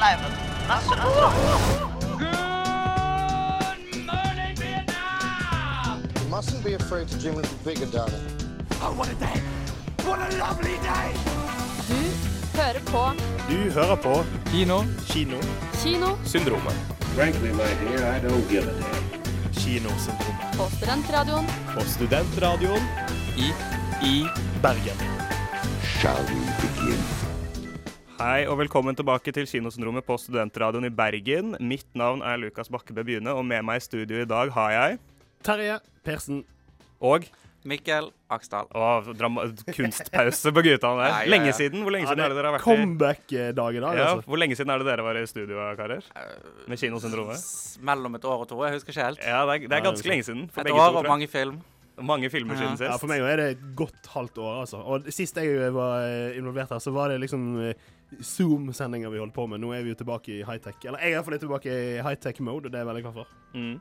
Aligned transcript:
sleiven. 0.00 0.32
Nasse, 0.68 0.96
nasse. 0.96 1.28
You 6.20 6.28
mustn't 6.30 6.64
be 6.64 6.74
afraid 6.74 7.08
to 7.08 7.18
dream 7.18 7.34
a 7.34 7.42
little 7.42 7.58
bigger, 7.64 7.86
darling. 7.86 8.26
Du 9.98 10.06
hører 12.56 12.80
på 12.86 13.12
Du 13.48 13.70
hører 13.70 13.96
på 13.96 14.24
Kino. 14.50 14.82
Kino. 15.06 15.36
Kinosyndromet. 15.82 16.74
Frankly, 17.14 17.52
my 17.52 17.70
dear, 17.80 18.16
I 18.16 18.20
don't 18.20 18.48
give 18.48 18.62
a 18.62 18.72
damn. 18.72 19.52
Kinosyndromet. 19.52 20.56
på 20.56 20.76
Studentradioen 20.76 21.46
På 21.74 21.80
Studentradioen 21.84 22.82
I 23.36 23.52
i 24.06 24.26
Bergen. 24.62 24.96
Shall 25.82 26.24
we 26.28 26.40
begin? 26.60 27.19
Hei 28.20 28.42
og 28.52 28.58
velkommen 28.60 28.92
tilbake 28.92 29.32
til 29.32 29.46
Kinosyndromet 29.48 30.04
på 30.04 30.12
Studentradioen 30.20 30.84
i 30.84 30.90
Bergen. 30.92 31.54
Mitt 31.64 31.86
navn 31.96 32.20
er 32.20 32.36
Lukas 32.36 32.68
Bakkebø 32.68 33.00
Byhne, 33.08 33.32
og 33.32 33.46
med 33.48 33.64
meg 33.64 33.80
i 33.80 33.84
studio 33.86 34.18
i 34.20 34.26
dag 34.28 34.52
har 34.52 34.74
jeg 34.74 34.98
Terje 35.46 35.78
Persen. 36.04 36.42
Og 37.00 37.24
Mikkel 37.64 38.10
Aksdal. 38.28 38.68
å, 38.76 38.90
kunstpause 39.72 40.52
på 40.52 40.66
gutta 40.66 40.92
der. 40.98 41.00
Ja, 41.00 41.08
ja, 41.08 41.24
ja. 41.24 41.32
Lenge 41.32 41.56
siden? 41.56 41.80
Hvor 41.80 41.96
lenge 41.96 42.10
siden 42.10 42.26
er 42.26 42.34
det 42.34 42.36
dere 42.36 42.50
har 42.50 42.58
vært 42.58 42.66
i 42.66 42.68
Comeback-dag 42.68 43.48
i 43.48 43.54
dag, 43.56 43.80
ja, 43.80 44.10
altså. 44.10 44.28
Hvor 44.28 44.44
lenge 44.44 44.60
siden 44.60 44.74
er 44.74 44.84
det 44.84 44.90
dere 44.90 45.06
var 45.08 45.16
i 45.16 45.26
studio, 45.30 45.64
karer? 45.80 46.10
Med 46.68 46.84
Kinosyndromet? 46.84 47.50
Mellom 47.88 48.20
et 48.20 48.26
år 48.28 48.44
og 48.44 48.50
to. 48.52 48.60
Jeg 48.68 48.76
husker 48.76 48.98
ikke 48.98 49.06
helt. 49.08 49.24
Ja, 49.24 49.46
det 49.48 49.62
er, 49.62 49.68
det 49.72 49.78
er 49.80 49.86
ganske 49.88 50.12
lenge 50.12 50.28
siden. 50.28 50.48
For 50.52 50.60
Et 50.60 50.68
begge 50.68 50.82
år 50.90 50.92
to, 50.92 51.06
og 51.06 51.08
mange 51.08 51.30
film. 51.38 51.62
Mange 52.00 52.30
filmer 52.32 52.56
siden 52.56 52.76
sist. 52.76 52.86
Ja, 52.88 52.96
for 53.00 53.10
meg 53.10 53.24
er 53.24 53.40
det 53.40 53.48
et 53.54 53.64
godt 53.76 54.12
halvt 54.14 54.38
år, 54.40 54.60
altså. 54.62 54.84
Og 54.84 55.08
sist 55.12 55.36
jeg 55.40 55.72
var 55.72 56.04
eh, 56.04 56.36
involvert 56.36 56.72
her, 56.72 56.84
så 56.84 56.92
var 56.94 57.12
det 57.12 57.18
liksom 57.24 57.48
eh, 57.64 57.88
Zoom-sendinger 58.18 59.12
vi 59.12 59.22
holdt 59.22 59.36
på 59.36 59.46
med. 59.50 59.62
Nå 59.62 59.72
er 59.76 59.84
vi 59.86 59.94
jo 59.94 60.00
tilbake 60.00 60.34
i 60.34 60.42
high-tech. 60.46 60.80
Eller 60.84 61.02
jeg 61.02 61.14
er 61.14 61.20
iallfall 61.20 61.38
tilbake 61.40 61.70
i 61.70 62.02
high-tech-mode, 62.02 62.66
og 62.66 62.72
det 62.72 62.80
er 62.80 62.84
jeg 62.84 62.90
veldig 62.90 63.06
glad 63.06 63.18
for. 63.22 63.38
Mm. 63.54 63.78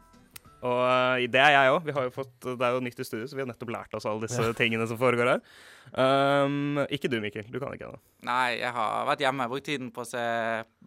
Og 0.60 0.80
eh, 0.84 1.26
det 1.32 1.40
er 1.40 1.54
jeg 1.56 1.72
òg. 1.72 1.86
Vi 1.88 1.96
har 1.96 2.08
jo 2.08 2.14
fått, 2.14 2.34
det 2.44 2.66
er 2.68 2.76
jo 2.76 2.82
nytt 2.84 3.00
i 3.00 3.06
studio, 3.08 3.28
så 3.30 3.38
vi 3.38 3.44
har 3.44 3.50
nettopp 3.50 3.72
lært 3.72 3.94
oss 3.96 4.08
alle 4.10 4.28
disse 4.28 4.50
tingene 4.60 4.88
som 4.90 5.00
foregår 5.00 5.32
her. 5.34 5.44
Um, 5.90 6.82
ikke 6.92 7.10
du, 7.10 7.18
Mikkel. 7.24 7.48
Du 7.50 7.58
kan 7.62 7.74
ikke 7.74 7.88
ennå. 7.88 8.02
Nei, 8.28 8.60
jeg 8.60 8.74
har 8.76 9.08
vært 9.08 9.24
hjemme. 9.24 9.48
Brukt 9.52 9.66
tiden 9.70 9.94
på 9.96 10.04
å 10.04 10.10
se 10.10 10.24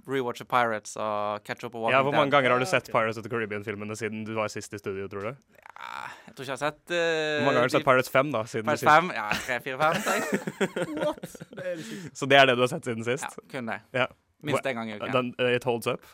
Rewatch 0.07 0.45
of 0.45 0.51
Pirates 0.53 0.95
og 1.01 1.43
Catch 1.47 1.65
Up 1.65 1.75
og 1.75 1.87
Walking 1.87 1.97
Ja, 1.97 2.05
Hvor 2.05 2.15
mange 2.15 2.35
ganger 2.35 2.55
har 2.55 2.63
du 2.63 2.69
sett 2.69 2.93
Pirates 2.93 3.19
of 3.19 3.27
the 3.27 3.33
Caribbean-filmene 3.33 3.97
siden 3.99 4.27
du 4.29 4.35
var 4.37 4.53
sist 4.53 4.77
i 4.77 4.83
studio, 4.83 5.09
tror 5.11 5.33
du? 5.33 5.33
Ja, 5.57 6.05
jeg 6.33 6.37
tror 6.39 6.47
ikke 6.47 6.55
jeg 6.55 6.57
har 6.57 6.73
sett 6.73 6.93
uh, 6.93 6.97
Hvor 6.97 7.45
mange 7.45 7.53
ganger 7.53 7.61
har 7.61 7.69
du 7.69 7.75
sett 7.75 7.85
Pirates 7.85 8.11
5, 8.13 8.33
da? 8.33 8.41
siden 8.49 8.69
Pirates 8.71 8.85
5? 8.89 9.11
Ja, 9.13 9.27
tre, 9.37 9.59
fire, 9.61 9.77
fem. 9.83 9.97
det 11.59 11.73
Så 12.17 12.29
det 12.31 12.39
er 12.39 12.49
det 12.49 12.55
du 12.57 12.63
har 12.65 12.71
sett 12.73 12.89
siden 12.89 13.05
sist? 13.05 13.27
Ja, 13.29 13.45
kun 13.53 13.69
det. 13.69 13.77
Ja. 13.93 14.07
Minst 14.41 14.67
én 14.67 14.79
gang 14.79 14.89
i 14.89 14.97
uken. 14.97 15.13
Den, 15.13 15.29
uh, 15.37 15.51
it 15.53 15.69
holds 15.69 15.91
up? 15.93 16.09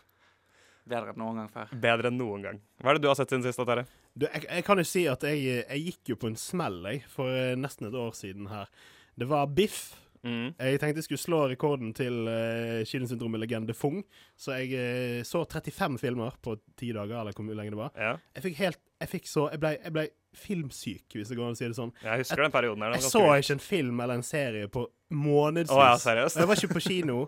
Bedre 0.89 1.13
enn 1.13 1.21
noen 1.23 1.39
gang 1.39 1.53
før. 1.53 1.71
Bedre 1.85 2.11
enn 2.11 2.19
noen 2.19 2.45
gang. 2.49 2.61
Hva 2.83 2.91
er 2.91 2.99
det 2.99 3.05
du 3.05 3.11
har 3.13 3.19
sett 3.21 3.31
siden 3.31 3.47
sist? 3.47 3.63
Terje? 3.63 3.87
Jeg, 4.19 4.43
jeg 4.49 4.67
kan 4.67 4.83
jo 4.83 4.87
si 4.89 5.05
at 5.07 5.25
jeg, 5.29 5.63
jeg 5.63 5.85
gikk 5.85 6.15
jo 6.15 6.19
på 6.19 6.33
en 6.33 6.39
smell, 6.41 6.81
jeg, 6.89 7.05
for 7.13 7.31
eh, 7.31 7.55
nesten 7.61 7.91
et 7.91 7.99
år 7.99 8.11
siden 8.17 8.49
her. 8.51 8.71
Det 9.19 9.29
var 9.31 9.47
Biff. 9.55 9.93
Mm. 10.25 10.55
Jeg 10.59 10.81
tenkte 10.81 11.03
jeg 11.03 11.07
skulle 11.07 11.23
slå 11.23 11.41
rekorden 11.53 11.93
til 11.97 12.27
uh, 12.27 12.83
Kinosyndromet-legende 12.89 13.75
Fung, 13.77 14.01
så 14.39 14.59
jeg 14.59 14.75
uh, 14.75 15.23
så 15.27 15.45
35 15.45 15.99
filmer 16.03 16.37
på 16.43 16.57
ti 16.79 16.91
dager, 16.93 17.21
eller 17.21 17.37
hvor 17.37 17.55
lenge 17.55 17.75
det 17.75 17.81
var. 17.81 17.93
Ja. 17.97 18.17
Jeg 18.37 18.49
fikk 18.49 18.63
helt 18.65 18.81
Jeg 18.99 19.09
fikk 19.09 19.29
så 19.31 19.49
Jeg 19.53 19.63
ble, 19.63 19.77
jeg 19.79 19.95
ble 19.95 20.09
filmsyk, 20.39 21.07
hvis 21.15 21.31
det 21.31 21.39
går 21.39 21.49
an 21.49 21.57
å 21.57 21.59
si 21.59 21.67
det 21.67 21.79
sånn. 21.79 21.95
Jeg 22.05 22.23
husker 22.23 22.45
den 22.45 22.55
perioden 22.55 22.85
her. 22.85 22.93
den 22.93 23.01
Jeg 23.01 23.11
så 23.11 23.25
ganske 23.25 23.47
ikke 23.47 23.57
en 23.57 23.65
film 23.65 24.03
eller 24.05 24.21
en 24.21 24.27
serie 24.27 24.69
på 24.71 24.85
månedsvis. 25.11 25.75
Oh, 25.75 25.83
ja, 25.83 25.97
seriøst? 25.99 26.39
Jeg 26.39 26.51
var 26.51 26.61
ikke 26.61 26.77
på 26.77 26.85
kino 26.85 27.19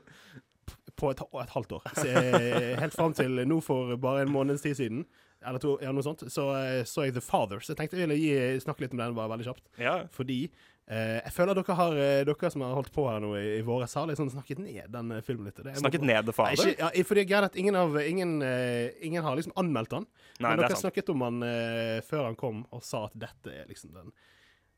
på 1.00 1.10
et, 1.10 1.22
et 1.42 1.54
halvt 1.56 1.72
år. 1.78 1.88
Jeg, 2.04 2.76
helt 2.82 2.94
fram 2.94 3.16
til 3.16 3.40
nå 3.48 3.58
for 3.64 3.96
bare 4.00 4.26
en 4.26 4.32
måneds 4.32 4.62
tid 4.62 4.76
siden, 4.78 5.04
eller 5.40 5.62
to, 5.62 5.76
ja, 5.80 5.92
noe 5.96 6.04
sånt, 6.04 6.26
så 6.32 6.50
eh, 6.58 6.82
så 6.88 7.06
jeg 7.06 7.16
The 7.16 7.22
Father. 7.24 7.62
Så 7.64 7.72
jeg 7.72 7.80
tenkte 7.80 7.96
jeg 7.96 8.04
ville 8.08 8.18
gi, 8.20 8.60
snakke 8.60 8.84
litt 8.84 8.96
om 8.96 9.00
den 9.00 9.16
bare 9.16 9.32
veldig 9.32 9.46
kjapt. 9.48 9.64
Ja. 9.80 9.94
Fordi 10.12 10.42
eh, 10.44 10.50
jeg 11.24 11.32
føler 11.36 11.54
dere 11.54 11.74
har 11.78 11.92
eh, 12.02 12.24
Dere 12.26 12.50
som 12.50 12.64
har 12.66 12.72
holdt 12.74 12.90
på 12.94 13.04
her 13.06 13.20
nå 13.22 13.28
i, 13.38 13.44
i 13.58 13.62
våres, 13.62 13.92
har 13.94 14.08
liksom 14.10 14.30
snakket 14.32 14.58
ned 14.58 14.88
den 14.90 15.12
eh, 15.14 15.20
filmen 15.22 15.46
litt. 15.46 15.60
Det- 15.62 15.76
Snakket 15.78 16.02
ned 16.02 16.26
The 16.26 16.32
Nei, 16.32 16.38
Father? 16.40 16.72
ikke, 16.72 16.88
ja, 16.98 17.04
for 17.06 17.14
det 17.14 17.22
er 17.22 17.30
greit 17.30 17.44
at 17.50 17.56
ingen, 17.62 17.76
av, 17.78 17.94
ingen, 18.02 18.32
eh, 18.42 18.90
ingen 19.06 19.22
har 19.22 19.36
liksom 19.38 19.54
anmeldt 19.60 19.90
den. 19.94 20.06
Nei, 20.40 20.48
men 20.50 20.58
det 20.58 20.64
dere 20.64 20.72
er 20.72 20.74
sant. 20.76 20.86
snakket 20.88 21.12
om 21.14 21.22
eh, 21.46 22.00
før 22.10 22.24
han 22.30 22.34
kom, 22.40 22.64
og 22.74 22.82
sa 22.82 23.04
at 23.06 23.14
dette 23.22 23.54
er 23.54 23.70
liksom 23.70 23.94
den 23.94 24.10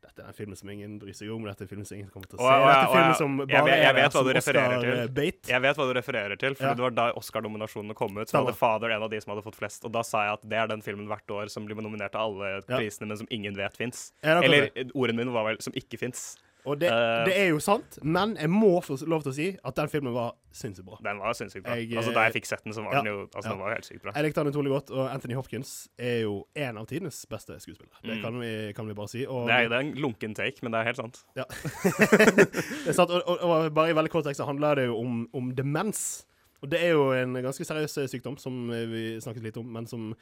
dette 0.02 0.18
er 0.22 0.26
en 0.28 0.34
film 0.34 0.54
som 0.58 0.68
ingen 0.72 0.98
bryr 0.98 1.14
seg 1.14 1.30
om. 1.32 1.44
Dette 1.46 1.62
er 1.62 1.68
en 1.68 1.68
film 1.70 1.84
som 1.86 1.96
ingen 1.96 2.10
kommer 2.10 2.26
til 2.28 2.36
å 2.36 2.42
se. 2.42 2.44
Og, 2.44 2.50
ja, 2.50 2.66
dette 2.66 2.78
er 2.78 2.82
en 2.82 2.92
film 2.92 3.02
filmen 3.02 3.16
som 3.20 3.36
bare 3.42 3.48
jeg, 3.70 3.78
jeg 3.82 3.88
er 3.88 3.94
vet 3.94 4.12
hva 4.16 4.22
du 4.26 4.30
refererer 4.36 4.80
til. 4.82 4.90
Oscar-bait. 4.92 5.40
Jeg 5.52 5.62
vet 5.62 5.76
hva 5.80 5.86
du 5.88 5.92
refererer 5.98 6.36
til, 6.42 6.54
for 6.58 6.64
Ja. 6.66 6.74
det 6.74 6.82
var 6.86 6.90
da 6.90 7.06
Oscar-nominasjonene 7.20 7.94
kom 7.94 8.18
ut. 8.18 8.26
Så 8.26 8.30
Stemmer. 8.34 8.46
hadde 8.52 8.56
Father 8.58 8.90
en 8.96 9.02
av 9.02 9.10
de 9.10 9.20
som 9.20 9.32
hadde 9.34 9.44
fått 9.46 9.56
flest. 9.56 9.84
Og 9.84 9.92
da 9.92 10.02
sa 10.02 10.24
jeg 10.26 10.32
at 10.32 10.48
det 10.48 10.58
er 10.58 10.66
den 10.66 10.82
filmen 10.82 11.06
hvert 11.08 11.26
år 11.30 11.50
som 11.50 11.66
blir 11.66 11.76
nominert 11.80 12.12
til 12.12 12.20
alle 12.20 12.62
Ja. 12.68 12.76
prisene, 12.76 13.06
men 13.08 13.16
som 13.16 13.26
ingen 13.30 13.54
vet 13.54 13.76
fins. 13.76 14.12
Ja, 14.22 14.38
er 14.40 14.42
Eller 14.44 14.70
ordene 14.94 15.16
mine 15.24 15.32
var 15.32 15.44
vel 15.44 15.56
'som 15.58 15.72
ikke 15.74 15.98
fins'. 15.98 16.36
Og 16.64 16.76
det, 16.78 16.90
uh, 16.94 17.24
det 17.26 17.32
er 17.34 17.48
jo 17.50 17.58
sant, 17.58 17.96
men 18.06 18.36
jeg 18.38 18.50
må 18.52 18.76
få 18.86 18.94
lov 19.10 19.24
til 19.24 19.32
å 19.32 19.34
si 19.34 19.46
at 19.66 19.78
den 19.80 19.88
filmen 19.90 20.14
var 20.14 20.36
sinnssykt 20.54 20.86
bra. 20.86 20.98
Den 21.02 21.18
var 21.18 21.34
sinnssykt 21.34 21.64
bra. 21.66 21.74
Jeg, 21.80 21.88
altså, 21.98 22.12
da 22.14 22.26
jeg 22.28 22.36
fikk 22.36 22.46
sett 22.46 22.62
den, 22.62 22.74
så 22.76 22.84
var 22.84 22.94
ja, 22.94 23.00
den 23.02 23.10
jo 23.10 23.16
altså, 23.24 23.48
ja. 23.48 23.54
den 23.54 23.62
var 23.64 23.74
helt 23.74 23.88
sykt 23.88 24.04
bra. 24.04 24.12
Jeg 24.14 24.28
likte 24.28 24.44
den 24.44 24.52
utrolig 24.52 24.72
godt, 24.74 24.92
og 24.94 25.08
Anthony 25.10 25.34
Hopkins 25.34 25.72
er 25.98 26.20
jo 26.22 26.36
en 26.54 26.78
av 26.78 26.86
tidenes 26.90 27.18
beste 27.32 27.58
skuespillere. 27.64 27.98
Det 28.04 28.18
Mm. 28.18 28.22
kan 28.22 28.38
vi, 28.40 28.52
kan 28.76 28.86
vi 28.86 28.94
bare 28.94 29.10
si. 29.10 29.24
Og, 29.26 29.48
Det 29.48 29.56
er, 29.56 29.68
det 29.72 29.78
er 29.80 29.86
en 29.88 29.94
lunken 30.06 30.34
take, 30.38 30.62
men 30.62 30.70
det 30.76 30.80
er 30.84 30.90
helt 30.92 31.00
sant. 31.02 31.24
Ja. 31.34 31.48
det 32.84 32.92
er 32.92 32.96
sant, 32.96 33.10
og, 33.10 33.22
og, 33.26 33.42
og 33.42 33.72
bare 33.74 33.90
i 33.90 33.96
veldig 33.98 34.12
kort 34.12 34.28
tekst 34.28 34.42
så 34.42 34.46
handler 34.46 34.78
det 34.78 34.86
jo 34.90 34.98
om, 35.02 35.24
om 35.34 35.50
demens. 35.56 36.22
Og 36.62 36.70
det 36.70 36.78
er 36.84 36.92
jo 36.94 37.08
en 37.16 37.34
ganske 37.42 37.64
seriøs 37.66 37.96
eh, 37.98 38.06
sykdom 38.12 38.36
som 38.38 38.70
eh, 38.70 38.86
vi 38.86 39.02
snakket 39.22 39.48
litt 39.48 39.56
om, 39.58 39.66
men 39.66 39.88
som 39.90 40.12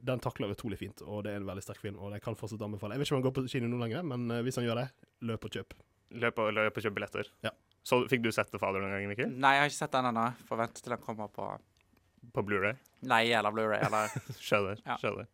den 0.00 0.20
takler 0.24 0.54
utrolig 0.54 0.78
fint. 0.80 1.02
Og 1.04 1.24
det 1.26 1.34
er 1.34 1.42
en 1.42 1.48
veldig 1.50 1.64
sterk 1.66 1.82
film, 1.82 1.98
og 2.00 2.14
det 2.14 2.22
kan 2.24 2.38
fortsatt 2.40 2.62
anbefale. 2.64 2.96
Jeg 2.96 3.02
vet 3.02 3.10
ikke 3.10 3.18
om 3.18 3.20
han 3.20 3.26
går 3.28 3.36
på 3.36 3.44
kino 3.52 3.68
nå 3.68 3.80
lenger, 3.82 4.06
men 4.08 4.30
eh, 4.32 4.40
hvis 4.46 4.56
han 4.56 4.64
gjør 4.64 4.80
det, 4.80 4.88
løp 5.28 5.44
og 5.44 5.58
kjøp. 5.58 5.76
Løp 6.10 6.38
og, 6.42 6.52
løp 6.56 6.76
og 6.76 6.82
kjøp 6.84 6.94
billetter. 6.96 7.28
Ja. 7.46 7.52
Så 7.86 8.02
fikk 8.10 8.22
du 8.24 8.30
sett 8.34 8.50
The 8.52 8.58
Father 8.60 8.82
noen 8.82 8.92
gang, 8.92 9.06
Mikkel? 9.08 9.30
Nei, 9.40 9.54
jeg 9.56 9.62
har 9.64 9.70
ikke 9.70 9.78
sett 9.78 9.94
den 9.94 10.08
ennå. 10.10 10.24
Får 10.48 10.58
vente 10.60 10.82
til 10.82 10.92
den 10.94 11.02
kommer 11.04 11.30
på 11.32 11.46
På 12.34 12.42
Blu-ray? 12.44 12.74
Nei, 13.08 13.22
eller 13.32 13.54
Blu-ray 13.54 13.80
eller 13.86 14.10
Skjønner. 14.46 14.82
Ja. 14.84 14.98
skjønner. 15.00 15.28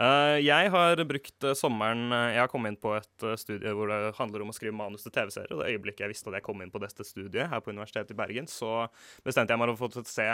Eh, 0.00 0.38
jeg 0.40 0.70
har 0.72 1.00
brukt 1.04 1.44
eh, 1.44 1.56
sommeren 1.58 2.06
eh, 2.16 2.30
Jeg 2.32 2.40
har 2.40 2.48
kommet 2.48 2.72
inn 2.72 2.78
på 2.80 2.94
et 2.96 3.24
studie 3.36 3.72
hvor 3.76 3.90
det 3.90 4.14
handler 4.16 4.44
om 4.44 4.52
å 4.52 4.54
skrive 4.56 4.72
manus 4.76 5.04
til 5.04 5.12
TV-serier. 5.12 5.52
Og 5.52 5.60
det 5.60 5.74
øyeblikket 5.74 6.06
jeg 6.06 6.12
visste 6.14 6.30
at 6.32 6.38
jeg 6.38 6.46
kom 6.46 6.62
inn 6.64 6.72
på 6.72 6.80
dette 6.80 7.04
studiet 7.04 7.50
her 7.52 7.60
på 7.60 7.74
Universitetet 7.74 8.14
i 8.14 8.18
Bergen, 8.18 8.48
så 8.48 8.86
bestemte 9.26 9.52
jeg 9.52 9.60
meg 9.60 9.74
for 9.76 10.00
å 10.00 10.04
se 10.08 10.28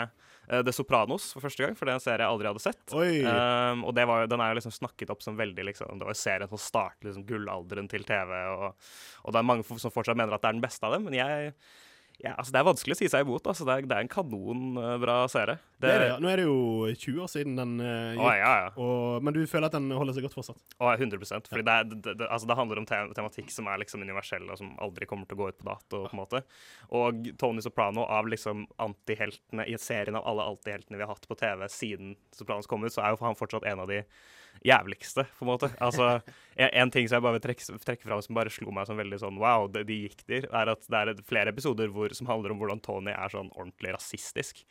The 0.47 0.73
Sopranos 0.73 1.33
for 1.35 1.43
første 1.43 1.65
gang, 1.65 1.75
for 1.75 1.87
det 1.87 1.93
er 1.93 1.99
en 1.99 2.05
serie 2.05 2.23
jeg 2.23 2.31
aldri 2.31 2.49
hadde 2.49 2.63
sett. 2.63 2.83
Um, 2.95 3.83
og 3.89 3.95
det 3.97 4.05
var, 4.07 4.29
den 4.31 4.43
er 4.43 4.53
jo 4.53 4.59
liksom 4.61 4.75
snakket 4.77 5.11
opp 5.11 5.25
som 5.25 5.37
veldig 5.39 5.65
liksom, 5.67 5.99
Det 5.99 6.07
var 6.07 6.17
serien 6.17 6.51
som 6.51 6.61
startet 6.61 7.09
liksom 7.09 7.25
gullalderen 7.27 7.89
til 7.91 8.07
TV, 8.07 8.31
og, 8.53 8.87
og 9.25 9.35
det 9.35 9.41
er 9.41 9.49
mange 9.51 9.67
som 9.67 9.93
fortsatt 9.93 10.17
mener 10.17 10.37
at 10.37 10.45
det 10.45 10.53
er 10.53 10.57
den 10.57 10.63
beste 10.63 10.87
av 10.87 10.95
dem, 10.95 11.09
men 11.09 11.17
jeg 11.19 11.51
ja, 12.17 12.31
altså 12.33 12.49
Det 12.53 12.57
er 12.59 12.65
vanskelig 12.65 12.95
å 12.95 12.97
si 12.97 13.07
seg 13.13 13.25
imot. 13.25 13.45
Altså 13.45 13.65
det, 13.67 13.73
er, 13.75 13.87
det 13.89 13.93
er 13.93 14.05
en 14.05 14.09
kanonbra 14.09 15.17
serie. 15.29 15.59
det 15.77 15.91
er 15.91 15.99
det, 16.01 16.07
ja. 16.09 16.15
Nå 16.23 16.31
er 16.31 16.41
det 16.41 16.45
jo 16.47 16.55
20 16.89 17.19
år 17.21 17.29
siden 17.29 17.59
den 17.59 17.75
eh, 17.83 18.17
Å, 18.17 18.23
gikk. 18.25 18.39
ja, 18.39 18.53
ja. 18.63 18.71
Og, 18.81 19.25
men 19.27 19.35
du 19.35 19.41
føler 19.49 19.69
at 19.69 19.75
den 19.77 19.91
holder 19.93 20.17
seg 20.17 20.25
godt 20.25 20.37
fortsatt? 20.39 20.63
Å, 20.81 20.95
100 20.95 21.21
Fordi 21.45 21.65
det, 21.67 21.75
er, 21.75 22.23
altså 22.25 22.49
det 22.49 22.57
handler 22.57 22.81
om 22.81 22.87
te 22.89 23.03
tematikk 23.19 23.53
som 23.53 23.69
er 23.69 23.83
liksom 23.83 24.01
universell, 24.01 24.47
og 24.49 24.57
som 24.57 24.73
aldri 24.81 25.09
kommer 25.09 25.29
til 25.29 25.37
å 25.37 25.43
gå 25.43 25.51
ut 25.53 25.59
på 25.61 25.69
dato. 25.69 26.01
på 26.07 26.15
en 26.15 26.23
måte. 26.23 26.41
Og 26.97 27.29
Tony 27.37 27.61
Soprano, 27.61 28.07
av 28.09 28.31
liksom 28.33 28.65
antiheltene 28.81 29.67
i 29.69 29.77
serien 29.81 30.17
av 30.17 30.25
alle 30.25 30.49
antiheltene 30.55 30.97
vi 30.97 31.05
har 31.05 31.13
hatt 31.13 31.29
på 31.29 31.37
TV 31.37 31.67
siden 31.69 32.17
Sopranos 32.33 32.69
kom 32.69 32.87
ut, 32.87 32.95
så 32.95 33.05
er 33.05 33.13
jo 33.13 33.21
han 33.27 33.37
fortsatt 33.37 33.67
en 33.69 33.85
av 33.85 33.93
de 33.93 34.01
jævligste, 34.67 35.25
på 35.37 35.45
en 35.45 35.51
måte. 35.51 35.69
Altså, 35.83 36.09
en, 36.55 36.91
ting 36.93 37.07
som 37.07 37.17
jeg 37.17 37.25
bare 37.25 37.37
vil 37.37 37.45
trekke, 37.45 37.79
trekke 37.85 38.07
fram 38.07 38.23
som 38.25 38.37
bare 38.37 38.53
slo 38.53 38.73
meg 38.75 38.89
som 38.89 38.99
veldig 38.99 39.21
sånn 39.21 39.39
wow, 39.41 39.69
det, 39.71 39.85
de 39.89 40.01
gikk 40.03 40.25
der, 40.29 40.49
er 40.51 40.73
at 40.73 40.83
det 40.91 41.01
er 41.03 41.23
flere 41.27 41.53
episoder 41.53 41.91
hvor, 41.93 42.13
som 42.17 42.29
handler 42.29 42.53
om 42.53 42.61
hvordan 42.61 42.83
Tony 42.83 43.13
er 43.13 43.33
sånn 43.33 43.51
ordentlig 43.55 43.95
rasistisk. 43.95 44.65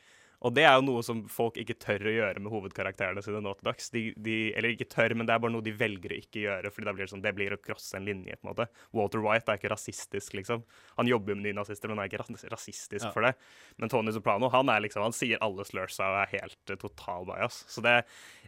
Og 0.45 0.53
det 0.55 0.65
er 0.69 0.75
jo 0.77 0.83
noe 0.85 1.03
som 1.03 1.23
folk 1.33 1.57
ikke 1.57 1.75
tør 1.81 2.05
å 2.11 2.13
gjøre 2.13 2.41
med 2.45 2.53
hovedkarakterene 2.53 3.23
sine 3.25 3.41
nå 3.41 3.55
til 3.57 3.65
dags. 3.71 3.89
De, 3.95 4.03
de, 4.21 4.35
eller 4.59 4.75
ikke 4.75 4.89
tør, 4.93 5.15
men 5.17 5.27
det 5.27 5.33
er 5.33 5.41
bare 5.43 5.55
noe 5.55 5.65
de 5.65 5.73
velger 5.73 6.13
å 6.13 6.19
ikke 6.21 6.43
gjøre, 6.45 6.71
fordi 6.75 6.89
det 6.91 6.95
blir 6.99 7.11
sånn, 7.11 7.23
det 7.25 7.33
blir 7.39 7.55
å 7.57 7.61
krosse 7.63 7.97
en 7.97 8.05
linje, 8.05 8.37
på 8.37 8.45
en 8.47 8.51
måte. 8.53 8.67
Walter 8.93 9.23
White 9.25 9.49
er 9.55 9.61
ikke 9.61 9.73
rasistisk, 9.73 10.37
liksom. 10.37 10.63
Han 11.01 11.09
jobber 11.09 11.33
jo 11.33 11.39
med 11.41 11.49
nynazister, 11.49 11.89
men 11.89 11.99
han 11.99 12.05
er 12.07 12.13
ikke 12.13 12.51
rasistisk 12.53 13.07
Ja. 13.07 13.13
for 13.15 13.23
det. 13.25 13.33
Men 13.81 13.89
Tony 13.89 14.13
Soprano, 14.13 14.51
han 14.53 14.69
er 14.69 14.81
liksom, 14.85 15.03
han 15.07 15.17
sier 15.17 15.41
alle 15.41 15.65
slursa 15.65 16.11
og 16.13 16.19
er 16.27 16.35
helt 16.43 16.73
uh, 16.75 16.77
total 16.85 17.25
bias. 17.33 17.63
Så 17.73 17.81
det, 17.85 17.97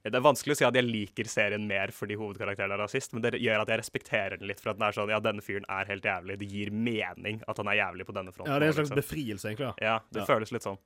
det 0.04 0.14
er 0.14 0.24
vanskelig 0.28 0.54
å 0.54 0.60
si 0.60 0.68
at 0.68 0.76
jeg 0.76 0.84
liker 0.86 1.24
serien 1.30 1.66
mer 1.66 1.90
fordi 1.96 2.16
hovedkarakteren 2.20 2.76
er 2.76 2.82
rasist, 2.84 3.12
men 3.16 3.24
det 3.24 3.34
gjør 3.40 3.64
at 3.64 3.72
jeg 3.72 3.80
respekterer 3.80 4.36
den 4.38 4.48
litt 4.52 4.60
for 4.60 4.74
at 4.74 4.78
den 4.78 4.86
er 4.90 4.92
sånn, 4.96 5.08
ja, 5.10 5.18
denne 5.24 5.42
fyren 5.44 5.64
er 5.72 5.88
helt 5.88 6.04
jævlig. 6.04 6.38
Det 6.44 6.48
gir 6.52 6.70
mening 6.70 7.40
at 7.48 7.56
han 7.58 7.72
er 7.72 7.80
jævlig 7.80 8.06
på 8.06 8.14
denne 8.20 8.32
fronten. 8.36 8.52
Ja, 8.52 8.60
det 8.60 8.68
er 8.68 8.74
en 8.74 8.78
slags 8.78 8.92
liksom. 8.92 9.02
befrielse, 9.02 9.48
egentlig. 9.54 9.72
Ja, 9.80 9.88
Ja, 9.88 9.98
det 10.12 10.20
Ja. 10.22 10.28
føles 10.28 10.52
litt 10.52 10.62
sånn. 10.68 10.78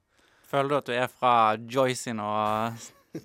Føler 0.53 0.69
du 0.69 0.77
at 0.77 0.87
du 0.87 0.93
er 0.93 1.07
fra 1.09 1.55
Joyce 1.57 2.03
sin 2.11 2.19
og 2.21 2.75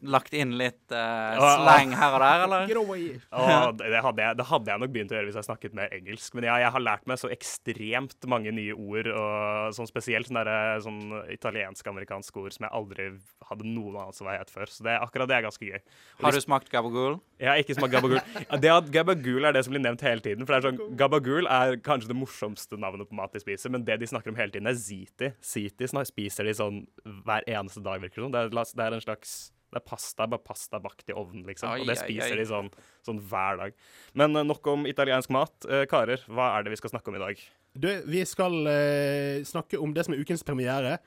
lagt 0.03 0.33
inn 0.35 0.51
litt 0.59 0.91
eh, 0.91 1.37
Ah, 1.37 1.53
slang 1.61 1.93
her 1.95 2.15
og 2.17 2.21
der, 2.23 2.41
eller? 2.45 2.65
Get 2.67 2.79
away. 2.81 3.05
Åh, 3.31 3.69
det, 3.79 4.01
hadde 4.03 4.23
jeg, 4.25 4.37
det 4.39 4.45
hadde 4.49 4.71
jeg 4.73 4.81
nok 4.83 4.91
begynt 4.95 5.13
å 5.13 5.17
gjøre 5.17 5.29
hvis 5.29 5.37
jeg 5.39 5.47
snakket 5.47 5.77
mer 5.79 5.93
engelsk. 5.95 6.35
Men 6.35 6.47
ja, 6.49 6.57
jeg 6.65 6.73
har 6.75 6.83
lært 6.83 7.07
meg 7.07 7.21
så 7.21 7.29
ekstremt 7.31 8.27
mange 8.27 8.51
nye 8.55 8.75
ord, 8.75 9.07
og 9.13 9.75
sånn 9.77 9.89
spesielt 9.89 10.27
sånn, 10.29 10.39
derre- 10.41 10.81
sånn 10.83 10.99
italiensk-amerikanske 11.35 12.41
ord 12.43 12.55
som 12.55 12.67
jeg 12.67 12.75
aldri 12.79 13.07
hadde 13.49 13.67
noen 13.67 13.97
anelse 14.03 14.25
hva 14.27 14.37
het 14.37 14.51
før. 14.53 14.69
Så 14.71 14.85
det, 14.87 14.97
akkurat 15.01 15.29
det 15.31 15.37
er 15.39 15.47
ganske 15.47 15.69
gøy. 15.71 15.79
Og 16.19 16.27
Har 16.27 16.37
du 16.37 16.41
smakt 16.43 16.71
gabagool? 16.73 17.19
Jeg 17.39 17.51
har 17.51 17.61
ikke 17.63 17.77
smakt 17.77 17.93
gabagool. 17.93 18.21
Det 18.67 18.71
at 18.73 18.87
gabagool 18.91 19.45
er 19.45 19.53
det 19.53 19.63
som 19.65 19.73
blir 19.75 19.83
nevnt 19.83 20.01
hele 20.05 20.23
tiden. 20.23 20.45
For 20.47 20.55
det 20.55 20.59
er 20.59 20.69
sånn, 20.71 20.95
Gabagool 20.97 21.45
er 21.51 21.75
kanskje 21.85 22.09
det 22.09 22.17
morsomste 22.17 22.79
navnet 22.81 23.09
på 23.09 23.15
mat 23.19 23.33
de 23.35 23.41
spiser, 23.43 23.69
men 23.73 23.83
det 23.87 23.99
de 24.01 24.07
snakker 24.09 24.33
om 24.33 24.39
hele 24.39 24.51
tiden, 24.53 24.67
er 24.69 24.77
ziti. 24.79 25.29
Ziti 25.45 25.87
spiser 25.87 26.47
de 26.47 26.55
sånn 26.57 26.81
hver 27.27 27.45
eneste 27.47 27.83
dag, 27.85 28.01
virker 28.01 28.21
det 28.21 28.25
som. 28.25 28.33
Det 28.33 28.41
er, 28.47 28.73
det 28.81 28.87
er 28.87 28.97
en 28.97 29.03
slags 29.05 29.35
det 29.73 29.81
er 29.81 29.83
pasta, 29.83 30.27
bare 30.29 30.43
pasta 30.43 30.79
bakt 30.79 31.09
i 31.11 31.15
ovnen, 31.17 31.43
liksom. 31.47 31.73
Ai, 31.73 31.81
og 31.83 31.91
det 31.91 31.97
spiser 31.99 32.37
ai. 32.37 32.39
de 32.39 32.47
sånn, 32.47 32.71
sånn 33.05 33.19
hver 33.29 33.59
dag. 33.59 33.77
Men 34.17 34.35
eh, 34.39 34.47
nok 34.47 34.67
om 34.71 34.87
italiensk 34.89 35.33
mat. 35.35 35.67
Eh, 35.67 35.83
karer, 35.91 36.23
hva 36.31 36.53
er 36.55 36.65
det 36.65 36.75
vi 36.75 36.79
skal 36.79 36.95
snakke 36.95 37.11
om 37.11 37.19
i 37.19 37.23
dag? 37.23 37.43
Du, 37.77 37.89
vi 38.07 38.23
skal 38.25 38.55
eh, 38.71 39.43
snakke 39.47 39.79
om 39.81 39.93
det 39.93 40.07
som 40.07 40.15
er 40.15 40.23
ukens 40.23 40.45
premiere. 40.47 40.97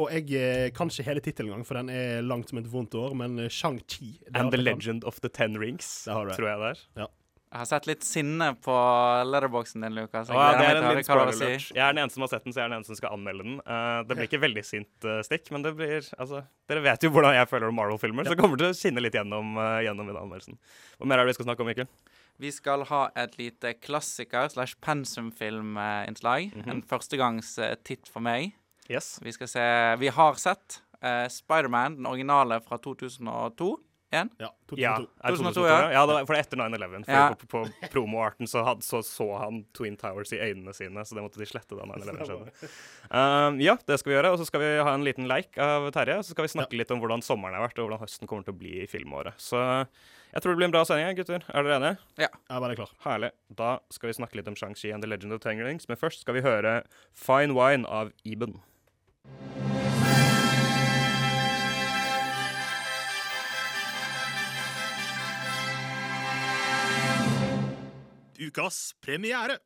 Og 0.00 0.10
jeg 0.14 0.30
eh, 0.38 0.66
kan 0.74 0.90
ikke 0.90 1.06
hele 1.06 1.22
tittelen 1.24 1.50
engang, 1.50 1.66
for 1.68 1.78
den 1.80 1.90
er 1.92 2.20
langt 2.24 2.50
som 2.50 2.60
et 2.60 2.68
vondt 2.72 2.96
år. 2.98 3.14
Men 3.18 3.38
eh, 3.38 3.50
Shang-Chi 3.52 4.12
And 4.34 4.52
the. 4.54 4.60
Legend 4.60 5.06
of 5.08 5.22
the 5.24 5.30
Ten 5.30 5.58
Rings, 5.60 6.04
tror 6.06 6.30
jeg 6.34 6.62
det 6.62 6.74
er. 6.74 7.10
Jeg 7.50 7.58
har 7.58 7.66
sett 7.66 7.86
litt 7.88 8.04
sinne 8.06 8.52
på 8.62 8.74
letterboxen 9.26 9.82
din, 9.82 9.96
Lukas. 9.96 10.28
Jeg 10.30 10.38
Å, 10.38 10.42
ja, 10.44 10.50
det 10.54 10.66
er 10.68 10.78
en 10.78 10.84
alert. 10.86 11.34
si. 11.34 11.48
Jeg 11.74 11.82
er 11.82 11.96
den 11.96 12.04
eneste 12.04 12.14
som 12.14 12.22
har 12.22 12.30
sett 12.30 12.44
den, 12.46 12.54
så 12.54 12.60
jeg 12.60 12.66
er 12.68 12.70
den 12.70 12.76
eneste 12.76 12.92
som 12.92 12.98
skal 13.00 13.16
anmelde 13.16 13.46
den. 13.48 13.56
Uh, 13.66 14.06
det 14.06 14.14
blir 14.14 14.28
ikke 14.28 14.38
veldig 14.44 14.62
sint 14.68 15.06
uh, 15.08 15.16
stikk, 15.26 15.50
men 15.50 15.64
det 15.66 15.72
blir 15.74 16.06
altså 16.14 16.44
Dere 16.70 16.84
vet 16.84 17.02
jo 17.02 17.10
hvordan 17.10 17.34
jeg 17.34 17.50
føler 17.50 17.72
om 17.72 17.74
Marvel-filmer, 17.80 18.28
så 18.28 18.36
det 18.36 18.38
kommer 18.38 18.60
til 18.60 18.70
å 18.70 18.76
skinne 18.78 19.02
litt 19.02 19.18
gjennom, 19.18 19.58
uh, 19.58 19.80
gjennom 19.82 20.06
den 20.06 20.20
anmeldelsen. 20.20 20.60
Hva 21.00 21.10
mer 21.10 21.18
er 21.18 21.26
det 21.26 21.32
vi 21.32 21.38
skal 21.40 21.48
snakke 21.48 21.66
om, 21.66 21.72
Mikkel? 21.72 21.90
Vi 22.40 22.54
skal 22.54 22.86
ha 22.88 23.02
et 23.18 23.34
lite 23.40 23.74
klassiker 23.82 24.46
slash 24.54 24.78
pensumfilminnslag. 24.86 26.54
Mhm. 26.54 26.70
En 26.70 26.86
førstegangstitt 26.86 28.06
for 28.06 28.22
meg. 28.22 28.54
Yes. 28.86 29.16
Vi 29.26 29.34
skal 29.34 29.50
se 29.50 29.66
Vi 29.98 30.14
har 30.14 30.38
sett 30.38 30.78
uh, 31.02 31.26
Spiderman, 31.26 31.98
den 31.98 32.06
originale 32.06 32.62
fra 32.62 32.78
2002. 32.78 33.74
Ja, 34.10 34.24
Ja, 34.42 34.48
2002. 34.66 34.76
er 34.82 35.30
det 35.30 35.38
2002, 35.38 35.52
2002, 35.54 35.66
ja. 35.70 35.90
ja 35.94 36.00
det 36.06 36.14
var, 36.16 36.24
for 36.26 36.34
det 36.34 36.40
er 36.40 36.46
etter 36.48 36.58
9-11. 36.58 37.04
Ja. 37.06 37.26
På, 37.38 37.46
på 37.52 37.90
promoarten 37.92 38.48
så, 38.50 38.64
had- 38.66 38.82
så 38.82 39.02
så 39.06 39.26
han 39.38 39.60
Twin 39.76 39.96
Towers 40.00 40.32
i 40.34 40.40
øynene 40.42 40.74
sine, 40.74 41.04
så 41.06 41.14
det 41.14 41.22
måtte 41.22 41.38
de 41.38 41.46
slette 41.46 41.78
da 41.78 41.86
9-11 41.86 42.26
skjedde. 42.26 42.70
Um, 43.10 43.60
ja, 43.62 43.76
det 43.86 44.00
skal 44.02 44.10
vi 44.12 44.16
gjøre. 44.18 44.32
Og 44.34 44.40
så 44.42 44.48
skal 44.50 44.64
vi 44.64 44.70
ha 44.82 44.94
en 44.96 45.06
liten 45.06 45.28
leik 45.30 45.54
av 45.62 45.86
Terje. 45.94 46.18
Og 46.18 46.26
så 46.26 46.34
skal 46.34 46.48
vi 46.48 46.54
snakke 46.56 46.80
litt 46.80 46.90
om 46.90 47.02
hvordan 47.02 47.22
sommeren 47.22 47.54
har 47.58 47.68
vært, 47.68 47.78
og 47.78 47.86
hvordan 47.86 48.02
høsten 48.02 48.30
kommer 48.30 48.46
til 48.48 48.56
å 48.56 48.60
bli 48.64 48.74
i 48.82 48.88
filmåret. 48.90 49.38
Så 49.38 49.60
jeg 50.30 50.42
tror 50.42 50.52
det 50.54 50.60
blir 50.60 50.70
en 50.70 50.74
bra 50.74 50.82
sending, 50.86 51.14
gutter. 51.18 51.46
Er 51.50 51.66
dere 51.66 51.78
enige? 51.78 51.96
Jeg 52.22 52.30
er 52.34 52.64
bare 52.66 52.78
klar. 52.78 52.90
Herlig. 53.06 53.30
Da 53.62 53.76
skal 53.94 54.10
vi 54.10 54.18
snakke 54.18 54.38
litt 54.38 54.50
om 54.50 54.58
Shang-Chi 54.58 54.90
and 54.94 55.06
the 55.06 55.10
Legend 55.10 55.38
of 55.38 55.42
Ten 55.46 55.62
men 55.62 55.98
først 55.98 56.22
skal 56.26 56.34
vi 56.38 56.42
høre 56.46 56.80
Fine 57.14 57.54
Wine 57.54 57.86
av 57.86 58.10
Eben. 58.24 58.58
Ukas 68.40 68.94
premiere. 69.02 69.58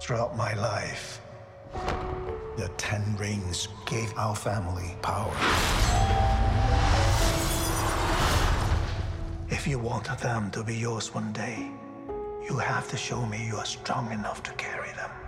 Throughout 0.00 0.34
my 0.34 0.54
life, 0.54 1.20
the 2.56 2.70
Ten 2.78 3.14
Rings 3.18 3.68
gave 3.84 4.10
our 4.16 4.34
family 4.34 4.96
power. 5.02 5.36
If 9.50 9.66
you 9.66 9.78
want 9.78 10.08
them 10.20 10.50
to 10.52 10.64
be 10.64 10.74
yours 10.74 11.14
one 11.14 11.32
day, 11.34 11.70
you 12.48 12.56
have 12.56 12.88
to 12.88 12.96
show 12.96 13.26
me 13.26 13.46
you 13.46 13.56
are 13.56 13.66
strong 13.66 14.10
enough 14.12 14.42
to 14.44 14.52
carry 14.52 14.92
them. 14.92 15.25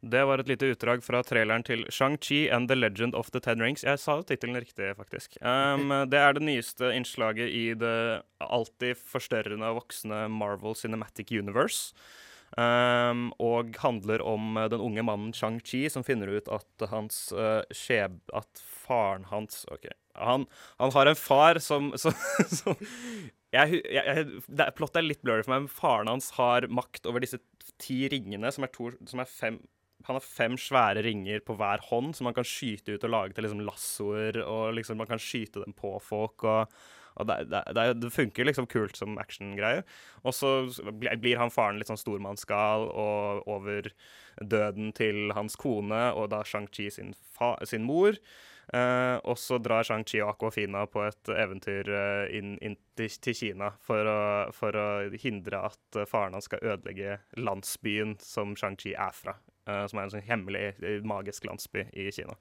Det 0.00 0.20
var 0.24 0.38
et 0.38 0.48
lite 0.48 0.68
utdrag 0.70 1.02
fra 1.02 1.24
traileren 1.26 1.64
til 1.66 1.80
Shang-Chi 1.90 2.44
and 2.54 2.70
the 2.70 2.76
Legend 2.78 3.16
of 3.18 3.32
the 3.34 3.40
Ten 3.42 3.58
Rings. 3.62 3.82
Jeg 3.82 3.98
sa 3.98 4.20
tittelen 4.22 4.54
riktig, 4.54 4.92
faktisk. 4.94 5.34
Um, 5.42 5.90
det 6.12 6.20
er 6.22 6.36
det 6.36 6.44
nyeste 6.46 6.92
innslaget 6.94 7.50
i 7.50 7.64
det 7.74 8.22
alltid 8.38 9.00
forstørrende 9.02 9.66
og 9.66 9.80
voksende 9.82 10.28
Marvel 10.30 10.78
Cinematic 10.78 11.32
Universe. 11.34 11.96
Um, 12.56 13.32
og 13.42 13.74
handler 13.82 14.22
om 14.24 14.54
uh, 14.56 14.68
den 14.70 14.80
unge 14.80 15.02
mannen 15.04 15.32
Shang-Chi 15.36 15.88
som 15.92 16.06
finner 16.06 16.30
ut 16.30 16.46
at 16.48 16.90
hans 16.92 17.32
uh, 17.34 17.64
skjeb... 17.74 18.20
At 18.32 18.62
faren 18.62 19.26
hans 19.32 19.66
OK. 19.74 19.90
Han, 20.14 20.46
han 20.78 20.94
har 20.94 21.10
en 21.10 21.18
far 21.18 21.58
som, 21.60 21.90
som, 22.00 22.14
som 22.46 22.78
jeg, 23.50 23.82
jeg, 23.82 24.04
jeg, 24.04 24.24
det, 24.46 24.70
Plottet 24.78 25.02
er 25.02 25.08
litt 25.08 25.26
blurry 25.26 25.42
for 25.42 25.56
meg, 25.56 25.66
men 25.66 25.74
faren 25.74 26.10
hans 26.10 26.30
har 26.38 26.68
makt 26.70 27.10
over 27.10 27.26
disse 27.26 27.42
ti 27.82 28.04
ringene, 28.12 28.54
som 28.54 28.64
er, 28.64 28.72
to, 28.72 28.92
som 29.10 29.22
er 29.22 29.28
fem 29.30 29.58
han 30.06 30.16
har 30.16 30.24
fem 30.24 30.54
svære 30.60 31.02
ringer 31.04 31.42
på 31.44 31.56
hver 31.58 31.82
hånd 31.88 32.14
som 32.16 32.28
man 32.28 32.36
kan 32.36 32.46
skyte 32.46 32.94
ut 32.94 33.04
og 33.04 33.12
lage 33.12 33.34
til 33.36 33.44
liksom 33.46 33.64
lassoer. 33.66 34.40
Og 34.44 34.76
liksom 34.78 35.00
man 35.00 35.10
kan 35.10 35.22
skyte 35.22 35.64
dem 35.64 35.74
på 35.76 35.96
folk. 36.02 36.44
Og, 36.44 36.78
og 37.18 37.28
det, 37.28 37.38
det, 37.50 37.86
det, 37.98 38.12
funker 38.14 38.46
liksom 38.46 38.68
kult 38.70 38.96
som 38.96 39.18
actiongreie. 39.20 39.82
Og 40.22 40.36
så 40.36 40.52
blir 40.92 41.18
blir 41.20 41.40
han 41.42 41.52
faren 41.52 41.80
litt 41.80 41.90
sånn 41.90 42.00
stormannsgal 42.00 42.86
og 42.88 43.48
over 43.50 43.90
døden 44.38 44.94
til 44.94 45.34
hans 45.34 45.58
kone 45.58 46.12
og 46.14 46.30
da 46.34 46.44
Shang-Chi 46.46 46.92
sin, 46.94 47.16
sin 47.66 47.88
mor. 47.88 48.14
Eh, 48.68 49.16
og 49.24 49.38
så 49.40 49.56
drar 49.64 49.86
Shang-Chi 49.88 50.20
og 50.20 50.34
Aquafina 50.34 50.82
på 50.92 51.00
et 51.06 51.30
eventyr 51.32 51.88
eh, 51.88 52.34
inn, 52.36 52.56
inn 52.60 52.76
til, 52.98 53.08
til 53.24 53.36
Kina 53.36 53.70
for 53.80 54.10
å, 54.12 54.18
for 54.52 54.76
å 54.76 54.88
hindre 55.16 55.62
at 55.70 55.96
eh, 55.96 56.08
faren 56.08 56.36
hans 56.36 56.50
skal 56.50 56.74
ødelegge 56.74 57.16
landsbyen 57.40 58.18
som 58.20 58.52
Shang-Chi 58.60 58.92
er 58.92 59.16
fra. 59.16 59.38
Eh, 59.68 59.84
som 59.90 60.00
er 60.00 60.06
en 60.08 60.12
sånn 60.16 60.24
hemmelig, 60.26 60.64
eh, 60.80 60.98
magisk 61.06 61.44
landsby 61.48 61.84
i 61.92 62.08
Kina. 62.14 62.34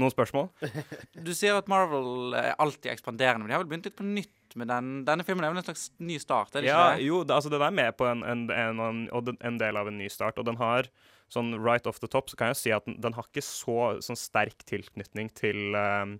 Noen 0.00 0.12
spørsmål? 0.14 0.48
Du 1.26 1.32
sier 1.36 1.58
at 1.60 1.68
Marvel 1.70 2.34
er 2.40 2.54
alltid 2.58 2.90
ekspanderende, 2.94 3.44
men 3.44 3.52
de 3.52 3.56
har 3.58 3.62
vel 3.64 3.70
begynt 3.74 3.90
litt 3.90 3.98
på 4.00 4.06
nytt 4.08 4.56
med 4.58 4.70
den. 4.72 4.90
Denne 5.06 5.24
filmen 5.26 5.46
er 5.46 5.52
vel 5.52 5.60
en 5.62 5.68
slags 5.68 5.90
ny 6.02 6.16
start, 6.22 6.56
er 6.56 6.64
det 6.64 6.72
Ja, 6.72 6.80
ikke 6.90 6.98
det? 6.98 7.06
jo, 7.06 7.22
det, 7.28 7.36
altså 7.36 7.52
den 7.52 7.62
er 7.68 7.76
med 7.76 7.96
på 8.00 8.08
en, 8.10 8.24
en, 8.26 8.44
en, 8.50 8.84
en, 9.06 9.32
en 9.52 9.60
del 9.62 9.78
av 9.78 9.90
en 9.92 9.98
ny 10.00 10.08
start. 10.10 10.40
Og 10.42 10.48
den 10.48 10.58
har 10.58 10.88
sånn 11.30 11.52
right 11.62 11.86
off 11.86 12.00
the 12.02 12.08
top 12.10 12.26
så 12.32 12.38
kan 12.40 12.50
jeg 12.50 12.58
si 12.58 12.72
at 12.74 12.86
den, 12.88 12.96
den 13.04 13.14
har 13.14 13.28
ikke 13.28 13.44
så 13.46 14.00
sånn 14.02 14.18
sterk 14.18 14.64
tilknytning 14.66 15.28
til, 15.38 15.76
um, 15.78 16.16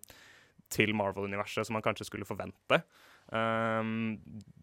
til 0.71 0.93
Marvel-universet 0.95 1.67
som 1.67 1.75
man 1.75 1.83
kanskje 1.83 2.07
skulle 2.07 2.29
forvente. 2.29 2.79
Um, 3.35 4.19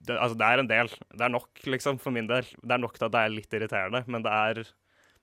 det, 0.08 0.16
altså, 0.16 0.38
det 0.40 0.48
er 0.48 0.64
en 0.64 0.70
del. 0.72 0.92
Det 1.12 1.24
er 1.28 1.34
nok, 1.34 1.52
liksom, 1.68 2.00
for 2.00 2.16
min 2.16 2.28
del. 2.32 2.48
Det 2.64 2.76
er 2.78 2.82
nok 2.84 2.96
til 3.00 3.08
at 3.10 3.16
det 3.16 3.24
er 3.26 3.36
litt 3.36 3.58
irriterende, 3.60 4.04
men 4.08 4.24
det 4.24 4.32
er 4.32 4.64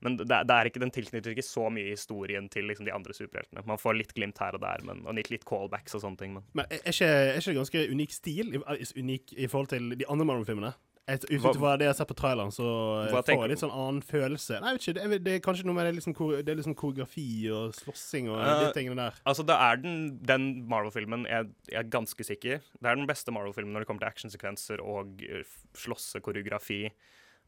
men 0.04 0.16
det, 0.20 0.28
det 0.28 0.54
er 0.61 0.70
ikke, 0.70 0.82
den 0.84 0.92
tilknytter 0.94 1.32
ikke 1.34 1.46
så 1.49 1.66
mye 1.73 1.90
historien 1.94 2.46
til 2.52 2.68
liksom, 2.70 2.87
de 2.87 2.92
andre 2.94 3.16
superheltene. 3.16 3.64
Man 3.66 3.80
får 3.80 3.99
litt 3.99 4.14
glimt 4.14 4.38
her 4.44 4.54
og 4.54 4.62
der, 4.64 4.84
men, 4.87 5.02
og 5.08 5.16
litt, 5.18 5.44
callbacks 5.49 5.96
og 5.99 6.04
sånne 6.04 6.20
ting. 6.20 6.34
Men 6.38 6.44
Men 6.54 6.66
er 6.70 6.84
ikke, 6.92 7.08
er 7.11 7.38
ikke 7.40 7.52
det 7.54 7.61
ganske 7.62 7.87
unik 7.96 8.18
stil 8.20 8.58
unik 8.61 9.38
i 9.40 9.49
forhold 9.50 9.73
til 9.75 9.94
de 9.99 10.06
andre 10.12 10.28
Marvel-filmene? 10.30 10.75
Ut 11.04 11.42
fra 11.61 11.75
det 11.76 11.84
jeg 11.84 11.96
sett 11.99 12.08
på 12.08 12.14
traileren, 12.16 12.49
så 12.49 12.64
eh, 13.02 13.11
får 13.12 13.28
jeg 13.42 13.50
litt 13.50 13.61
sånn 13.61 13.75
annen 13.76 13.99
følelse. 14.08 14.56
Nei, 14.64 14.70
ikke, 14.78 14.94
det 14.96 15.02
er, 15.04 15.18
det 15.20 15.34
er 15.34 15.42
kanskje 15.44 15.66
noe 15.68 15.76
med 15.76 15.84
det, 15.84 15.99
liksom, 15.99 16.14
det 16.38 16.49
er 16.49 16.56
liksom 16.56 16.76
koreografi 16.80 17.25
og 17.52 17.75
slåssing 17.76 18.30
og 18.32 18.38
uh, 18.40 18.52
de 18.62 18.70
tingene 18.73 18.96
der. 18.96 19.18
Altså, 19.28 19.44
det 19.44 19.58
er 19.66 19.82
den, 19.82 19.99
den 20.25 20.46
Marvel-filmen 20.73 21.26
jeg, 21.28 21.50
jeg 21.68 21.76
er 21.82 21.90
ganske 21.92 22.25
sikker 22.25 22.64
Det 22.64 22.88
er 22.88 22.96
den 22.96 23.04
beste 23.11 23.34
Marvel-filmen 23.37 23.76
når 23.76 23.84
det 23.84 23.90
kommer 23.90 24.06
til 24.06 24.14
actionsekvenser 24.14 24.80
og 24.80 25.20
f- 25.42 25.58
slåssekoreografi. 25.84 26.87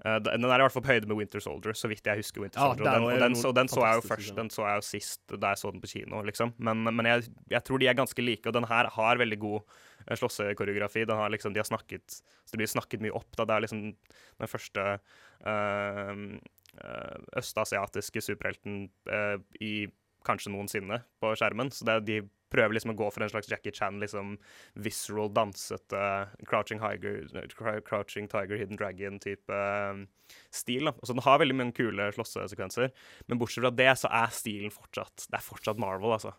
Eh, 0.05 0.19
den 0.21 0.45
er 0.45 0.61
i 0.61 0.65
hvert 0.67 0.75
fall 0.75 0.85
på 0.85 0.93
høyde 0.93 1.09
med 1.09 1.19
Winter 1.21 1.43
Soldier, 1.43 1.77
så 1.79 1.89
vidt 1.89 2.05
jeg 2.05 2.21
husker. 2.21 2.43
Winter 2.45 2.61
Ja, 2.61 2.69
Soldier. 2.75 2.85
der 2.85 3.01
Og 3.01 3.11
den, 3.11 3.17
og 3.17 3.25
den, 3.25 3.37
så, 3.41 3.53
den 3.57 3.71
så 3.73 3.85
jeg 3.87 4.01
jo 4.01 4.05
først. 4.11 4.35
Den 4.37 4.51
så 4.53 4.67
jeg 4.69 4.81
jo 4.81 4.87
sist 4.91 5.37
da 5.41 5.55
jeg 5.55 5.63
så 5.63 5.73
den 5.73 5.83
på 5.83 5.91
kino, 5.93 6.23
liksom. 6.27 6.53
Men, 6.59 6.85
men 6.85 7.09
jeg, 7.09 7.29
jeg 7.51 7.65
tror 7.65 7.81
de 7.81 7.89
er 7.89 7.99
ganske 7.99 8.23
like, 8.25 8.47
og 8.47 8.57
den 8.59 8.69
her 8.69 8.91
har 8.93 9.23
veldig 9.23 9.39
god 9.41 9.61
eh, 10.07 10.17
slåssekoreografi. 10.21 11.07
Den 11.09 11.23
har 11.23 11.33
liksom, 11.33 11.57
de 11.57 11.63
har 11.63 11.69
snakket 11.69 12.21
Så 12.21 12.53
det 12.53 12.61
blir 12.61 12.71
snakket 12.71 13.07
mye 13.07 13.17
opp. 13.17 13.31
da 13.37 13.49
Det 13.49 13.57
er 13.57 13.67
liksom 13.67 13.87
den 13.95 14.53
første 14.53 14.87
eh, 15.47 16.15
østasiatiske 17.41 18.21
superhelten 18.21 18.91
uh, 19.09 19.39
i 19.65 19.87
kanskje 20.27 20.51
noensinne 20.53 20.99
på 21.23 21.31
skjermen. 21.39 21.71
Så 21.73 21.87
det, 21.89 21.95
de 22.05 22.19
prøver 22.53 22.77
liksom 22.77 22.95
å 22.95 22.99
gå 22.99 23.11
for 23.13 23.25
en 23.25 23.33
slags 23.33 23.51
Jackie 23.51 23.75
Chan, 23.75 24.01
liksom 24.03 24.37
visceral, 24.87 25.33
dansete 25.35 26.03
Crouching, 26.47 26.83
Tiger, 26.83 27.27
Crouching 27.87 28.31
Tiger, 28.33 28.57
Hidden 28.61 28.81
Dragon-type 28.81 29.61
eh, 29.61 30.03
stil. 30.55 30.91
da. 30.91 30.95
Så 31.03 31.17
den 31.17 31.25
har 31.27 31.43
veldig 31.43 31.59
mange 31.59 31.77
kule 31.77 32.11
slåssesekvenser, 32.17 32.93
men 33.27 33.41
bortsett 33.41 33.67
fra 33.67 33.75
det 33.75 33.93
så 34.03 34.11
er 34.13 34.35
stilen 34.35 34.75
fortsatt 34.75 35.29
Det 35.31 35.41
er 35.41 35.47
fortsatt 35.47 35.83
Marvel, 35.83 36.15
altså. 36.17 36.35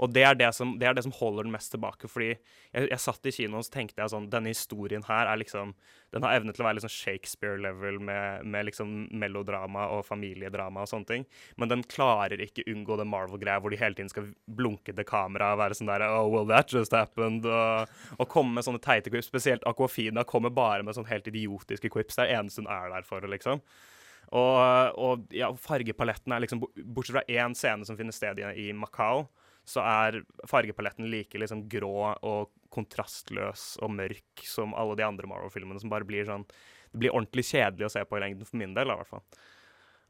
Og 0.00 0.12
det 0.14 0.22
er 0.24 0.36
det 0.38 0.48
som, 0.56 0.72
det 0.80 0.88
er 0.88 0.94
det 0.96 1.04
som 1.04 1.12
holder 1.12 1.44
den 1.44 1.52
mest 1.52 1.72
tilbake. 1.74 2.08
Fordi 2.08 2.30
jeg, 2.32 2.86
jeg 2.88 3.00
satt 3.02 3.28
i 3.28 3.32
kinoen 3.36 3.66
så 3.66 3.74
tenkte 3.74 4.00
jeg 4.00 4.12
sånn 4.12 4.30
Denne 4.32 4.52
historien 4.52 5.04
her 5.06 5.28
er 5.28 5.40
liksom 5.40 5.74
Den 6.14 6.24
har 6.24 6.38
evne 6.38 6.54
til 6.54 6.64
å 6.64 6.68
være 6.68 6.78
liksom 6.78 6.94
Shakespeare-level 6.94 8.00
med, 8.08 8.46
med 8.48 8.68
liksom 8.70 8.94
melodrama 9.20 9.90
og 9.94 10.02
familiedrama 10.08 10.86
og 10.86 10.90
sånne 10.90 11.10
ting. 11.10 11.26
Men 11.60 11.70
den 11.72 11.84
klarer 11.86 12.40
ikke 12.42 12.64
unngå 12.70 12.96
det 12.98 13.06
Marvel-greia 13.12 13.60
hvor 13.62 13.74
de 13.74 13.80
hele 13.80 13.98
tiden 13.98 14.10
skal 14.12 14.32
blunke 14.48 14.94
til 14.96 15.06
kamera 15.08 15.52
og 15.54 15.62
være 15.62 15.78
sånn 15.78 15.92
der 15.92 16.06
Oh, 16.10 16.26
well, 16.32 16.48
that 16.48 16.72
just 16.72 16.96
happened. 16.96 17.46
Og, 17.46 17.94
og 18.16 18.32
komme 18.32 18.56
med 18.56 18.66
sånne 18.66 18.82
teite 18.82 19.12
quips. 19.12 19.30
Spesielt 19.30 19.66
Aquafina 19.68 20.24
kommer 20.26 20.50
bare 20.54 20.82
med 20.86 20.96
sånne 20.96 21.12
helt 21.12 21.28
idiotiske 21.30 21.92
quips. 21.92 22.18
Det 22.18 22.26
er 22.26 22.40
eneste 22.40 22.64
hun 22.64 22.72
er 22.72 22.90
der 22.96 23.06
for, 23.06 23.24
liksom. 23.30 23.62
Og, 24.30 24.98
og 25.00 25.32
ja, 25.34 25.48
fargepaletten 25.58 26.32
er 26.32 26.44
liksom 26.44 26.60
Bortsett 26.62 27.16
fra 27.16 27.24
én 27.26 27.54
scene 27.58 27.86
som 27.86 27.98
finner 27.98 28.14
sted 28.14 28.38
i, 28.38 28.46
i 28.68 28.72
Macau, 28.76 29.24
så 29.68 29.84
er 29.84 30.20
fargepaletten 30.50 31.08
like 31.10 31.38
liksom 31.38 31.66
grå 31.70 31.94
og 32.16 32.50
kontrastløs 32.74 33.76
og 33.82 33.92
mørk 33.94 34.44
som 34.46 34.74
alle 34.78 34.96
de 34.98 35.06
andre 35.06 35.28
Marvel-filmene, 35.30 35.80
som 35.82 35.92
bare 35.92 36.06
blir 36.06 36.28
sånn 36.28 36.46
Det 36.90 36.98
blir 36.98 37.14
ordentlig 37.14 37.44
kjedelig 37.46 37.86
å 37.86 37.92
se 37.94 38.04
på 38.04 38.18
i 38.18 38.20
lengden, 38.24 38.46
for 38.46 38.58
min 38.58 38.72
del, 38.74 38.90
i 38.90 38.98
hvert 38.98 39.10
fall. 39.10 39.22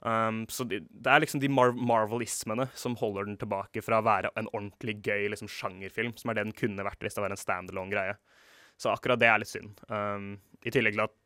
Um, 0.01 0.47
så 0.49 0.65
det, 0.65 0.79
det 0.89 1.11
er 1.13 1.21
liksom 1.21 1.43
de 1.43 1.51
mar 1.53 1.75
marvelismene 1.77 2.71
som 2.73 2.95
holder 2.97 3.27
den 3.29 3.37
tilbake 3.37 3.83
fra 3.85 3.99
å 4.01 4.07
være 4.07 4.31
en 4.41 4.49
ordentlig 4.55 4.97
gøy 5.05 5.27
liksom, 5.29 5.51
sjangerfilm, 5.53 6.15
som 6.17 6.33
er 6.33 6.39
det 6.39 6.47
den 6.49 6.57
kunne 6.57 6.87
vært 6.87 7.05
hvis 7.05 7.19
det 7.19 7.25
var 7.25 7.35
en 7.35 7.43
standalone-greie. 7.43 8.17
Så 8.81 8.89
akkurat 8.95 9.21
det 9.21 9.29
er 9.29 9.43
litt 9.43 9.53
synd. 9.53 9.83
Um, 9.93 10.39
I 10.65 10.73
tillegg 10.73 10.97
til 10.97 11.05
at 11.05 11.19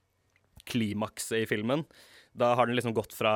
klimakset 0.71 1.45
i 1.45 1.47
filmen 1.47 1.85
da 2.35 2.51
har 2.59 2.67
den 2.67 2.75
liksom 2.77 2.95
gått 2.97 3.15
fra 3.15 3.33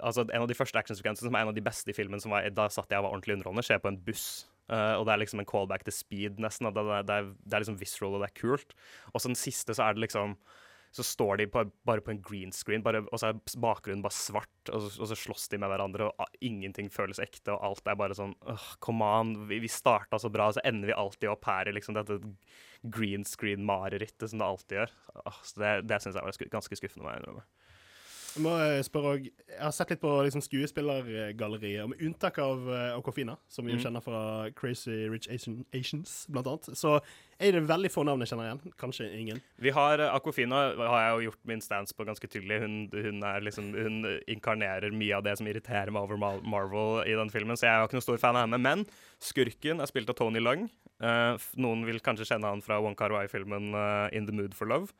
altså 0.00 0.24
En 0.32 0.44
av 0.44 0.48
de 0.48 0.56
første 0.56 0.78
actionsekvensene 0.80 1.28
som 1.28 1.36
er 1.36 1.44
en 1.44 1.52
av 1.52 1.56
de 1.56 1.64
beste 1.64 1.92
i 1.92 1.96
filmen, 1.96 2.20
som 2.22 2.32
var, 2.32 2.48
da 2.56 2.68
satt 2.72 2.90
jeg 2.92 3.02
og 3.02 3.06
var 3.06 3.16
ordentlig 3.16 3.36
underholdende, 3.36 3.66
skjer 3.66 3.82
på 3.84 3.92
en 3.92 4.00
buss. 4.06 4.26
Uh, 4.72 4.96
og 4.96 5.04
det 5.04 5.14
er 5.14 5.20
liksom 5.20 5.42
en 5.42 5.48
callback 5.48 5.84
til 5.84 5.94
speed, 5.94 6.40
nesten. 6.40 6.70
Det, 6.70 6.84
det, 6.86 7.00
det, 7.08 7.14
er, 7.18 7.30
det, 7.44 7.52
er, 7.52 7.64
liksom 7.64 7.80
visceral, 7.80 8.16
og 8.16 8.22
det 8.24 8.30
er 8.30 8.38
kult. 8.40 8.76
Og 9.12 9.20
så 9.20 9.28
den 9.28 9.38
siste, 9.38 9.76
så 9.76 9.88
er 9.88 9.96
det 9.96 10.06
liksom 10.06 10.38
Så 10.92 11.04
står 11.08 11.38
de 11.40 11.46
på, 11.48 11.62
bare 11.88 12.02
på 12.04 12.10
en 12.12 12.18
green 12.20 12.50
screen, 12.52 12.82
bare, 12.84 13.00
og 13.00 13.20
så 13.20 13.30
er 13.30 13.38
bakgrunnen 13.64 14.02
bare 14.04 14.12
svart, 14.12 14.68
og 14.68 14.82
så, 14.84 14.90
og 15.00 15.08
så, 15.08 15.16
slåss 15.16 15.46
de 15.48 15.56
med 15.56 15.70
hverandre, 15.72 16.10
og 16.10 16.42
ingenting 16.44 16.90
føles 16.92 17.16
ekte, 17.16 17.54
og 17.54 17.64
alt 17.64 17.88
er 17.88 17.96
bare 17.96 18.16
sånn 18.18 18.34
uh, 18.44 18.66
Come 18.84 19.08
on, 19.08 19.30
vi, 19.48 19.62
vi 19.64 19.70
starta 19.72 20.20
så 20.20 20.28
bra, 20.28 20.50
og 20.50 20.58
så 20.58 20.64
ender 20.68 20.92
vi 20.92 20.98
alltid 21.00 21.32
opp 21.32 21.48
her 21.48 21.70
i 21.70 21.72
liksom 21.72 21.96
dette 21.96 22.18
green 22.84 23.24
screen-marerittet 23.24 24.34
som 24.34 24.42
det 24.42 24.50
alltid 24.50 24.78
gjør. 24.82 24.94
Uh, 25.16 25.40
så 25.40 25.64
det 25.64 25.72
det 25.88 26.00
syns 26.04 26.20
jeg 26.20 26.28
var 26.28 26.54
ganske 26.58 26.80
skuffende, 26.82 27.06
må 27.08 27.14
jeg 27.14 27.24
innrømme. 27.24 27.48
Jeg 28.32 28.42
må 28.46 28.52
spørre 28.86 29.10
også, 29.12 29.30
Jeg 29.52 29.60
har 29.60 29.74
sett 29.76 29.90
litt 29.92 30.00
på 30.00 30.10
liksom, 30.24 30.42
skuespillergalleriet, 30.44 31.88
med 31.90 32.00
unntak 32.06 32.38
av 32.40 32.64
uh, 32.64 32.96
Okofina, 32.96 33.34
som 33.52 33.66
vi 33.68 33.74
mm. 33.76 33.82
kjenner 33.84 34.04
fra 34.04 34.22
Crazy 34.56 34.94
Rich 35.12 35.28
Asian, 35.28 35.58
Asians, 35.76 36.14
blant 36.32 36.48
annet, 36.48 36.70
så 36.78 36.94
er 37.42 37.52
det 37.52 37.64
veldig 37.68 37.90
få 37.92 38.06
navn 38.08 38.24
jeg 38.24 38.32
kjenner 38.32 38.48
igjen. 38.48 38.74
Kanskje 38.80 39.10
ingen. 39.18 39.42
Vi 39.60 39.74
har 39.76 40.00
uh, 40.00 40.14
Aquafina 40.16 40.62
har 40.78 40.98
jeg 41.02 41.12
jo 41.12 41.26
gjort 41.28 41.42
min 41.52 41.64
stance 41.64 41.96
på 41.96 42.06
ganske 42.08 42.30
tydelig. 42.32 42.62
Hun, 42.64 42.76
hun, 42.94 43.20
liksom, 43.44 43.72
hun 43.76 44.00
inkarnerer 44.30 44.94
mye 44.96 45.18
av 45.18 45.26
det 45.26 45.36
som 45.40 45.50
irriterer 45.50 45.92
meg 45.92 46.06
over 46.06 46.20
Marvel 46.40 47.02
i 47.04 47.18
den 47.18 47.32
filmen, 47.34 47.58
så 47.58 47.68
jeg 47.68 47.74
er 47.74 47.82
jo 47.82 47.90
ikke 47.90 48.00
noen 48.00 48.08
stor 48.08 48.22
fan 48.24 48.38
av 48.38 48.46
henne. 48.46 48.62
Men 48.62 48.86
skurken 49.20 49.84
er 49.84 49.92
spilt 49.92 50.08
av 50.08 50.16
Tony 50.18 50.40
Lung. 50.40 50.70
Uh, 51.02 51.36
noen 51.60 51.84
vil 51.84 52.00
kanskje 52.00 52.30
kjenne 52.32 52.48
han 52.48 52.64
fra 52.64 52.80
One 52.80 52.96
Car 52.96 53.12
Wai-filmen 53.12 53.74
uh, 53.76 54.08
In 54.14 54.24
the 54.30 54.34
Mood 54.34 54.56
for 54.56 54.70
Love. 54.70 54.94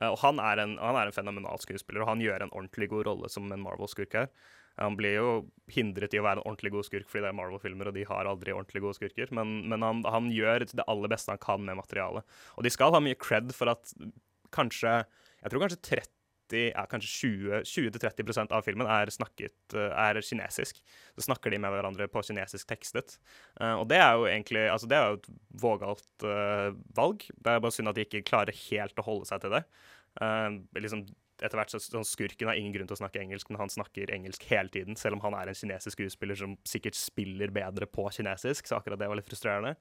Uh, 0.00 0.12
og 0.12 0.20
han 0.22 0.40
er, 0.42 0.62
en, 0.62 0.76
han 0.82 0.98
er, 0.98 1.10
en, 1.10 1.16
fenomenal 1.16 1.60
skuespiller, 1.62 2.04
og 2.04 2.12
han 2.12 2.22
gjør 2.22 2.46
en 2.46 2.54
ordentlig 2.54 2.90
god 2.92 3.06
rolle 3.10 3.30
som 3.32 3.50
en 3.52 3.64
Marvel-skurk 3.64 4.16
her. 4.18 4.30
Han 4.78 4.94
blir 4.98 5.16
jo 5.16 5.30
hindret 5.74 6.14
i 6.14 6.20
å 6.20 6.24
være 6.26 6.38
en 6.38 6.46
ordentlig 6.46 6.70
god 6.76 6.86
skurk 6.86 7.08
fordi 7.10 7.24
det 7.24 7.32
er 7.32 7.38
Marvel-filmer, 7.38 7.90
og 7.90 7.96
de 7.96 8.04
har 8.06 8.28
aldri 8.30 8.54
ordentlig 8.54 8.84
gode 8.84 8.98
skurker, 9.00 9.32
men, 9.34 9.56
men 9.70 9.82
han, 9.82 10.04
han, 10.06 10.28
gjør 10.30 10.68
det 10.70 10.86
aller 10.86 11.10
beste 11.10 11.34
han 11.34 11.42
kan 11.42 11.64
med 11.66 11.80
materialet. 11.80 12.26
Og 12.54 12.66
de 12.66 12.70
skal 12.70 12.94
ha 12.94 13.02
mye 13.02 13.18
cred 13.18 13.50
for 13.56 13.74
at 13.74 13.94
kanskje 14.54 15.02
Jeg 15.42 15.50
tror 15.52 15.62
kanskje 15.62 15.82
30 16.48 16.72
ja, 16.74 16.86
kanskje 16.86 17.62
20-30% 17.64 18.52
av 18.52 18.64
filmen 18.66 18.88
er 18.90 19.10
snakket 19.10 19.76
er 19.76 20.20
kinesisk. 20.22 20.80
Så 21.14 21.26
snakker 21.26 21.50
de 21.50 21.58
med 21.58 21.72
hverandre 21.72 22.08
på 22.08 22.22
kinesisk 22.22 22.68
tekstet. 22.68 23.18
Uh, 23.60 23.80
og 23.80 23.88
det 23.88 24.00
er 24.00 24.16
jo 24.16 24.26
egentlig 24.26 24.66
altså 24.70 24.88
Det 24.88 24.96
er 24.96 25.08
jo 25.08 25.20
et 25.20 25.30
vågalt 25.62 26.26
uh, 26.26 26.74
valg. 26.96 27.24
Det 27.36 27.52
er 27.52 27.62
bare 27.62 27.74
synd 27.74 27.88
at 27.88 27.96
de 27.96 28.06
ikke 28.06 28.26
klarer 28.26 28.56
helt 28.70 28.98
å 28.98 29.06
holde 29.06 29.28
seg 29.28 29.42
til 29.44 29.56
det. 29.58 29.64
Uh, 30.20 30.60
liksom 30.78 31.06
etter 31.38 31.54
hvert 31.54 31.70
så, 31.70 31.78
sånn 31.78 32.06
Skurken 32.06 32.50
har 32.50 32.58
ingen 32.58 32.72
grunn 32.74 32.88
til 32.90 32.96
å 32.96 32.98
snakke 32.98 33.20
engelsk, 33.22 33.46
men 33.52 33.60
han 33.60 33.70
snakker 33.70 34.10
engelsk 34.10 34.42
hele 34.50 34.72
tiden, 34.74 34.98
selv 34.98 35.14
om 35.14 35.22
han 35.22 35.36
er 35.38 35.50
en 35.50 35.58
kinesisk 35.58 35.94
skuespiller 35.94 36.34
som 36.38 36.56
sikkert 36.66 36.98
spiller 36.98 37.52
bedre 37.54 37.86
på 37.86 38.08
kinesisk, 38.16 38.66
så 38.66 38.80
akkurat 38.80 38.98
det 38.98 39.06
var 39.06 39.20
litt 39.20 39.28
frustrerende. 39.28 39.76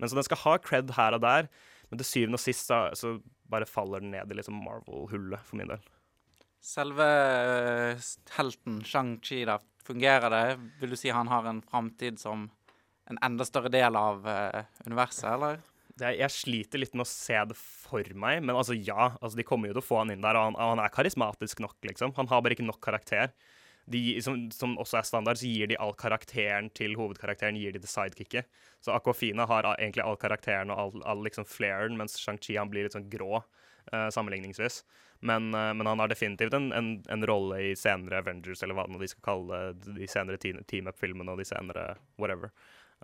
Men 0.00 0.10
så 0.10 0.18
den 0.18 0.26
skal 0.26 0.42
ha 0.42 0.56
cred 0.58 0.90
her 0.96 1.14
og 1.14 1.22
der, 1.22 1.46
men 1.92 2.02
til 2.02 2.08
syvende 2.08 2.40
og 2.40 2.42
sist 2.42 2.66
så, 2.66 2.88
så 2.98 3.14
bare 3.46 3.70
faller 3.70 4.02
den 4.02 4.16
ned 4.16 4.34
i 4.34 4.40
liksom 4.40 4.58
Marvel-hullet, 4.66 5.46
for 5.46 5.60
min 5.60 5.70
del. 5.70 5.86
Selve 6.66 7.06
helten 8.34 8.80
Shang-Chi, 8.84 9.44
da, 9.46 9.60
fungerer 9.86 10.32
det? 10.32 10.58
Vil 10.80 10.90
du 10.90 10.98
si 10.98 11.12
han 11.14 11.28
har 11.30 11.46
en 11.46 11.62
framtid 11.62 12.18
som 12.18 12.48
en 13.06 13.20
enda 13.22 13.46
større 13.46 13.70
del 13.70 13.94
av 13.94 14.26
uh, 14.26 14.64
universet, 14.82 15.28
eller? 15.30 15.60
Er, 16.00 16.16
jeg 16.18 16.34
sliter 16.34 16.82
litt 16.82 16.96
med 16.98 17.06
å 17.06 17.08
se 17.08 17.38
det 17.52 17.54
for 17.56 18.10
meg, 18.18 18.42
men 18.42 18.58
altså 18.58 18.74
ja. 18.74 19.12
Altså, 19.20 19.36
de 19.38 19.46
kommer 19.46 19.70
jo 19.70 19.76
til 19.76 19.84
å 19.84 19.86
få 19.86 20.00
han 20.02 20.10
inn 20.16 20.26
der, 20.26 20.34
og 20.34 20.48
han, 20.48 20.58
han 20.58 20.82
er 20.82 20.92
karismatisk 20.92 21.62
nok, 21.62 21.78
liksom. 21.86 22.16
Han 22.18 22.32
har 22.34 22.42
bare 22.42 22.58
ikke 22.58 22.66
nok 22.66 22.82
karakter. 22.82 23.30
De, 23.86 24.02
som, 24.26 24.48
som, 24.50 24.74
også 24.82 24.98
er 24.98 25.06
standard, 25.06 25.38
så 25.38 25.46
gir 25.46 25.70
de 25.70 25.78
all 25.78 25.94
karakteren 25.94 26.72
til 26.74 26.98
hovedkarakteren 26.98 27.62
gir 27.62 27.78
de 27.78 27.84
til 27.84 27.94
sidekicket. 27.94 28.50
Så 28.82 28.90
Aquafina 28.90 29.46
har 29.46 29.70
egentlig 29.76 30.02
all 30.02 30.18
karakteren 30.18 30.74
og 30.74 30.82
all, 30.82 31.08
all 31.14 31.22
liksom 31.30 31.46
flairen, 31.46 31.94
mens 31.96 32.18
Shang-Chi 32.18 32.58
blir 32.66 32.90
litt 32.90 32.98
sånn 32.98 33.06
grå 33.12 33.36
uh, 33.38 34.08
sammenligningsvis. 34.10 34.82
Men, 35.20 35.48
uh, 35.54 35.72
men, 35.72 35.86
han 35.88 36.02
har 36.02 36.10
definitivt 36.12 36.54
en, 36.56 36.70
en, 36.76 36.90
en, 37.08 37.26
rolle 37.28 37.60
i 37.70 37.70
senere 37.78 38.20
Avengers, 38.20 38.62
eller 38.62 38.76
hva 38.76 38.84
de 38.90 39.08
skal 39.08 39.24
kalle 39.24 39.60
det, 39.76 39.94
de 39.96 40.10
senere 40.10 40.40
Team 40.40 40.90
Up-filmene 40.90 41.32
og 41.32 41.40
de 41.40 41.48
senere 41.48 41.94
whatever. 42.20 42.52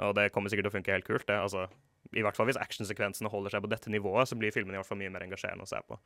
Og 0.02 0.14
det 0.16 0.30
kommer 0.32 0.52
sikkert 0.52 0.68
til 0.68 0.74
å 0.74 0.76
funke 0.78 0.94
helt 0.94 1.08
kult. 1.08 1.26
det, 1.28 1.38
altså 1.38 1.66
i 2.12 2.24
hvert 2.24 2.36
fall 2.36 2.48
hvis 2.50 2.60
actionsekvensene 2.60 3.30
holder 3.32 3.54
seg 3.54 3.64
på 3.64 3.70
dette 3.72 3.92
nivået, 3.92 4.28
så 4.28 4.36
blir 4.38 4.52
filmen 4.54 4.74
i 4.74 4.80
hvert 4.80 4.88
fall 4.88 5.00
mye 5.00 5.12
mer 5.12 5.24
engasjerende 5.24 5.64
å 5.64 5.70
se 5.70 5.80
på. 5.88 5.98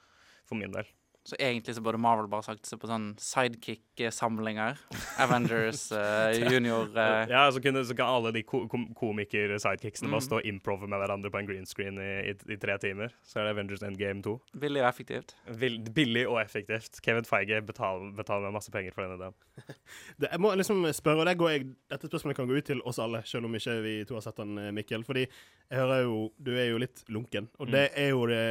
For 0.47 0.59
min 0.59 0.75
del. 0.75 0.89
Så 1.27 1.37
egentlig 1.39 1.75
så 1.75 1.83
burde 1.83 1.99
Marvel 1.99 2.29
bare 2.31 2.45
sagt 2.47 2.69
seg 2.69 2.79
på 2.79 2.87
sånn 2.87 3.09
sidekick-samlinger. 3.19 4.79
Avengers 5.25 5.89
uh, 5.91 6.31
junior 6.53 6.87
uh. 6.95 7.27
Ja, 7.27 7.49
så, 7.51 7.59
kunne, 7.63 7.83
så, 7.83 7.97
kan 7.99 8.13
alle 8.15 8.31
de 8.37 8.45
ko 8.47 8.61
komiker-sidekicksene 8.71 10.07
mm. 10.07 10.15
bare 10.15 10.27
stå 10.29 10.39
og 10.39 10.47
improve 10.47 10.87
med 10.87 11.03
hverandre 11.03 11.33
på 11.35 11.41
en 11.43 11.49
green 11.49 11.67
screen 11.67 11.99
i, 11.99 12.13
i, 12.31 12.37
i, 12.55 12.59
tre 12.63 12.79
timer. 12.83 13.17
Så 13.27 13.41
er 13.41 13.49
det 13.49 13.57
Avengers 13.57 13.83
Endgame 13.87 14.23
2. 14.23 14.37
Billig 14.63 14.85
og 14.85 14.89
effektivt. 14.93 15.35
Vil, 15.59 15.81
billig 15.99 16.29
og 16.31 16.39
effektivt. 16.45 17.03
Kevin 17.03 17.27
Feige 17.27 17.59
betaler, 17.67 18.15
betaler 18.15 18.47
meg 18.47 18.61
masse 18.61 18.71
penger 18.71 18.95
for 18.95 19.09
denne 19.09 19.19
ideen. 19.19 19.77
det, 20.21 20.31
jeg 20.31 20.45
må 20.47 20.55
liksom 20.63 20.87
spørre, 20.95 21.27
og 21.27 21.31
det 21.33 21.57
jeg, 21.57 21.71
Dette 21.91 22.11
spørsmålet 22.13 22.39
kan 22.39 22.47
gå 22.47 22.61
ut 22.61 22.71
til 22.71 22.87
oss 22.87 23.03
alle, 23.03 23.27
selv 23.27 23.51
om 23.51 23.59
ikke 23.59 23.81
vi 23.83 23.99
to 24.07 24.15
har 24.21 24.23
sett 24.29 24.39
den, 24.39 24.55
eh, 24.63 24.75
Mikkel. 24.79 25.03
Fordi 25.07 25.27
jeg 25.27 25.79
hører 25.81 26.05
jo 26.07 26.19
Du 26.39 26.55
er 26.55 26.71
jo 26.71 26.79
litt 26.79 27.03
lunken, 27.11 27.51
og 27.59 27.67
mm. 27.67 27.75
det 27.75 27.89
er 27.99 28.13
jo 28.15 28.29
det 28.31 28.45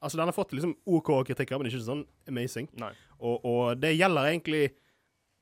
Altså, 0.00 0.16
den 0.18 0.30
har 0.30 0.36
fått 0.36 0.54
liksom 0.56 0.74
OK 0.88 1.10
kritikker, 1.28 1.60
men 1.60 1.68
ikke 1.68 1.82
sånn 1.84 2.06
amazing. 2.30 2.70
Og, 3.18 3.44
og, 3.44 3.62
det 3.80 3.92
gjelder 3.92 4.30
egentlig 4.30 4.62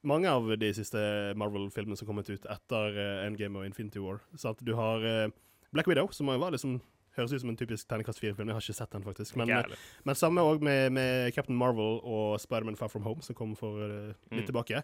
mange 0.07 0.31
av 0.31 0.47
de 0.59 0.71
siste 0.75 1.01
Marvel-filmene 1.39 1.99
som 1.99 2.07
har 2.07 2.11
kommet 2.11 2.31
ut 2.31 2.47
etter 2.51 2.99
uh, 2.99 3.27
Endgame 3.27 3.61
og 3.61 3.69
Infinity 3.69 4.03
War. 4.03 4.19
Så 4.39 4.53
at 4.53 4.63
du 4.67 4.73
har 4.79 5.05
uh, 5.05 5.29
Black 5.75 5.91
Widow, 5.91 6.11
som 6.15 6.31
var 6.31 6.55
liksom 6.55 6.81
høres 7.19 7.33
ut 7.35 7.43
som 7.43 7.51
en 7.51 7.59
typisk 7.59 7.87
terningkast 7.91 8.23
4-film. 8.23 8.51
Jeg 8.51 8.55
har 8.55 8.67
ikke 8.67 8.79
sett 8.79 8.95
den, 8.95 9.07
faktisk. 9.07 9.39
Men, 9.39 9.51
uh, 9.55 9.87
men 10.07 10.19
samme 10.19 10.43
òg 10.43 10.63
med, 10.63 10.91
med, 10.95 11.31
Captain 11.35 11.59
Marvel 11.59 12.01
og 12.03 12.39
Spiderman 12.43 12.79
Far 12.79 12.91
From 12.91 13.07
Home, 13.07 13.23
som 13.27 13.39
kom 13.39 13.55
for 13.59 13.79
litt 13.79 14.43
mm. 14.43 14.49
tilbake. 14.51 14.83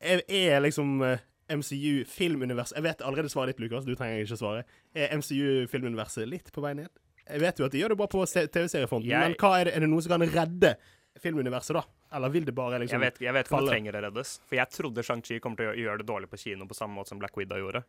Er, 0.00 0.24
er 0.28 0.62
liksom 0.64 1.02
MCU 1.48 2.04
filmuniverset 2.06 2.76
Jeg 2.76 2.84
vet 2.84 3.00
allerede 3.02 3.32
svaret 3.32 3.56
ditt, 3.56 3.64
Lukas. 3.64 3.84
Du 3.84 3.96
trenger 3.96 4.24
ikke 4.24 4.40
svare. 4.40 4.64
Er 4.94 5.12
MCU 5.16 5.66
filmuniverset 5.68 6.28
litt 6.28 6.52
på 6.54 6.64
vei 6.64 6.74
ned? 6.78 6.92
Jeg 7.28 7.42
vet 7.44 7.60
jo 7.60 7.66
at 7.68 7.74
de 7.74 7.82
gjør 7.82 7.94
det 7.94 7.98
bra 8.00 8.08
på 8.10 8.24
TV-seriefronten, 8.24 9.12
men 9.12 9.36
hva 9.40 9.52
er 9.60 9.68
det, 9.68 9.76
er 9.76 9.84
det 9.84 9.90
noe 9.92 10.04
som 10.04 10.14
kan 10.14 10.24
redde 10.32 10.74
filmuniverset, 11.18 11.76
da? 11.76 11.84
Eller 12.16 12.32
vil 12.32 12.44
det 12.46 12.54
bare 12.56 12.78
liksom 12.80 13.02
Jeg 13.02 13.12
vet, 13.12 13.18
jeg 13.20 13.34
vet 13.36 13.48
ikke 13.48 13.58
om 13.58 13.66
det 13.66 13.72
trenger 13.74 13.96
å 13.98 14.04
reddes. 14.06 14.36
For 14.48 14.56
jeg 14.56 14.72
trodde 14.72 15.04
Shang-Chi 15.04 15.40
kommer 15.44 15.60
til 15.60 15.72
å 15.72 15.74
gjøre 15.76 16.00
det 16.00 16.06
dårlig 16.08 16.30
på 16.32 16.40
kino 16.40 16.68
på 16.68 16.76
samme 16.78 16.96
måte 16.96 17.12
som 17.12 17.20
Black 17.20 17.36
Widow 17.36 17.60
gjorde. 17.60 17.82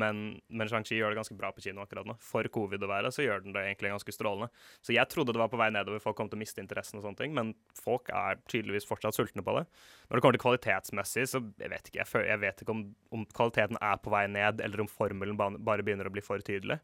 Men, 0.00 0.40
men 0.46 0.70
Shang-Chi 0.70 0.98
gjør 0.98 1.14
det 1.14 1.20
ganske 1.20 1.36
bra 1.38 1.50
på 1.54 1.62
kino 1.62 1.82
akkurat 1.84 2.06
nå. 2.06 2.16
For 2.22 2.46
covid 2.52 2.82
å 2.86 2.90
være, 2.90 3.12
så 3.14 3.24
gjør 3.24 3.44
den 3.44 3.54
det 3.54 3.62
egentlig 3.66 3.92
ganske 3.94 4.14
strålende. 4.14 4.50
Så 4.86 4.94
jeg 4.94 5.06
trodde 5.10 5.34
det 5.34 5.42
var 5.42 5.50
på 5.52 5.60
vei 5.60 5.70
nedover, 5.74 6.02
folk 6.02 6.18
kom 6.18 6.30
til 6.30 6.38
å 6.38 6.42
miste 6.42 6.62
interessen 6.62 6.98
og 6.98 7.06
sånne 7.06 7.20
ting, 7.20 7.34
men 7.36 7.52
folk 7.78 8.10
er 8.14 8.42
tydeligvis 8.50 8.88
fortsatt 8.90 9.18
sultne 9.18 9.44
på 9.46 9.56
det. 9.58 9.66
Når 10.08 10.18
det 10.18 10.24
kommer 10.26 10.38
til 10.38 10.44
kvalitetsmessig, 10.46 11.26
så 11.30 11.42
jeg 11.62 11.74
vet 11.74 11.90
ikke. 11.90 12.02
Jeg, 12.02 12.26
jeg 12.30 12.42
vet 12.46 12.64
ikke 12.64 12.74
om, 12.74 12.86
om, 13.14 13.26
kvaliteten 13.34 13.78
er 13.82 14.02
på 14.02 14.14
vei 14.14 14.24
ned, 14.30 14.62
eller 14.66 14.86
om 14.86 14.90
formelen 14.90 15.38
bare 15.38 15.86
begynner 15.86 16.10
å 16.10 16.14
bli 16.14 16.26
for 16.26 16.42
tydelig. 16.46 16.80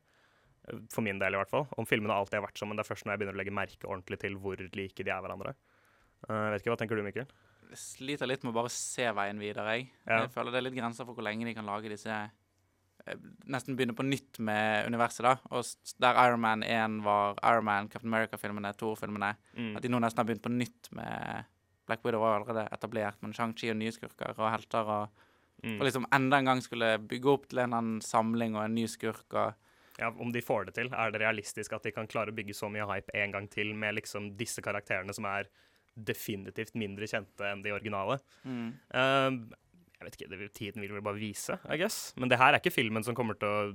For 0.93 1.05
min 1.05 1.21
del, 1.23 1.37
i 1.37 1.41
hvert 1.41 1.53
fall. 1.53 1.67
Om 1.79 1.87
filmene 1.89 2.15
alltid 2.15 2.41
har 2.41 2.47
vært 2.47 2.61
sånn, 2.61 2.73
men 2.73 2.79
det 2.79 2.85
er 2.85 2.91
først 2.91 3.07
når 3.07 3.15
jeg 3.15 3.23
begynner 3.23 3.37
å 3.37 3.41
legge 3.41 3.55
merke 3.55 3.89
ordentlig 3.89 4.19
til 4.23 4.39
hvor 4.43 4.63
like 4.79 5.05
de 5.07 5.13
er 5.13 5.21
hverandre. 5.23 5.53
Uh, 6.27 6.49
vet 6.53 6.63
ikke, 6.63 6.73
Hva 6.73 6.81
tenker 6.81 6.99
du, 6.99 7.05
Mikkel? 7.07 7.29
Jeg 7.71 7.83
sliter 7.83 8.31
litt 8.31 8.43
med 8.47 8.55
å 8.55 8.59
bare 8.61 8.73
se 8.73 9.07
veien 9.15 9.43
videre. 9.43 9.77
Jeg, 9.77 9.91
ja. 10.07 10.25
jeg 10.25 10.33
føler 10.35 10.55
det 10.55 10.61
er 10.61 10.67
litt 10.69 10.79
grenser 10.79 11.07
for 11.07 11.19
hvor 11.19 11.27
lenge 11.27 11.47
de 11.49 11.55
kan 11.55 11.67
lage 11.67 11.91
disse 11.91 12.15
eh, 12.15 13.25
nesten 13.51 13.79
begynne 13.79 13.97
på 13.99 14.07
nytt 14.07 14.39
med 14.47 14.87
universet, 14.91 15.27
da. 15.27 15.35
Og 15.51 15.97
der 16.03 16.21
Iron 16.23 16.43
Man 16.43 16.63
1 16.67 17.01
var 17.07 17.39
Iron 17.43 17.67
Man, 17.67 17.91
Captain 17.91 18.11
America-filmene, 18.13 18.75
Thor-filmene. 18.79 19.35
Mm. 19.59 19.73
At 19.79 19.87
de 19.87 19.91
nå 19.91 20.03
nesten 20.03 20.23
har 20.23 20.29
begynt 20.31 20.47
på 20.47 20.55
nytt 20.55 20.91
med 20.95 21.51
Black 21.87 22.03
Widow 22.07 22.23
var 22.23 22.41
allerede 22.41 22.67
etablert, 22.75 23.19
men 23.23 23.35
Shang-Chi 23.35 23.71
og 23.71 23.79
nye 23.79 23.95
skurker 23.95 24.35
og 24.35 24.51
helter 24.51 24.95
og 24.97 25.25
Mm. 25.65 25.79
Og 25.81 25.87
liksom 25.89 26.07
enda 26.15 26.39
en 26.39 26.51
gang 26.51 26.63
skulle 26.63 26.97
bygge 27.09 27.31
opp 27.33 27.47
til 27.49 27.63
en 27.63 27.71
eller 27.71 27.81
annen 27.81 28.03
samling 28.05 28.57
og 28.59 28.65
en 28.67 28.75
ny 28.77 28.85
skurk 28.91 29.25
og 29.33 29.55
Ja, 29.99 30.11
Om 30.13 30.33
de 30.33 30.43
får 30.45 30.67
det 30.69 30.75
til, 30.77 30.91
er 30.93 31.11
det 31.15 31.23
realistisk 31.23 31.73
at 31.73 31.87
de 31.87 31.93
kan 31.97 32.07
klare 32.11 32.33
å 32.33 32.37
bygge 32.37 32.55
så 32.57 32.69
mye 32.73 32.85
hype 32.91 33.15
en 33.17 33.33
gang 33.33 33.47
til 33.49 33.71
med 33.75 33.97
liksom 33.97 34.35
disse 34.37 34.61
karakterene 34.65 35.15
som 35.17 35.25
er 35.31 35.49
definitivt 35.97 36.75
mindre 36.77 37.09
kjente 37.09 37.47
enn 37.49 37.63
de 37.65 37.73
originale? 37.73 38.19
mm. 38.45 38.67
Uh, 38.93 39.39
jeg 39.97 40.05
vet 40.11 40.17
ikke, 40.19 40.27
det, 40.29 40.39
vil- 40.39 40.51
Tiden 40.53 40.83
vil 40.85 40.91
vel 40.93 41.01
bare 41.07 41.17
vise, 41.17 41.55
I 41.73 41.79
guess. 41.81 42.13
Men 42.21 42.29
det 42.29 42.37
her 42.37 42.53
er 42.53 42.61
ikke 42.61 42.69
filmen 42.75 43.01
som 43.03 43.17
kommer 43.17 43.39
til 43.41 43.49
å 43.49 43.71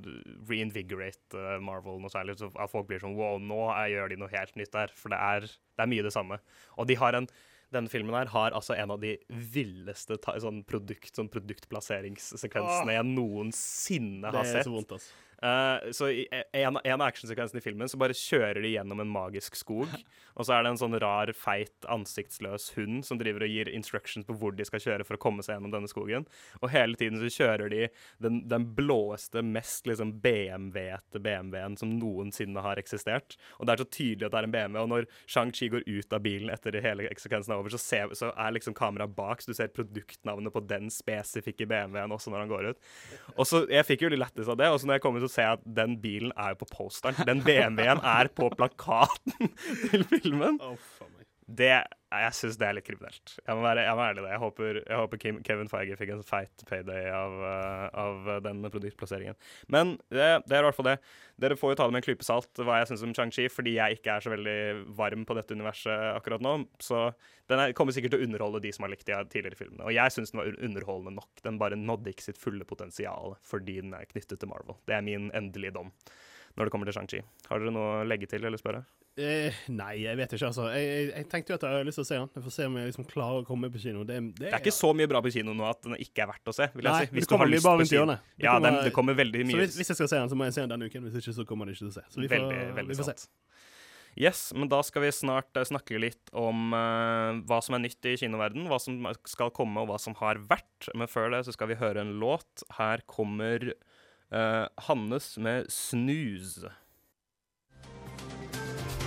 reinvigorate 0.51 1.33
eh, 1.33 1.55
Marvel 1.65 1.97
noe 1.97 2.11
særlig. 2.13 2.35
Så 2.37 2.51
at 2.53 2.69
folk 2.69 2.85
blir 2.91 3.01
sånn 3.01 3.15
wow, 3.17 3.39
nå 3.41 3.57
gjør 3.89 4.11
de 4.13 4.19
noe 4.21 4.29
helt 4.29 4.53
nytt 4.59 4.69
der. 4.75 4.93
For 4.93 5.09
det 5.09 5.17
er, 5.17 5.47
det 5.49 5.81
er 5.81 5.89
mye 5.89 6.05
det 6.05 6.13
samme. 6.13 6.37
Og 6.77 6.85
de 6.91 6.99
har 7.01 7.17
en 7.17 7.25
denne 7.71 7.87
filmen 7.89 8.13
her 8.13 8.27
har 8.33 8.51
altså 8.51 8.75
en 8.75 8.91
av 8.91 8.99
de 9.01 9.15
villeste 9.31 10.17
sånn 10.43 10.61
produkt, 10.67 11.09
sånn 11.15 11.29
produktplasseringssekvensene 11.31 12.97
jeg 12.97 13.07
noensinne 13.07 14.31
har 14.33 14.43
sett. 14.45 14.57
Det 14.59 14.63
er 14.65 14.67
så 14.67 14.73
vondt, 14.75 14.91
altså. 14.97 15.13
Eh, 15.41 15.91
så 15.91 16.09
i 16.09 16.27
en, 16.53 16.77
en 16.83 17.01
av 17.01 17.07
actionsekvensene 17.07 17.57
i 17.57 17.63
filmen 17.65 17.89
så 17.89 17.97
bare 17.97 18.13
kjører 18.17 18.61
de 18.61 18.75
gjennom 18.75 19.01
en 19.01 19.09
magisk 19.09 19.57
skog. 19.57 19.89
Og 20.37 20.45
så 20.45 20.55
er 20.55 20.63
det 20.63 20.73
en 20.73 20.79
sånn 20.79 20.97
rar, 21.01 21.31
feit, 21.37 21.73
ansiktsløs 21.89 22.69
hund 22.77 23.01
som 23.07 23.19
driver 23.19 23.45
og 23.45 23.53
gir 23.53 23.71
instructions 23.73 24.27
på 24.27 24.35
hvor 24.37 24.53
de 24.55 24.67
skal 24.67 24.83
kjøre 24.83 25.07
for 25.07 25.17
å 25.17 25.21
komme 25.21 25.45
seg 25.45 25.57
gjennom 25.57 25.73
denne 25.73 25.89
skogen. 25.89 26.27
Og 26.61 26.71
hele 26.73 26.99
tiden 26.99 27.17
så 27.21 27.31
kjører 27.33 27.73
de 27.73 27.87
den, 28.21 28.43
den 28.51 28.67
blåeste, 28.77 29.41
mest 29.41 29.89
liksom 29.89 30.13
BMW-ete 30.21 31.21
BMW-en 31.23 31.79
som 31.79 31.95
noensinne 31.97 32.61
har 32.61 32.79
eksistert. 32.81 33.37
Og 33.57 33.65
det 33.65 33.75
er 33.75 33.83
så 33.83 33.89
tydelig 33.89 34.29
at 34.29 34.35
det 34.35 34.43
er 34.43 34.49
en 34.49 34.55
BMW. 34.55 34.83
Og 34.85 34.93
når 34.93 35.09
Shang-Chi 35.25 35.71
går 35.73 35.87
ut 35.89 36.15
av 36.15 36.23
bilen 36.25 36.53
etter 36.53 36.77
hele 36.85 37.09
sekvensen 37.17 37.55
er 37.55 37.63
over, 37.63 37.73
så, 37.73 37.81
ser, 37.81 38.13
så 38.17 38.29
er 38.35 38.53
liksom 38.55 38.77
kameraet 38.77 39.17
bak, 39.17 39.41
så 39.41 39.51
du 39.51 39.57
ser 39.57 39.73
produktnavnet 39.73 40.53
på 40.53 40.63
den 40.69 40.93
spesifikke 40.93 41.65
BMW-en 41.69 42.13
også 42.13 42.31
når 42.33 42.45
han 42.45 42.53
går 42.53 42.71
ut. 42.71 42.87
Og 43.35 43.45
så, 43.47 43.65
Jeg 43.71 43.87
fikk 43.87 44.05
jo 44.05 44.11
litt 44.11 44.21
lættis 44.21 44.49
av 44.51 44.57
det, 44.59 44.69
og 44.69 44.79
så 44.81 44.87
når 44.87 44.99
jeg 44.99 45.05
kom 45.05 45.17
ut, 45.17 45.25
så 45.25 45.30
ser 45.31 45.47
jeg 45.47 45.59
at 45.59 45.65
den 45.79 45.95
bilen 46.03 46.33
er 46.35 46.53
jo 46.53 46.61
på 46.61 46.69
posteren. 46.73 47.17
Den 47.27 47.43
BMW-en 47.45 48.03
er 48.03 48.29
på 48.35 48.51
plakaten 48.57 49.51
til 49.89 50.05
filmen. 50.11 50.59
Meg. 50.61 51.10
Det, 51.51 51.69
jeg 52.11 52.35
syns 52.37 52.57
det 52.59 52.67
er 52.67 52.75
litt 52.77 52.85
kriminelt. 52.87 53.33
Jeg 53.43 53.57
må 53.57 53.63
være, 53.65 53.83
jeg 53.87 53.97
må 53.97 54.03
ærlig 54.05 54.23
det. 54.23 54.31
Jeg 54.31 54.41
håper, 54.43 54.77
jeg 54.79 54.99
håper 55.01 55.21
Kevin 55.47 55.71
Feige 55.71 55.97
fikk 55.99 56.13
en 56.15 56.23
feit 56.27 56.63
payday 56.69 57.09
av, 57.11 57.35
eh, 57.47 57.85
av 58.03 58.29
den 58.45 58.61
produktplasseringen. 58.67 59.37
Men 59.73 59.93
det, 60.13 60.29
det 60.47 60.57
er 60.57 60.63
i 60.63 60.67
hvert 60.67 60.77
fall 60.77 60.89
det. 60.91 60.95
Dere 61.41 61.57
får 61.59 61.73
jo 61.73 61.79
ta 61.79 61.87
det 61.89 61.95
med 61.95 62.01
en 62.01 62.07
klype 62.07 62.27
salt 62.27 62.61
hva 62.61 62.79
jeg 62.79 62.91
syns 62.91 63.05
om 63.07 63.15
Chang-Chi, 63.17 63.49
fordi 63.51 63.75
jeg 63.77 63.99
ikke 63.99 64.15
er 64.15 64.25
så 64.25 64.33
veldig 64.33 64.57
varm 64.97 65.27
på 65.27 65.37
dette 65.37 65.57
universet 65.57 66.07
akkurat 66.13 66.43
nå. 66.45 66.55
Så 66.83 67.03
den 67.51 67.63
er, 67.63 67.75
kommer 67.77 67.95
sikkert 67.95 68.15
til 68.15 68.23
å 68.23 68.29
underholde 68.29 68.63
de 68.63 68.73
som 68.75 68.87
har 68.87 68.93
likt 68.93 69.07
de 69.09 69.19
tidligere 69.33 69.59
filmene. 69.59 69.85
Og 69.87 69.95
jeg 69.95 70.15
syns 70.15 70.31
den 70.33 70.43
var 70.43 70.51
underholdende 70.55 71.17
nok. 71.19 71.45
Den 71.47 71.59
bare 71.61 71.79
nådde 71.79 72.15
ikke 72.15 72.29
sitt 72.29 72.41
fulle 72.41 72.67
potensial 72.67 73.35
fordi 73.47 73.81
den 73.83 73.95
er 73.97 74.07
knyttet 74.09 74.39
til 74.39 74.51
Marvel. 74.51 74.79
Det 74.87 74.95
er 74.95 75.07
min 75.07 75.31
endelige 75.35 75.75
dom 75.79 75.91
når 76.55 76.67
det 76.67 76.73
kommer 76.73 76.89
til 76.89 76.99
Shang-Chi. 76.99 77.23
Har 77.47 77.61
dere 77.61 77.71
noe 77.75 78.01
å 78.01 78.07
legge 78.07 78.27
til 78.29 78.43
eller 78.43 78.59
spørre? 78.59 78.83
Eh, 79.19 79.57
nei, 79.75 80.05
jeg 80.05 80.15
vet 80.15 80.33
ikke, 80.37 80.47
altså. 80.47 80.69
Jeg, 80.71 80.85
jeg, 80.87 81.07
jeg 81.11 81.27
tenkte 81.31 81.51
jo 81.51 81.57
at 81.57 81.63
jeg 81.67 81.75
hadde 81.75 81.87
lyst 81.89 81.99
til 81.99 82.05
å 82.05 82.07
se 82.07 82.19
den. 82.21 82.29
Jeg 82.37 82.43
får 82.45 82.53
se 82.55 82.67
om 82.69 82.77
jeg 82.79 82.91
liksom 82.91 83.07
klarer 83.09 83.41
å 83.41 83.47
komme 83.47 83.67
på 83.73 83.81
kino. 83.83 84.05
Det, 84.07 84.19
det, 84.37 84.45
Det 84.45 84.51
er 84.53 84.63
ikke 84.63 84.73
så 84.77 84.93
mye 84.95 85.09
bra 85.11 85.19
på 85.25 85.33
kino 85.35 85.55
nå 85.57 85.67
at 85.67 85.81
den 85.83 85.97
ikke 85.99 86.23
er 86.23 86.29
verdt 86.31 86.47
å 86.47 86.55
se. 86.55 86.69
vil 86.71 86.87
jeg 86.87 86.95
Nei, 86.95 87.03
si. 87.09 87.13
Hvis 87.17 87.27
det 87.27 87.31
kommer 87.33 87.51
lyst 87.51 87.67
bare 87.67 87.81
rundt 87.83 87.95
hjørnet. 87.97 88.23
Ja, 88.39 88.55
kommer- 88.55 88.69
den, 88.71 88.79
det 88.87 88.93
kommer 88.95 89.17
veldig 89.19 89.43
Så 89.43 89.49
mye. 89.51 89.61
hvis, 89.65 89.75
hvis 89.81 89.91
jeg 89.91 89.99
skal 89.99 90.11
se 90.13 90.21
den, 90.21 90.31
så 90.31 90.39
må 90.39 90.47
jeg 90.47 90.55
se 90.55 90.63
den 90.63 90.73
denne 90.75 90.87
uken. 90.87 91.07
Hvis 91.09 91.19
ikke, 91.19 91.35
så 91.35 91.47
kommer 91.49 91.67
den 91.67 91.75
ikke 91.75 91.83
til 91.83 91.91
å 91.91 91.97
se. 91.99 92.05
Så 92.07 92.23
vi 92.23 92.31
får, 92.31 92.45
veldig, 92.47 92.61
veldig 92.79 92.93
vi 92.95 92.99
får 93.01 93.09
se. 93.11 93.17
sant. 93.19 93.29
Yes, 94.19 94.39
men 94.55 94.67
da 94.67 94.81
skal 94.83 95.05
vi 95.05 95.11
snart 95.15 95.55
eh, 95.55 95.63
snakke 95.63 95.99
litt 96.03 96.31
om 96.35 96.73
uh, 96.75 97.37
hva 97.47 97.61
som 97.63 97.77
er 97.77 97.83
nytt 97.85 98.07
i 98.11 98.17
kinoverden, 98.19 98.65
hva 98.67 98.79
som 98.83 98.97
skal 99.27 99.53
komme 99.55 99.79
og 99.83 99.87
hva 99.91 99.99
som 100.03 100.15
har 100.19 100.39
vært. 100.49 100.89
Men 100.95 101.07
før 101.11 101.31
det 101.35 101.45
så 101.47 101.55
skal 101.55 101.71
vi 101.71 101.79
høre 101.79 102.03
en 102.03 102.17
låt. 102.19 102.63
Her 102.75 103.03
kommer 103.07 103.71
uh, 103.71 104.67
Hannes 104.87 105.35
med 105.39 105.67
'Snooze'. 105.71 106.71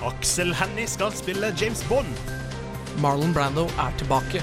Aksel 0.04 0.50
Hennie 0.52 0.84
skal 0.84 1.14
spille 1.16 1.48
James 1.56 1.80
Bond. 1.88 2.18
Marlon 3.00 3.30
Brando 3.32 3.62
er 3.80 3.94
tilbake. 3.96 4.42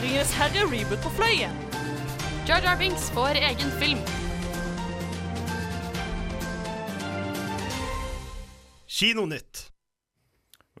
Ringenes 0.00 0.30
herre 0.38 0.62
reboot 0.70 1.02
på 1.04 1.10
fløyen. 1.18 1.52
Jar 2.48 2.64
Jar 2.64 2.78
Binks 2.80 3.10
får 3.12 3.36
egen 3.36 3.74
film. 3.82 4.00
Kinonytt. 8.88 9.66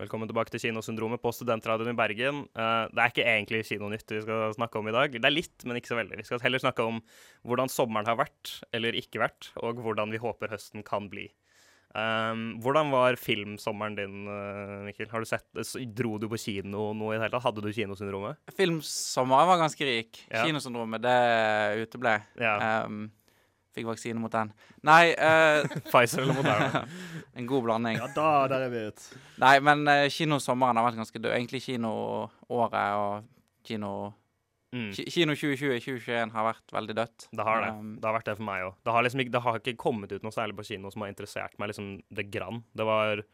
Velkommen 0.00 0.30
tilbake 0.30 0.54
til 0.54 0.64
Kinosyndromet 0.64 1.20
på 1.20 1.34
Studentradioen 1.36 1.92
i 1.92 1.98
Bergen. 1.98 2.40
Eh, 2.56 2.86
det 2.88 3.04
er 3.04 3.12
ikke 3.12 3.28
egentlig 3.28 3.62
Kinonytt 3.68 4.16
vi 4.16 4.22
skal 4.24 4.56
snakke 4.56 4.80
om 4.80 4.88
i 4.88 4.96
dag. 4.96 5.12
Det 5.12 5.28
er 5.28 5.36
litt, 5.36 5.68
men 5.68 5.76
ikke 5.76 5.92
så 5.92 6.00
veldig. 6.00 6.22
Vi 6.22 6.24
skal 6.30 6.40
heller 6.46 6.64
snakke 6.64 6.88
om 6.88 7.04
hvordan 7.44 7.68
sommeren 7.68 8.08
har 8.08 8.16
vært, 8.16 8.62
eller 8.72 8.96
ikke 8.96 9.20
vært, 9.20 9.52
og 9.60 9.84
hvordan 9.84 10.16
vi 10.16 10.24
håper 10.24 10.56
høsten 10.56 10.88
kan 10.88 11.12
bli. 11.12 11.28
Um, 11.90 12.60
hvordan 12.62 12.90
var 12.92 13.16
filmsommeren 13.18 13.96
din, 13.98 14.26
eh, 14.30 14.74
Mikkel? 14.86 15.08
Har 15.10 15.24
du 15.24 15.26
sett, 15.26 15.46
dro 15.90 16.18
du 16.22 16.28
på 16.30 16.38
kino 16.38 16.92
noe 16.94 17.14
i 17.14 17.18
det 17.18 17.24
hele 17.24 17.32
tatt? 17.34 17.48
Hadde 17.48 17.64
du 17.64 17.72
Kinosyndromet? 17.74 18.38
Filmsommeren 18.54 19.48
var 19.50 19.58
ganske 19.58 19.88
rik. 19.88 20.20
Ja. 20.28 20.44
Kinosyndromet, 20.44 21.02
det 21.02 21.16
uteble. 21.82 22.14
Ja. 22.38 22.84
Um, 22.86 23.08
fikk 23.74 23.88
vaksine 23.90 24.22
mot 24.22 24.30
den. 24.30 24.52
Nei, 24.86 25.16
uh, 25.18 25.66
Pfizer 25.90 26.22
eller 26.22 26.38
Moderna? 26.38 26.84
en 27.38 27.50
god 27.50 27.66
blanding. 27.66 27.98
Ja, 27.98 28.06
da, 28.14 28.30
der 28.52 28.68
er 28.68 28.70
vi 28.70 28.86
ut. 28.92 29.10
Nei, 29.42 29.56
men 29.66 29.82
uh, 29.90 30.06
kinosommeren 30.14 30.78
har 30.78 30.86
vært 30.86 31.02
ganske 31.02 31.18
død. 31.18 31.34
Egentlig 31.34 31.64
kinoåret 31.66 32.80
og 33.02 33.26
kino 33.66 34.12
Mm. 34.70 34.92
Kino 34.94 35.34
2020-2021 35.34 36.30
har 36.30 36.46
vært 36.46 36.72
veldig 36.74 36.94
dødt. 36.94 37.26
Det 37.34 37.46
har 37.46 37.64
det. 37.64 37.72
Um, 37.74 37.90
Det 37.98 38.06
har 38.06 38.16
vært 38.16 38.28
det 38.30 38.36
for 38.38 38.46
meg 38.46 38.68
òg. 38.68 38.78
Det, 38.86 38.94
har 38.94 39.06
liksom 39.06 39.24
det 39.34 39.42
har 39.46 39.58
ikke 39.58 39.82
kommet 39.82 40.14
ut 40.14 40.26
noe 40.26 40.34
særlig 40.34 40.56
på 40.60 40.66
kino 40.70 40.92
som 40.94 41.04
har 41.04 41.10
interessert 41.10 41.58
meg 41.58 41.72
liksom 41.72 41.90
det 42.14 42.28
grann. 42.30 42.62
Det 42.78 42.86
var, 42.86 43.24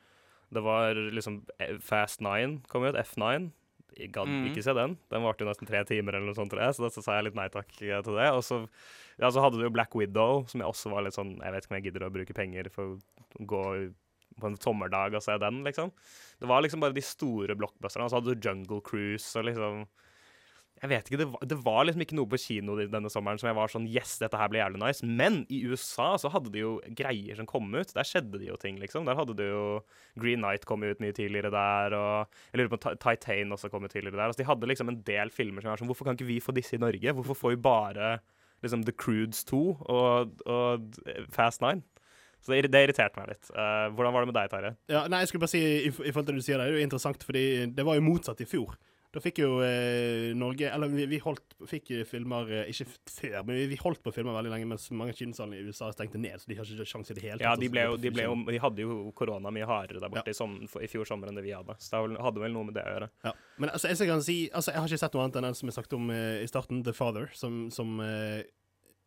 det 0.56 0.64
var 0.64 1.00
liksom 1.18 1.42
eh, 1.60 1.76
Fast 1.84 2.24
Nine 2.24 2.62
kom 2.72 2.88
ut, 2.88 2.96
F9. 2.96 3.50
Jeg 3.96 4.12
gadd 4.12 4.28
mm. 4.32 4.48
ikke 4.50 4.64
se 4.64 4.76
den. 4.76 4.96
Den 5.12 5.24
varte 5.24 5.44
jo 5.44 5.50
nesten 5.50 5.68
tre 5.68 5.82
timer, 5.88 6.16
eller 6.16 6.32
noe 6.32 6.36
sånt, 6.36 6.52
så 6.52 6.84
da 6.84 6.90
så 6.92 7.04
sa 7.04 7.18
jeg 7.18 7.28
litt 7.28 7.38
nei 7.38 7.48
takk 7.52 7.70
eh, 7.82 8.00
til 8.04 8.16
det. 8.16 8.30
Og 8.32 8.42
så, 8.44 8.62
ja, 9.20 9.28
så 9.28 9.44
hadde 9.44 9.60
du 9.60 9.66
jo 9.66 9.72
Black 9.72 9.96
Widow, 9.96 10.44
som 10.48 10.64
jeg 10.64 10.72
også 10.72 10.92
var 10.92 11.04
litt 11.04 11.16
sånn 11.16 11.36
Jeg 11.40 11.52
vet 11.52 11.64
ikke 11.64 11.72
om 11.72 11.78
jeg 11.78 11.86
gidder 11.90 12.08
å 12.08 12.12
bruke 12.16 12.36
penger 12.36 12.72
for 12.72 12.96
å 12.96 13.46
gå 13.52 13.62
på 14.36 14.50
en 14.50 14.58
sommerdag 14.60 15.14
og 15.16 15.24
se 15.24 15.36
den, 15.40 15.62
liksom. 15.64 15.92
Det 16.40 16.48
var 16.48 16.64
liksom 16.64 16.82
bare 16.82 16.96
de 16.96 17.04
store 17.04 17.56
blockbusterne. 17.56 18.04
Og 18.04 18.12
så 18.12 18.18
hadde 18.18 18.34
du 18.34 18.48
Jungle 18.48 18.82
Cruise 18.84 19.32
og 19.40 19.48
liksom 19.48 19.86
jeg 20.76 20.90
vet 20.90 21.06
ikke, 21.08 21.18
det 21.22 21.26
var, 21.32 21.44
det 21.48 21.56
var 21.64 21.86
liksom 21.88 22.02
ikke 22.04 22.16
noe 22.18 22.28
på 22.28 22.38
kino 22.40 22.74
denne 22.76 23.08
sommeren 23.12 23.40
som 23.40 23.48
jeg 23.48 23.56
var 23.56 23.70
sånn 23.72 23.86
Yes, 23.88 24.18
dette 24.20 24.36
her 24.36 24.50
blir 24.52 24.60
jævlig 24.60 24.80
nice. 24.82 25.06
Men 25.08 25.38
i 25.48 25.62
USA 25.70 26.10
så 26.20 26.28
hadde 26.34 26.52
de 26.52 26.60
jo 26.60 26.74
greier 26.98 27.38
som 27.38 27.48
kom 27.48 27.70
ut. 27.72 27.94
Der 27.96 28.08
skjedde 28.08 28.42
det 28.42 28.50
jo 28.50 28.58
ting, 28.60 28.76
liksom. 28.82 29.06
Der 29.08 29.16
hadde 29.16 29.36
du 29.38 29.44
jo 29.46 29.64
Green 30.20 30.44
Night 30.44 30.66
kom 30.68 30.84
ut 30.84 31.00
mye 31.00 31.16
tidligere 31.16 31.52
der, 31.54 31.96
og 31.96 32.40
jeg 32.50 32.60
lurer 32.60 32.72
på 32.74 32.80
om 32.92 33.00
Titan 33.00 33.56
også 33.56 33.70
kom 33.72 33.88
ut 33.88 33.94
tidligere 33.94 34.18
der. 34.18 34.26
Altså, 34.28 34.42
de 34.42 34.48
hadde 34.50 34.68
liksom 34.68 34.92
en 34.92 35.00
del 35.06 35.32
filmer 35.32 35.64
som 35.64 35.72
var 35.72 35.80
sånn 35.80 35.88
Hvorfor 35.88 36.08
kan 36.08 36.18
ikke 36.18 36.28
vi 36.28 36.42
få 36.44 36.52
disse 36.56 36.76
i 36.76 36.82
Norge? 36.82 37.14
Hvorfor 37.16 37.38
får 37.40 37.54
vi 37.54 37.62
bare 37.64 38.16
liksom 38.64 38.84
The 38.84 38.92
Crudes 38.92 39.44
2 39.48 39.60
og, 39.80 40.42
og 40.44 40.98
Fast 41.32 41.64
Nine? 41.64 41.86
Så 42.44 42.52
det, 42.52 42.68
det 42.70 42.84
irriterte 42.84 43.16
meg 43.18 43.32
litt. 43.32 43.48
Uh, 43.48 43.88
hvordan 43.96 44.12
var 44.12 44.22
det 44.22 44.28
med 44.28 44.36
deg, 44.36 44.52
Terje? 44.52 44.74
Ja, 44.92 45.06
nei, 45.08 45.22
jeg 45.24 45.32
skulle 45.32 45.46
bare 45.46 45.54
si 45.56 45.62
i, 45.64 45.88
i 45.88 46.12
forhold 46.12 46.28
til 46.28 46.36
det 46.36 46.44
du 46.44 46.46
sier 46.46 46.60
det 46.60 46.68
er 46.68 46.76
jo 46.76 46.84
interessant, 46.84 47.24
fordi 47.26 47.46
det 47.72 47.86
var 47.88 47.96
jo 47.96 48.04
motsatt 48.06 48.44
i 48.44 48.48
fjor. 48.48 48.76
Da 49.14 49.20
fikk 49.22 49.38
jo 49.40 49.50
eh, 49.64 50.32
Norge 50.36 50.68
Eller 50.68 50.90
vi, 50.92 51.06
vi 51.08 51.18
holdt, 51.22 51.54
fikk 51.70 51.92
filmer 52.08 52.50
eh, 52.52 52.70
Ikke 52.72 52.86
før, 52.88 53.36
men 53.46 53.58
vi, 53.60 53.66
vi 53.70 53.78
holdt 53.80 54.02
på 54.04 54.12
filmer 54.14 54.36
veldig 54.36 54.52
lenge, 54.52 54.68
mens 54.72 54.88
mange 54.96 55.14
kinosaler 55.16 55.60
i 55.60 55.68
USA 55.68 55.88
stengte 55.94 56.20
ned, 56.20 56.40
så 56.42 56.50
de 56.50 56.58
har 56.58 56.68
ikke 56.68 56.88
sjanse 56.88 57.14
i 57.14 57.18
det 57.18 57.24
hele 57.24 57.46
Ja, 57.46 57.54
de, 57.58 57.70
ble 57.72 57.86
jo, 57.86 57.96
de, 58.00 58.12
ble 58.12 58.26
jo, 58.26 58.34
de 58.48 58.60
hadde 58.62 58.84
jo 58.84 58.98
korona 59.16 59.52
mye 59.54 59.68
hardere 59.68 60.02
der 60.02 60.12
borte 60.12 60.34
i, 60.34 60.36
som, 60.36 60.58
i 60.82 60.90
fjor 60.90 61.08
sommer 61.08 61.30
enn 61.30 61.38
det 61.38 61.46
vi 61.46 61.54
hadde. 61.56 61.76
Så 61.82 62.02
det 62.10 62.20
hadde 62.26 62.42
vel 62.42 62.54
noe 62.54 62.68
med 62.68 62.76
det 62.76 62.84
å 62.84 62.92
gjøre. 62.96 63.08
Ja. 63.26 63.32
Men 63.62 63.72
altså, 63.72 63.90
jeg, 63.92 64.08
kan 64.10 64.24
si, 64.24 64.36
altså, 64.52 64.74
jeg 64.74 64.82
har 64.82 64.90
ikke 64.90 65.02
sett 65.04 65.16
noe 65.16 65.26
annet 65.26 65.40
enn 65.40 65.48
den 65.48 65.58
som 65.58 65.70
jeg 65.70 65.76
snakket 65.78 65.96
om 65.98 66.12
eh, 66.14 66.42
i 66.42 66.50
starten, 66.50 66.82
The 66.86 66.94
Father, 66.96 67.30
som, 67.36 67.66
som, 67.74 67.96
eh, 68.04 68.42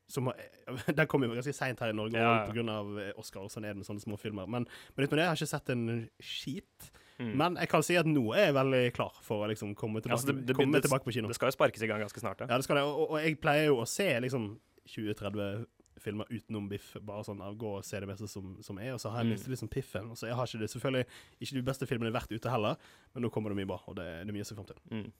som 0.10 0.32
Den 0.98 1.10
kom 1.12 1.26
jo 1.26 1.32
ganske 1.34 1.56
seint 1.56 1.84
her 1.84 1.94
i 1.94 1.98
Norge, 1.98 2.18
Ja, 2.18 2.48
ja. 2.48 2.66
av 2.76 2.96
eh, 3.02 3.12
Oscar 3.20 3.46
og 3.46 3.54
sånn 3.54 3.68
er 3.68 3.76
det 3.76 3.84
med 3.84 3.90
sånne 3.90 4.06
små 4.06 4.20
filmer. 4.22 4.50
Men, 4.50 4.68
men 4.96 5.06
utenom 5.06 5.20
det, 5.20 5.28
jeg 5.28 5.34
har 5.34 5.42
ikke 5.42 5.54
sett 5.54 5.74
en 5.76 5.86
skit. 6.24 6.90
Mm. 7.20 7.34
Men 7.36 7.56
jeg 7.60 7.68
kan 7.70 7.84
si 7.84 7.96
at 8.00 8.06
nå 8.08 8.22
er 8.34 8.46
jeg 8.48 8.54
veldig 8.56 8.94
klar 8.96 9.12
for 9.22 9.44
å 9.46 9.50
liksom 9.52 9.76
komme 9.76 10.00
tilbake, 10.02 10.16
Altså, 10.20 10.32
det- 10.34 10.46
det- 10.48 10.56
komme 10.56 10.72
det- 10.80 10.84
tilbake 10.88 11.04
på 11.04 11.12
kino. 11.14 11.28
Det 11.28 11.36
skal 11.36 11.48
jo 11.52 11.58
sparkes 11.58 11.82
i 11.84 11.88
gang 11.88 12.00
ganske 12.02 12.20
snart, 12.20 12.40
ja. 12.40 12.48
Ja, 12.50 12.56
det 12.58 12.64
skal 12.64 12.76
det. 12.78 12.84
Og, 12.84 13.12
og 13.12 13.20
jeg 13.20 13.40
pleier 13.42 13.66
jo 13.68 13.78
å 13.82 13.88
se 13.88 14.08
liksom 14.22 14.58
20-30 14.88 15.66
filmer 16.00 16.26
utenom 16.32 16.70
biff. 16.70 16.96
Bare 17.04 17.24
sånn 17.28 17.42
gå 17.60 17.74
og 17.78 17.84
se 17.84 18.00
det 18.00 18.08
meste 18.08 18.28
som, 18.30 18.56
som 18.64 18.78
er. 18.80 18.94
Og 18.94 19.00
så 19.04 19.12
har 19.12 19.20
jeg 19.24 19.28
Mm. 19.28 19.34
mistet 19.36 19.50
liksom 19.52 19.70
piffen. 19.70 20.10
Og 20.12 20.16
så 20.18 20.28
jeg 20.28 20.36
har 20.36 20.46
ikke 20.48 20.60
det 20.60 20.70
selvfølgelig 20.72 21.06
ikke 21.42 21.54
de 21.54 21.62
beste 21.62 21.86
filmene 21.86 22.14
vært 22.14 22.32
ute 22.32 22.50
heller, 22.50 22.78
men 23.14 23.24
nå 23.24 23.30
kommer 23.30 23.50
det 23.50 23.58
mye 23.58 23.68
bra, 23.68 23.82
og 23.88 23.96
det, 23.98 24.06
det 24.26 24.30
er 24.30 24.34
mye 24.34 24.46
å 24.48 24.48
se 24.48 24.56
fram 24.56 24.66
til. 24.66 24.78
Mm. 24.90 25.12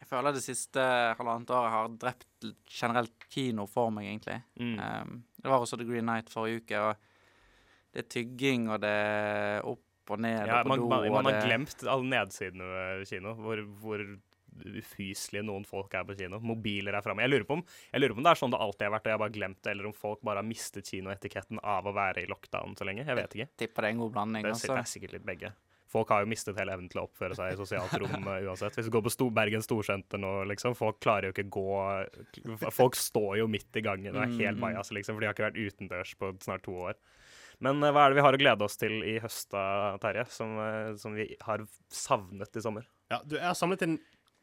Jeg 0.00 0.08
føler 0.08 0.32
det 0.32 0.42
siste 0.42 0.80
halvannet 1.18 1.50
året 1.52 1.70
har 1.70 1.88
drept 1.88 2.54
generelt 2.66 3.28
kino 3.30 3.66
for 3.66 3.90
meg, 3.90 4.06
egentlig. 4.08 4.42
Mm. 4.58 4.78
Um, 4.80 5.24
det 5.40 5.50
var 5.52 5.60
også 5.60 5.76
The 5.78 5.84
Green 5.84 6.06
Night 6.06 6.28
forrige 6.32 6.62
uke, 6.64 6.80
og 6.80 6.96
det 7.92 8.04
er 8.06 8.08
tygging, 8.08 8.68
og 8.70 8.80
det 8.80 8.88
er 8.90 9.60
opp 9.68 9.78
og 10.10 10.18
ned 10.20 10.46
Ja, 10.46 10.60
og 10.60 10.64
på 10.66 10.68
man, 10.68 10.78
do, 10.78 10.88
man, 10.88 11.12
man 11.12 11.24
har 11.24 11.32
det 11.40 11.46
glemt 11.48 11.84
alle 11.86 12.04
nedsidene 12.10 12.64
ved 12.98 13.06
kino. 13.08 13.34
Hvor, 13.34 13.62
hvor 13.80 14.04
ufyselige 14.62 15.42
noen 15.46 15.64
folk 15.64 15.94
er 15.96 16.04
på 16.04 16.16
kino. 16.18 16.38
Mobiler 16.44 16.92
er 16.98 17.00
framme. 17.04 17.22
Jeg, 17.24 17.30
lurer 17.32 17.46
på 17.48 17.54
om- 17.56 17.64
jeg 17.92 18.00
lurer 18.02 18.12
på 18.14 18.18
om 18.20 18.24
det 18.26 18.30
er 18.34 18.40
sånn 18.42 18.50
det 18.52 18.60
alltid 18.60 18.82
har 18.86 18.92
vært, 18.92 19.06
og 19.06 19.10
jeg 19.10 19.16
har 19.16 19.22
bare 19.24 19.36
glemt 19.38 19.62
det, 19.62 19.70
eller 19.72 19.86
om 19.86 19.92
folk 19.96 20.20
bare 20.22 20.36
har 20.42 20.44
mistet 20.44 20.84
kinoetiketten 20.90 21.58
av 21.64 21.84
å 21.86 21.92
være 21.96 22.22
i 22.22 22.26
lockdown 22.28 22.76
så 22.76 22.84
lenge. 22.84 23.06
Jeg 23.06 23.16
vet 23.16 23.30
ikke. 23.38 23.48
tipper 23.56 23.82
det 23.82 23.88
er 23.88 23.94
en 23.96 24.02
god 24.04 24.12
blanding. 24.12 24.42
Det 24.44 24.50
altså. 24.52 24.74
det 24.74 24.82
er 24.82 24.90
sikkert 24.92 25.12
litt 25.12 25.24
begge. 25.24 25.52
Folk 25.92 26.08
har 26.08 26.22
jo 26.24 26.26
mistet 26.30 26.56
hele 26.56 26.72
evnen 26.72 26.88
til 26.88 27.02
å 27.02 27.04
oppføre 27.04 27.36
seg 27.36 27.52
i 27.52 27.56
sosialt 27.56 27.92
rom 28.00 28.24
uh, 28.28 28.38
uansett. 28.48 28.72
Hvis 28.76 28.86
du 28.88 28.90
går 28.94 29.02
på 29.04 29.10
Sto 29.12 29.26
Bergen 29.30 29.60
Storsenter 29.64 30.16
nå, 30.20 30.30
liksom, 30.48 30.72
folk 30.76 31.00
klarer 31.04 31.28
jo 31.28 31.34
ikke 31.34 31.48
gå 31.52 31.66
Folk 32.72 32.96
står 32.96 33.38
jo 33.42 33.48
midt 33.50 33.76
i 33.76 33.82
gangen 33.84 34.16
og 34.16 34.22
er 34.22 34.32
helt 34.38 34.56
Mm. 34.56 34.60
bajas, 34.64 34.90
liksom, 34.92 35.14
for 35.16 35.20
de 35.20 35.26
har 35.28 35.34
ikke 35.36 35.48
vært 35.50 35.60
utendørs 35.60 36.14
på 36.16 36.32
snart 36.44 36.62
to 36.64 36.72
år. 36.76 36.94
Men 37.62 37.82
uh, 37.82 37.90
hva 37.94 38.06
er 38.06 38.12
det 38.12 38.18
vi 38.18 38.24
har 38.26 38.36
å 38.36 38.40
glede 38.40 38.66
oss 38.66 38.78
til 38.80 38.98
i 39.06 39.18
høst 39.22 39.52
da, 39.54 39.94
Terje, 40.02 40.26
som, 40.34 40.56
uh, 40.58 40.92
som 40.98 41.14
vi 41.14 41.28
har 41.46 41.62
savnet 41.92 42.58
i 42.58 42.64
sommer? 42.64 42.88
Ja, 43.12 43.20
du, 43.24 43.36
jeg 43.38 43.46
har 43.46 43.58
samlet 43.58 43.84
en 43.86 44.00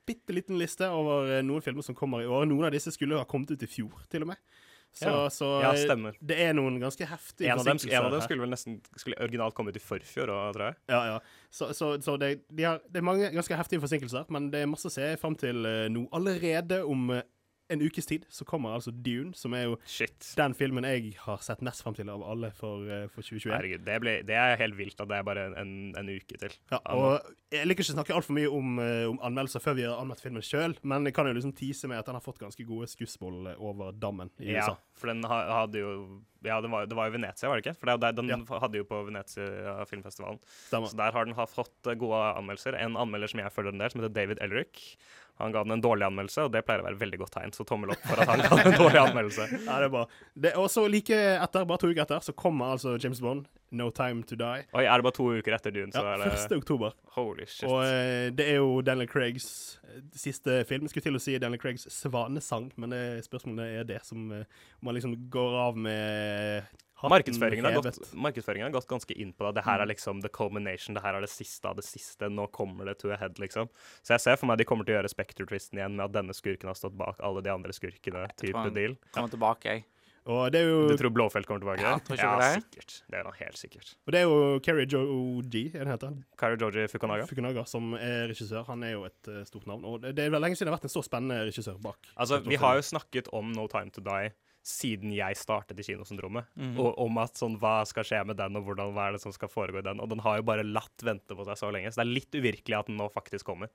bitte 0.10 0.34
liten 0.34 0.58
liste 0.58 0.90
over 0.90 1.30
eh, 1.30 1.44
noen 1.46 1.62
filmer 1.62 1.86
som 1.86 1.98
kommer 1.98 2.24
i 2.24 2.30
år. 2.30 2.48
Noen 2.50 2.66
av 2.70 2.74
disse 2.74 2.94
skulle 2.96 3.20
ha 3.20 3.28
kommet 3.30 3.52
ut 3.54 3.66
i 3.66 3.70
fjor, 3.70 3.94
til 4.10 4.26
og 4.26 4.32
med. 4.32 4.42
Så, 4.90 5.06
Ja. 5.06 5.30
så 5.30 5.48
Ja, 5.62 5.74
eh, 5.78 6.14
det 6.20 6.38
er 6.42 6.54
noen 6.58 6.80
ganske 6.82 7.06
heftige 7.06 7.52
En 7.52 7.60
av 7.60 7.66
dem, 7.66 7.78
en 7.78 8.06
av 8.06 8.12
dem 8.12 8.22
skulle 8.26 8.42
vel 8.42 8.50
nesten 8.50 8.80
skulle 8.98 9.20
originalt 9.22 9.54
komme 9.54 9.70
ut 9.70 9.78
i 9.78 9.84
forfjor 9.84 10.32
òg, 10.34 10.54
tror 10.56 10.66
jeg. 10.66 10.78
Ja, 10.90 11.02
ja. 11.06 11.20
Så, 11.52 11.74
så, 11.78 11.92
så 12.02 12.18
det, 12.18 12.48
de 12.50 12.64
har, 12.66 12.82
det 12.90 12.98
er 12.98 13.06
mange 13.06 13.30
ganske 13.30 13.60
heftige 13.60 13.84
forsinkelser, 13.84 14.26
men 14.34 14.50
det 14.50 14.64
er 14.64 14.72
masse 14.72 14.90
å 14.90 14.96
se 14.96 15.12
fram 15.22 15.38
til 15.38 15.62
nå. 15.94 16.08
Allerede 16.18 16.82
om 16.90 17.12
eh, 17.14 17.22
en 17.70 17.82
ukes 17.86 18.06
tid 18.10 18.26
så 18.34 18.46
kommer 18.50 18.74
altså 18.74 18.92
Dune, 18.92 19.34
som 19.38 19.54
er 19.54 19.68
jo 19.68 19.76
Shit. 19.86 20.32
den 20.38 20.56
filmen 20.58 20.84
jeg 20.90 21.14
har 21.22 21.38
sett 21.46 21.62
mest 21.62 21.84
fram 21.86 21.94
til 21.98 22.10
av 22.10 22.24
alle 22.26 22.50
for, 22.58 22.82
eh, 22.90 23.08
for 23.14 23.22
2021. 23.22 23.54
Herregud, 23.54 23.84
det, 23.86 23.98
ble, 24.02 24.14
det 24.26 24.36
er 24.36 24.58
helt 24.58 24.78
vilt 24.80 25.00
at 25.04 25.08
det 25.12 25.20
er 25.20 25.24
bare 25.28 25.46
en, 25.62 25.94
en 25.98 26.10
uke 26.10 26.40
til. 26.42 26.56
Ja, 26.72 26.80
og 26.96 27.22
jeg 27.54 27.68
liker 27.70 27.84
ikke 27.86 27.94
å 27.94 27.98
snakke 28.00 28.16
altfor 28.18 28.34
mye 28.40 28.50
om, 28.52 28.80
eh, 28.82 29.06
om 29.10 29.20
anmeldelser 29.30 29.62
før 29.62 29.78
vi 29.80 29.86
har 29.86 30.00
anmeldt 30.02 30.22
filmen 30.26 30.42
sjøl, 30.46 30.76
men 30.84 31.06
jeg 31.06 31.14
kan 31.18 31.30
jo 31.30 31.34
liksom 31.38 31.54
tease 31.58 31.88
med 31.92 32.00
at 32.02 32.10
den 32.10 32.18
har 32.18 32.26
fått 32.26 32.42
ganske 32.42 32.66
gode 32.68 32.90
skussmål 32.90 33.52
eh, 33.54 33.62
over 33.62 33.92
dammen 33.94 34.30
i 34.40 34.52
Ja, 34.56 34.66
USA. 34.66 34.78
for 34.98 35.14
den 35.14 35.24
hadde 35.30 35.80
jo 35.86 35.94
Ja, 36.42 36.62
det 36.64 36.70
var, 36.72 36.86
det 36.88 36.96
var 36.96 37.10
jo 37.10 37.18
Venezia, 37.18 37.50
var 37.52 37.60
det 37.60 37.66
ikke? 37.66 37.78
For 37.82 37.90
er 37.92 37.98
der- 38.00 38.14
den 38.16 38.30
hadde 38.48 38.78
jo 38.80 38.86
på 38.88 39.02
Venezia 39.10 39.84
filmfestivalen. 39.90 40.40
Stemmer. 40.70 40.88
Så 40.88 40.96
der 40.96 41.12
har 41.12 41.26
den 41.28 41.36
har 41.36 41.46
fått 41.52 41.84
gode 42.00 42.16
anmeldelser. 42.40 42.78
En 42.80 42.96
anmelder 42.96 43.28
som 43.28 43.42
jeg 43.42 43.52
følger 43.52 43.74
en 43.74 43.78
del, 43.84 43.90
som 43.92 44.00
heter 44.00 44.14
David 44.16 44.40
Elric. 44.40 44.96
Han 45.40 45.54
ga 45.56 45.62
den 45.64 45.72
en 45.78 45.82
dårlig 45.84 46.04
anmeldelse, 46.10 46.44
og 46.48 46.52
det 46.52 46.66
pleier 46.68 46.82
å 46.84 46.86
være 46.90 46.98
et 46.98 47.02
veldig 47.04 47.20
godt 47.22 47.32
tegn. 47.38 47.54
Så 47.56 47.64
tommel 47.68 47.94
opp 47.94 48.02
for 48.04 48.20
at 48.20 48.28
han 48.28 48.42
ga 48.44 48.50
den 48.60 48.74
en 48.74 48.78
dårlig 48.84 49.00
anmeldelse. 49.06 49.46
Ja, 49.56 49.78
det 49.80 49.88
er 49.88 49.94
bra. 49.94 50.02
Det, 50.36 50.52
og 50.60 50.68
så 50.74 50.84
like 50.92 51.16
etter, 51.16 51.68
bare 51.70 51.80
to 51.80 51.92
uker 51.94 52.04
etter, 52.04 52.26
så 52.26 52.36
kommer 52.36 52.74
altså 52.76 52.98
James 53.00 53.22
Bond, 53.24 53.48
No 53.72 53.88
Time 53.96 54.26
To 54.28 54.36
Die. 54.40 54.66
Oi, 54.76 54.84
er 54.84 55.00
det 55.00 55.06
bare 55.08 55.16
to 55.16 55.30
uker 55.40 55.56
etter 55.56 55.72
Dune, 55.76 55.94
så 55.96 56.04
Ja, 56.04 56.18
er 56.18 56.26
det 56.26 56.42
1. 56.50 56.58
oktober. 56.60 56.98
Holy 57.16 57.48
shit. 57.48 57.64
Og 57.70 57.80
eh, 57.86 58.28
det 58.36 58.50
er 58.52 58.60
jo 58.60 58.82
Daniel 58.84 59.08
Craigs 59.12 59.48
eh, 59.88 60.02
siste 60.18 60.60
film. 60.68 60.88
Jeg 60.90 60.96
skulle 60.96 61.08
til 61.08 61.20
å 61.22 61.24
si 61.24 61.38
Daniel 61.40 61.62
Craigs 61.64 61.88
svanesang, 61.94 62.68
men 62.82 62.96
det, 62.96 63.04
spørsmålet 63.30 63.80
er 63.80 63.90
det 63.96 64.04
som 64.08 64.28
eh, 64.36 64.44
man 64.84 64.98
liksom 65.00 65.16
går 65.32 65.58
av 65.70 65.80
med 65.88 66.68
Markedsføringen 67.08 67.64
har, 67.64 67.78
gått, 67.80 68.14
markedsføringen 68.14 68.68
har 68.68 68.74
gått 68.76 68.88
ganske 68.90 69.16
inn 69.16 69.32
på 69.32 69.46
det. 69.48 69.56
Det 69.56 69.64
her 69.64 69.78
Mm. 69.80 69.82
er 69.82 69.88
liksom 69.94 70.22
the 70.22 70.30
culmination. 70.30 70.94
Det 70.96 71.04
her 71.04 71.14
er 71.16 71.22
det 71.22 71.30
siste 71.30 71.66
av 71.66 71.76
det 71.78 71.86
siste. 71.86 72.28
Nå 72.30 72.48
kommer 72.52 72.84
det 72.86 72.98
to 73.00 73.12
a 73.12 73.16
head, 73.16 73.40
liksom. 73.40 73.70
Så 74.04 74.18
jeg 74.18 74.20
ser 74.20 74.36
for 74.36 74.48
meg 74.48 74.58
de 74.58 74.66
kommer 74.66 74.84
til 74.84 74.96
å 74.96 75.02
gjøre 75.02 75.14
Spectre-twisten 75.14 75.80
igjen 75.80 75.96
med 75.96 76.06
at 76.10 76.12
denne 76.12 76.34
skurken 76.36 76.68
har 76.68 76.76
stått 76.76 76.98
bak 76.98 77.16
alle 77.24 77.42
de 77.42 77.50
andre 77.50 77.72
skurkene. 77.72 78.28
type 78.36 78.54
han 78.58 78.74
deal. 78.74 78.98
kommer 79.14 79.30
tilbake, 79.30 79.64
jeg. 79.64 79.86
Og 80.30 80.52
det 80.52 80.60
er 80.60 80.68
jo 80.70 80.88
Du 80.90 80.98
tror 80.98 81.10
Blåfelt 81.16 81.46
kommer 81.48 81.62
tilbake? 81.64 81.82
Ja, 81.82 81.98
tror 81.98 82.18
ikke 82.18 82.28
ja, 82.28 82.38
det. 82.38 82.64
sikkert. 82.64 83.02
Det 83.10 83.18
er 83.20 83.24
da 83.24 83.32
helt 83.32 83.58
sikkert. 83.58 83.96
Og 84.06 84.12
det 84.14 84.20
er 84.20 84.24
jo 84.28 84.60
Kerry 84.60 84.86
Joji, 84.86 85.72
er 85.74 85.86
det 85.86 85.88
heter? 85.88 86.24
Keri 86.38 86.58
Joji 86.60 86.88
Fukunaga. 86.92 87.26
Fukunaga, 87.26 87.64
som 87.66 87.94
er 87.96 88.28
regissør. 88.28 88.66
Han 88.68 88.84
er 88.84 88.92
jo 88.92 89.06
et 89.06 89.28
eh, 89.28 89.44
stort 89.46 89.66
navn. 89.66 89.86
Og 89.86 90.02
det, 90.02 90.16
det 90.16 90.26
er 90.26 90.30
vel 90.30 90.42
lenge 90.42 90.56
siden 90.60 90.68
det 90.68 90.74
har 90.76 90.78
vært 90.78 90.90
en 90.92 90.94
så 90.94 91.04
spennende 91.08 91.40
regissør 91.48 91.80
bak. 91.82 91.98
Altså, 92.18 92.42
vi 92.46 92.56
har 92.58 92.76
jo 92.76 92.82
snakket 92.82 93.30
om 93.34 93.52
No 93.54 93.66
Time 93.68 93.90
To 93.92 94.02
Die 94.02 94.30
siden 94.70 95.14
jeg 95.16 95.38
startet 95.40 95.80
i 95.82 95.86
Kinosyndromet. 95.88 96.50
Mhm. 96.56 96.78
Og 96.82 97.00
om 97.06 97.18
at 97.22 97.40
sånn, 97.40 97.58
hva 97.62 97.82
skal 97.90 98.06
skje 98.08 98.22
med 98.30 98.38
den, 98.40 98.56
og 98.60 98.68
hvordan, 98.68 98.94
hva 98.96 99.10
er 99.10 99.18
det 99.18 99.24
som 99.24 99.34
skal 99.36 99.52
foregå 99.52 99.82
i 99.82 99.88
den. 99.90 100.00
Og 100.04 100.10
den 100.12 100.22
har 100.26 100.40
jo 100.40 100.48
bare 100.50 100.68
latt 100.68 101.06
vente 101.06 101.36
på 101.36 101.48
seg 101.48 101.58
så 101.60 101.72
lenge. 101.74 101.92
Så 101.92 102.02
det 102.02 102.08
er 102.08 102.16
litt 102.20 102.38
uvirkelig 102.38 102.80
at 102.80 102.92
den 102.92 103.00
nå 103.02 103.10
faktisk 103.14 103.50
kommer. 103.50 103.74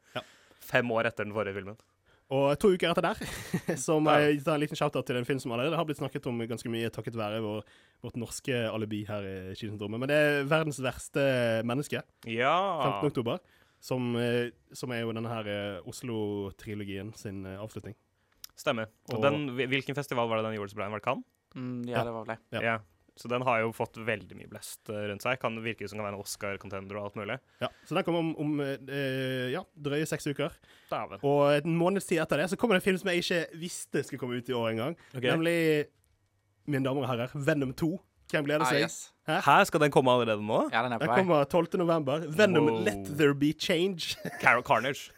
Fem 0.65 0.89
år 0.95 1.11
etter 1.11 1.27
den 1.27 1.35
forrige 1.37 1.59
filmen. 1.59 1.77
Og 2.33 2.55
to 2.59 2.71
uker 2.73 2.89
etter 2.89 3.05
der, 3.05 3.19
så 3.85 3.99
må 4.01 4.15
jeg 4.17 4.39
ta 4.47 4.55
en 4.55 4.63
liten 4.63 4.79
shout-out 4.79 5.05
til 5.07 5.19
en 5.21 5.27
film 5.29 5.41
som 5.43 5.53
allerede 5.53 5.77
har 5.77 5.85
blitt 5.85 6.01
snakket 6.01 6.25
om 6.31 6.39
ganske 6.49 6.71
mye 6.73 6.89
takket 6.93 7.19
være 7.21 7.43
vår, 7.45 7.67
vårt 8.07 8.17
norske 8.17 8.63
alibi 8.71 9.03
her 9.09 9.27
i 9.29 9.35
Kinosyndromet. 9.59 10.01
Men 10.01 10.09
det 10.09 10.17
er 10.17 10.49
'Verdens 10.49 10.81
verste 10.81 11.27
menneske', 11.69 12.03
Ja. 12.25 12.57
15. 13.03 13.13
oktober. 13.13 13.39
Som, 13.85 14.17
eh, 14.17 14.49
som 14.73 14.91
er 14.93 15.03
jo 15.03 15.13
denne 15.13 15.29
her 15.29 15.45
eh, 15.47 15.81
Oslo-trilogien 15.85 17.15
sin 17.15 17.45
eh, 17.45 17.61
avslutning. 17.61 17.95
Stemmer. 18.57 18.87
Og, 19.11 19.17
Og- 19.19 19.23
den, 19.23 19.49
hvilken 19.57 19.95
festival 19.97 20.29
var 20.31 20.39
det 20.43 20.45
den 20.51 20.59
gjorde 20.59 20.71
så 20.75 20.77
bra? 20.79 20.89
Var 20.93 21.01
det 21.01 21.05
Cannes? 21.09 21.25
Mm, 21.55 21.85
ja, 21.89 22.03
det 22.05 22.13
var 22.13 22.25
vel 22.25 22.37
det. 22.37 22.63
Ja. 22.65 22.79
Så 23.17 23.29
den 23.31 23.43
har 23.47 23.61
jo 23.63 23.69
fått 23.71 23.95
veldig 23.95 24.35
mye 24.35 24.49
blest 24.51 24.89
eh, 24.91 25.05
rundt 25.07 25.23
seg. 25.23 25.39
Kan 25.39 25.55
virke 25.63 25.87
som 25.87 26.01
kan 26.01 26.07
være 26.09 26.17
en 26.17 26.23
Oscar-contender 26.25 26.97
og 26.99 27.05
alt 27.05 27.15
mulig. 27.21 27.37
Ja, 27.63 27.69
Så 27.87 27.95
den 27.95 28.03
kommer 28.03 28.19
om, 28.25 28.33
om 28.43 28.57
eh, 28.61 29.53
ja, 29.53 29.61
drøye 29.79 30.07
seks 30.11 30.27
uker. 30.27 30.51
Daven. 30.91 31.21
Og 31.23 31.53
en 31.61 31.77
måneds 31.79 32.09
tid 32.11 32.19
etter 32.25 32.43
det 32.43 32.49
så 32.51 32.59
kommer 32.59 32.75
det 32.75 32.83
en 32.83 32.89
film 32.89 32.99
som 32.99 33.11
jeg 33.13 33.23
ikke 33.23 33.61
visste 33.63 34.03
skulle 34.03 34.19
komme 34.19 34.41
ut 34.43 34.51
i 34.51 34.57
år 34.59 34.73
engang. 34.73 34.97
Okay. 35.15 35.31
Nemlig, 35.31 35.87
mine 36.67 36.83
damer 36.89 37.07
og 37.07 37.11
herrer, 37.13 37.31
Venom 37.39 37.71
2. 37.79 37.93
Hvem 38.35 38.47
gleder 38.49 38.65
Ah, 38.67 38.73
seg? 38.73 38.81
yes. 38.83 38.99
Hæ? 39.29 39.39
Her 39.47 39.65
skal 39.69 39.81
den 39.85 39.93
komme 39.95 40.11
allerede 40.11 40.43
nå? 40.43 40.65
Ja, 40.73 40.83
den 40.83 40.93
er 40.97 40.99
på 40.99 41.07
vei. 41.07 41.17
Den 41.21 41.29
kommer 41.29 41.45
12. 41.45 41.79
november. 41.79 42.25
Venom 42.35 42.67
Wow. 42.67 42.81
Let 42.83 43.13
There 43.17 43.35
Be 43.35 43.53
Change. 43.53 44.17
Carol 44.43 44.63
Carnage. 44.67 45.13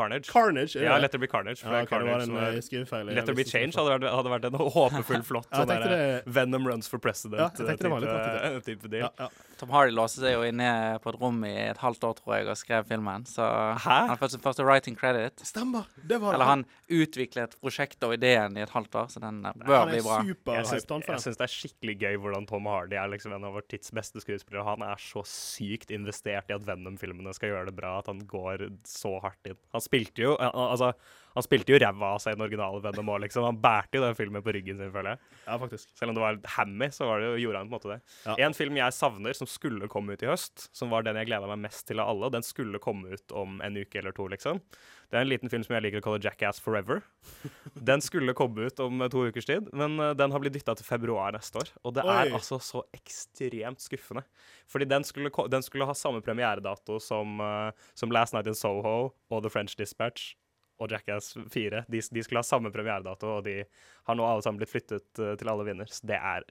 Carnage. 0.00 0.30
Carnage, 0.32 0.76
er 0.80 0.88
Ja? 0.88 0.96
Let 0.98 1.12
there 1.12 1.20
be 1.20 1.28
carnage. 1.30 1.60
for 1.60 1.68
Ja, 1.72 1.80
det 1.84 1.88
Carnage 1.92 2.26
det 2.26 2.32
var 2.34 2.48
en 2.48 2.56
eh, 2.56 2.64
skrivefeil. 2.64 3.12
Let 3.12 3.28
there 3.28 3.36
be 3.36 3.44
change 3.44 3.76
hadde 3.76 3.94
vært, 3.98 4.08
hadde 4.16 4.32
vært 4.34 4.48
en 4.50 4.58
håpefull, 4.60 5.22
flott 5.30 5.48
Ja, 5.52 5.62
sånn 5.64 5.86
det- 5.86 6.24
Venom 6.26 6.66
runs 6.66 6.88
for 6.88 6.98
Ja, 7.00 7.12
jeg 7.12 7.66
tenkte 7.66 7.86
det 7.86 7.90
var 7.90 8.00
litt 8.00 8.90
deal. 8.90 9.08
Ja, 9.08 9.10
ja. 9.18 9.28
Tom 9.60 9.68
Hardy 9.74 9.92
låste 9.92 10.22
seg 10.24 10.32
jo 10.38 10.44
inne 10.48 10.68
på 11.04 11.10
et 11.12 11.18
rom 11.20 11.42
i 11.44 11.52
et 11.68 11.76
halvt 11.82 12.04
år, 12.08 12.14
tror 12.16 12.32
jeg, 12.38 12.46
og 12.48 12.56
skrev 12.56 12.86
filmen. 12.88 13.26
Så 13.28 13.44
han 13.84 14.08
har 14.08 14.16
fått 14.16 14.32
sin 14.32 14.40
første 14.40 14.64
writing 14.64 14.96
credit. 14.96 15.42
Stemmer. 15.44 15.84
Det 16.00 16.16
var 16.22 16.32
Eller 16.34 16.48
han 16.48 16.64
utviklet 16.88 17.58
prosjektet 17.60 18.06
og 18.08 18.14
ideen 18.16 18.56
i 18.56 18.64
et 18.64 18.72
halvt 18.72 18.96
år, 19.02 19.10
så 19.12 19.20
den 19.20 19.42
eh, 19.44 19.58
bør 19.66 19.90
bli 19.90 20.00
bra. 20.06 20.20
super 20.24 20.56
Jeg 20.56 20.64
han 21.10 21.20
syns 21.20 21.36
det 21.36 21.44
er 21.44 21.52
skikkelig 21.52 21.96
gøy 22.00 22.16
hvordan 22.22 22.48
Tom 22.48 22.70
Hardy 22.70 22.96
er 22.96 23.12
liksom 23.12 23.34
en 23.36 23.44
av 23.50 23.52
vår 23.58 23.66
tids 23.68 23.92
beste 23.92 24.22
skuespillere. 24.24 24.64
Han 24.64 24.86
er 24.86 24.96
så 25.02 25.24
sykt 25.28 25.92
investert 25.92 26.48
i 26.48 26.56
at 26.56 26.64
Venom-filmene 26.64 27.34
skal 27.36 27.52
gjøre 27.52 27.68
det 27.68 27.76
bra, 27.76 27.98
at 28.00 28.08
han 28.08 28.24
går 28.30 28.66
så 28.88 29.18
hardt 29.20 29.52
inn. 29.52 29.60
Han 29.76 29.84
spilte 29.90 30.22
jo 30.22 30.36
altså, 30.40 30.92
han 31.34 31.44
spilte 31.46 31.72
jo 31.74 31.78
ræva 31.82 32.14
av 32.14 32.20
seg 32.22 32.34
i 32.34 32.38
den 32.38 32.44
originale 32.46 32.82
Venom 32.84 33.10
òg, 33.14 33.20
liksom. 33.24 33.44
Han 33.46 33.58
bærte 33.62 33.98
jo 34.00 34.04
den 34.04 34.16
filmen 34.18 34.42
på 34.42 34.54
ryggen 34.56 34.78
sin, 34.80 34.92
føler 34.94 35.14
jeg. 35.14 35.18
Ja, 35.46 35.58
faktisk. 35.62 35.90
Selv 35.98 36.10
om 36.12 36.16
det 36.18 36.24
var 36.24 36.38
hammy, 36.56 36.88
så 36.94 37.06
var 37.06 37.20
det, 37.22 37.28
jo- 37.30 37.42
gjorde 37.46 37.58
han 37.62 37.68
på 37.70 37.74
en 37.74 37.78
måte 37.78 37.92
det. 37.94 38.00
Ja. 38.26 38.34
En 38.48 38.56
film 38.56 38.76
jeg 38.80 38.96
savner, 38.96 39.36
som 39.36 39.46
skulle 39.50 39.88
komme 39.92 40.12
ut 40.16 40.22
i 40.22 40.30
høst, 40.30 40.68
som 40.76 40.90
var 40.90 41.02
den 41.06 41.16
jeg 41.20 41.30
gleda 41.30 41.46
meg 41.50 41.62
mest 41.68 41.86
til 41.88 42.00
av 42.02 42.08
alle, 42.14 42.30
den 42.34 42.42
skulle 42.46 42.80
komme 42.82 43.12
ut 43.14 43.32
om 43.36 43.60
en 43.62 43.76
uke 43.78 43.98
eller 44.02 44.12
to, 44.16 44.26
liksom. 44.28 44.58
Det 45.10 45.18
er 45.18 45.24
en 45.24 45.30
liten 45.32 45.50
film 45.50 45.64
som 45.66 45.74
jeg 45.74 45.82
liker 45.88 45.98
å 45.98 46.04
kalle 46.04 46.20
Jackass 46.22 46.60
Forever. 46.62 47.00
Den 47.90 47.98
skulle 48.04 48.30
komme 48.38 48.68
ut 48.70 48.78
om 48.84 49.00
eh, 49.02 49.08
to 49.10 49.24
ukers 49.26 49.46
tid, 49.48 49.66
men 49.74 49.96
eh, 49.98 50.12
den 50.14 50.30
har 50.30 50.38
blitt 50.38 50.54
dytta 50.54 50.76
til 50.78 50.86
februar 50.86 51.32
neste 51.34 51.58
år. 51.58 51.72
Og 51.82 51.94
det 51.96 52.04
er 52.06 52.28
Oi. 52.28 52.34
altså 52.36 52.60
så 52.62 52.84
ekstremt 52.94 53.82
skuffende. 53.82 54.22
Fordi 54.70 54.86
den 54.86 55.02
skulle, 55.06 55.32
den 55.50 55.64
skulle 55.66 55.88
ha 55.88 55.96
samme 55.98 56.22
premieredato 56.22 57.00
som, 57.02 57.40
eh, 57.42 57.72
som 57.98 58.12
Last 58.14 58.36
Night 58.36 58.46
in 58.46 58.54
Soho 58.54 59.10
og 59.30 59.42
The 59.42 59.50
French 59.50 59.74
Dispatch 59.80 60.36
og 60.80 60.94
Jackass 60.94 61.34
4. 61.52 61.84
De, 61.88 62.00
de 62.00 62.24
skulle 62.24 62.42
ha 62.42 62.46
samme 62.46 62.72
premieredato, 62.74 63.36
og 63.38 63.46
de 63.46 63.60
har 64.08 64.18
nå 64.18 64.26
alle 64.26 64.44
sammen 64.44 64.60
blitt 64.62 64.72
flyttet 64.72 65.22
eh, 65.22 65.36
til 65.40 65.52
alle 65.52 65.68
vinner. 65.68 65.90
Så 65.92 66.08
det 66.08 66.18
er 66.18 66.46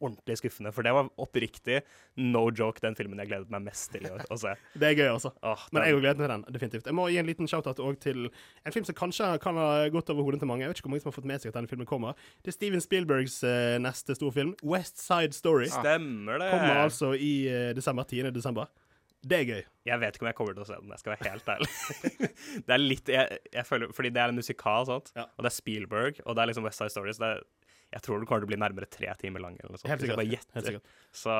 ordentlig 0.00 0.38
skuffende, 0.40 0.72
for 0.74 0.82
det 0.82 0.92
var 0.94 1.08
oppriktig, 1.20 1.80
no 2.18 2.46
joke, 2.50 2.80
den 2.82 2.96
filmen 2.98 3.20
jeg 3.22 3.30
gledet 3.30 3.52
meg 3.52 3.62
mest 3.68 3.92
til 3.92 4.06
i 4.08 4.10
år 4.10 4.24
å 4.32 4.38
se. 4.40 4.54
Det 4.80 4.88
er 4.88 4.96
gøy, 4.96 5.08
altså. 5.12 5.30
Åh, 5.46 5.66
Men 5.70 5.86
jeg 5.86 5.96
òg 5.96 6.02
gleder 6.02 6.18
meg 6.18 6.24
til 6.24 6.32
den, 6.32 6.44
definitivt. 6.56 6.88
Jeg 6.90 6.96
må 6.96 7.06
gi 7.12 7.20
en 7.20 7.28
liten 7.28 7.50
shout-out 7.50 7.82
til 8.02 8.30
en 8.30 8.74
film 8.74 8.88
som 8.88 8.96
kanskje 8.98 9.30
kan 9.44 9.60
ha 9.60 9.68
gått 9.92 10.10
over 10.10 10.26
hodet 10.26 10.42
til 10.42 10.50
mange. 10.50 10.64
Jeg 10.64 10.72
vet 10.72 10.80
ikke 10.80 10.88
hvor 10.88 10.96
mange 10.96 11.04
som 11.04 11.12
har 11.12 11.18
fått 11.20 11.30
med 11.30 11.42
seg 11.42 11.52
at 11.52 11.60
denne 11.60 11.70
filmen 11.70 11.88
kommer. 11.88 12.18
Det 12.40 12.54
er 12.54 12.56
Steven 12.56 12.84
Spielbergs 12.84 13.40
uh, 13.44 13.76
neste 13.82 14.16
storfilm, 14.18 14.54
West 14.66 15.02
Side 15.04 15.36
Story. 15.36 15.68
Stemmer 15.70 16.40
det. 16.42 16.50
Kommer 16.56 16.84
altså 16.88 17.12
i 17.14 17.34
uh, 17.52 17.70
desember. 17.76 18.08
10. 18.08 18.32
desember. 18.34 18.72
Det 19.20 19.36
er 19.36 19.44
gøy. 19.48 19.62
Jeg 19.84 20.00
vet 20.00 20.16
ikke 20.16 20.24
om 20.24 20.28
jeg 20.30 20.36
kommer 20.38 20.54
til 20.56 20.62
å 20.64 20.68
se 20.68 20.76
den, 20.80 20.92
jeg 20.94 21.02
skal 21.02 21.12
være 21.14 21.30
helt 21.30 21.48
ærlig. 21.54 21.70
det 22.66 22.74
er 22.76 22.80
litt 22.80 23.10
jeg, 23.12 23.40
jeg 23.52 23.66
føler, 23.68 23.90
Fordi 23.96 24.10
det 24.16 24.20
er 24.22 24.32
en 24.32 24.38
musikal, 24.40 24.86
sant? 24.88 25.10
og 25.16 25.40
det 25.44 25.50
er 25.50 25.56
Spielberg, 25.56 26.20
og 26.24 26.36
det 26.36 26.42
er 26.44 26.52
liksom 26.52 26.64
West 26.68 26.80
Side 26.80 27.04
det 27.20 27.28
er, 27.28 27.42
Jeg 27.90 28.02
tror 28.06 28.20
den 28.20 28.28
kommer 28.30 28.44
til 28.44 28.48
å 28.48 28.52
bli 28.52 28.60
nærmere 28.60 28.88
tre 28.88 29.12
timer 29.20 29.42
lang. 29.44 29.56
eller 29.60 29.74
noe 29.74 29.80
sånt. 29.82 29.90
Helt 29.90 30.04
jeg 30.04 30.12
sikkert. 30.12 30.22
bare. 30.22 30.54
Helt 30.56 30.68
sikkert. 30.70 30.94
Så, 31.12 31.36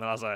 men 0.00 0.08
altså, 0.08 0.32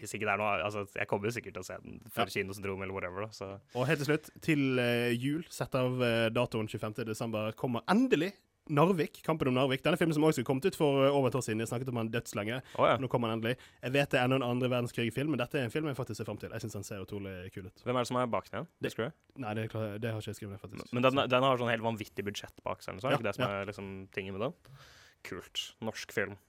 hvis 0.00 0.14
ikke 0.16 0.24
det 0.26 0.32
er 0.34 0.40
noe 0.40 0.54
altså, 0.64 0.86
Jeg 0.96 1.06
kommer 1.10 1.28
jo 1.28 1.34
sikkert 1.36 1.58
til 1.58 1.62
å 1.66 1.68
se 1.68 1.76
den 1.84 2.00
før 2.08 2.24
Ja. 2.24 2.32
Kinosyndrom 2.38 2.82
eller 2.86 2.96
whatever. 2.96 3.26
da, 3.28 3.30
så 3.36 3.50
Og 3.74 3.86
helt 3.90 4.02
til 4.02 4.10
slutt, 4.10 4.30
til 4.42 4.80
eh, 4.82 5.12
jul, 5.12 5.44
sett 5.52 5.74
av 5.78 6.02
eh, 6.02 6.30
datoen 6.34 6.70
25. 6.72 7.04
desember, 7.04 7.52
kommer 7.52 7.84
endelig 7.86 8.32
Narvik, 8.72 9.18
Kampen 9.26 9.50
om 9.50 9.56
Narvik. 9.58 9.82
Denne 9.84 9.98
filmen 10.00 10.16
som 10.16 10.24
også 10.24 10.44
kom 10.46 10.62
ut 10.64 10.76
for 10.78 11.04
eh, 11.04 11.12
over 11.12 11.28
et 11.28 11.36
år 11.36 11.44
siden. 11.44 11.60
Jeg 11.60 11.68
snakket 11.68 11.90
om 11.92 11.98
den 12.00 12.12
dødslenge. 12.14 12.62
Oh, 12.78 12.86
ja. 12.88 12.94
Nå 13.00 13.10
kommer 13.12 13.28
den 13.28 13.40
endelig. 13.42 13.58
Jeg 13.82 13.92
vet 13.92 14.14
det 14.14 14.20
er 14.20 14.24
enda 14.24 14.38
en 14.40 14.46
andre 14.46 14.70
verdenskrig-film, 14.72 15.34
men 15.34 15.42
dette 15.42 15.60
er 15.60 15.68
en 15.68 15.74
film 15.74 15.90
jeg 15.90 15.98
faktisk 15.98 16.22
ser 16.22 16.28
fram 16.30 16.40
til. 16.40 16.54
Jeg 16.54 16.64
syns 16.64 16.78
den 16.78 16.86
ser 16.88 17.04
utrolig 17.04 17.34
kul 17.52 17.68
ut. 17.68 17.84
Hvem 17.84 17.98
er 17.98 18.06
det 18.06 18.12
som 18.12 18.20
er 18.22 18.32
bak 18.32 18.48
den? 18.54 18.70
Det-? 18.80 19.10
Nei, 19.44 19.52
det, 19.58 19.68
klart- 19.74 20.00
det 20.00 20.14
har 20.14 20.24
ikke 20.24 20.32
jeg 20.32 20.40
skrevet 20.40 20.56
ned, 20.56 20.62
faktisk. 20.64 20.96
Men 20.96 21.04
den, 21.04 21.22
den 21.34 21.48
har 21.48 21.60
sånn 21.60 21.72
helt 21.74 21.84
vanvittig 21.84 22.24
budsjett 22.24 22.64
bak 22.64 22.80
seg, 22.80 22.94
eller 22.94 23.02
noe 23.02 23.06
sånt, 23.08 23.20
Ja, 23.20 23.28
det 23.28 23.36
som 23.36 23.44
ja. 23.44 23.52
er 23.60 23.70
liksom 23.72 23.92
tingen 24.16 24.38
med 24.38 24.46
den? 24.46 24.80
Kult. 25.28 25.68
Norsk 25.84 26.16
film. 26.16 26.40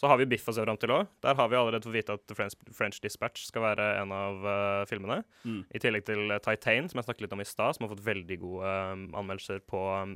Så 0.00 0.08
har 0.08 0.16
vi 0.16 0.24
Biff 0.24 0.46
å 0.48 0.54
se 0.56 0.62
fram 0.64 0.78
til 0.80 0.94
òg. 0.94 1.08
Der 1.20 1.36
har 1.36 1.48
vi 1.52 1.58
allerede 1.58 1.84
fått 1.84 1.92
vite 1.92 2.14
at 2.16 2.32
French, 2.32 2.54
French 2.72 3.02
Dispatch 3.04 3.42
skal 3.50 3.66
være 3.66 3.88
en 4.00 4.14
av 4.16 4.46
uh, 4.46 4.84
filmene. 4.88 5.18
Mm. 5.44 5.58
I 5.76 5.82
tillegg 5.82 6.06
til 6.08 6.22
eh, 6.32 6.40
Titan, 6.40 6.88
som 6.88 7.02
jeg 7.02 7.04
snakket 7.04 7.26
litt 7.26 7.34
om 7.36 7.42
i 7.44 7.46
stad, 7.46 7.76
som 7.76 7.84
har 7.84 7.92
fått 7.92 8.06
veldig 8.06 8.38
gode 8.40 8.70
um, 8.94 9.02
anmeldelser 9.20 9.60
på 9.68 9.82
um, 10.00 10.14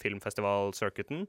filmfestival-circuiten. 0.00 1.26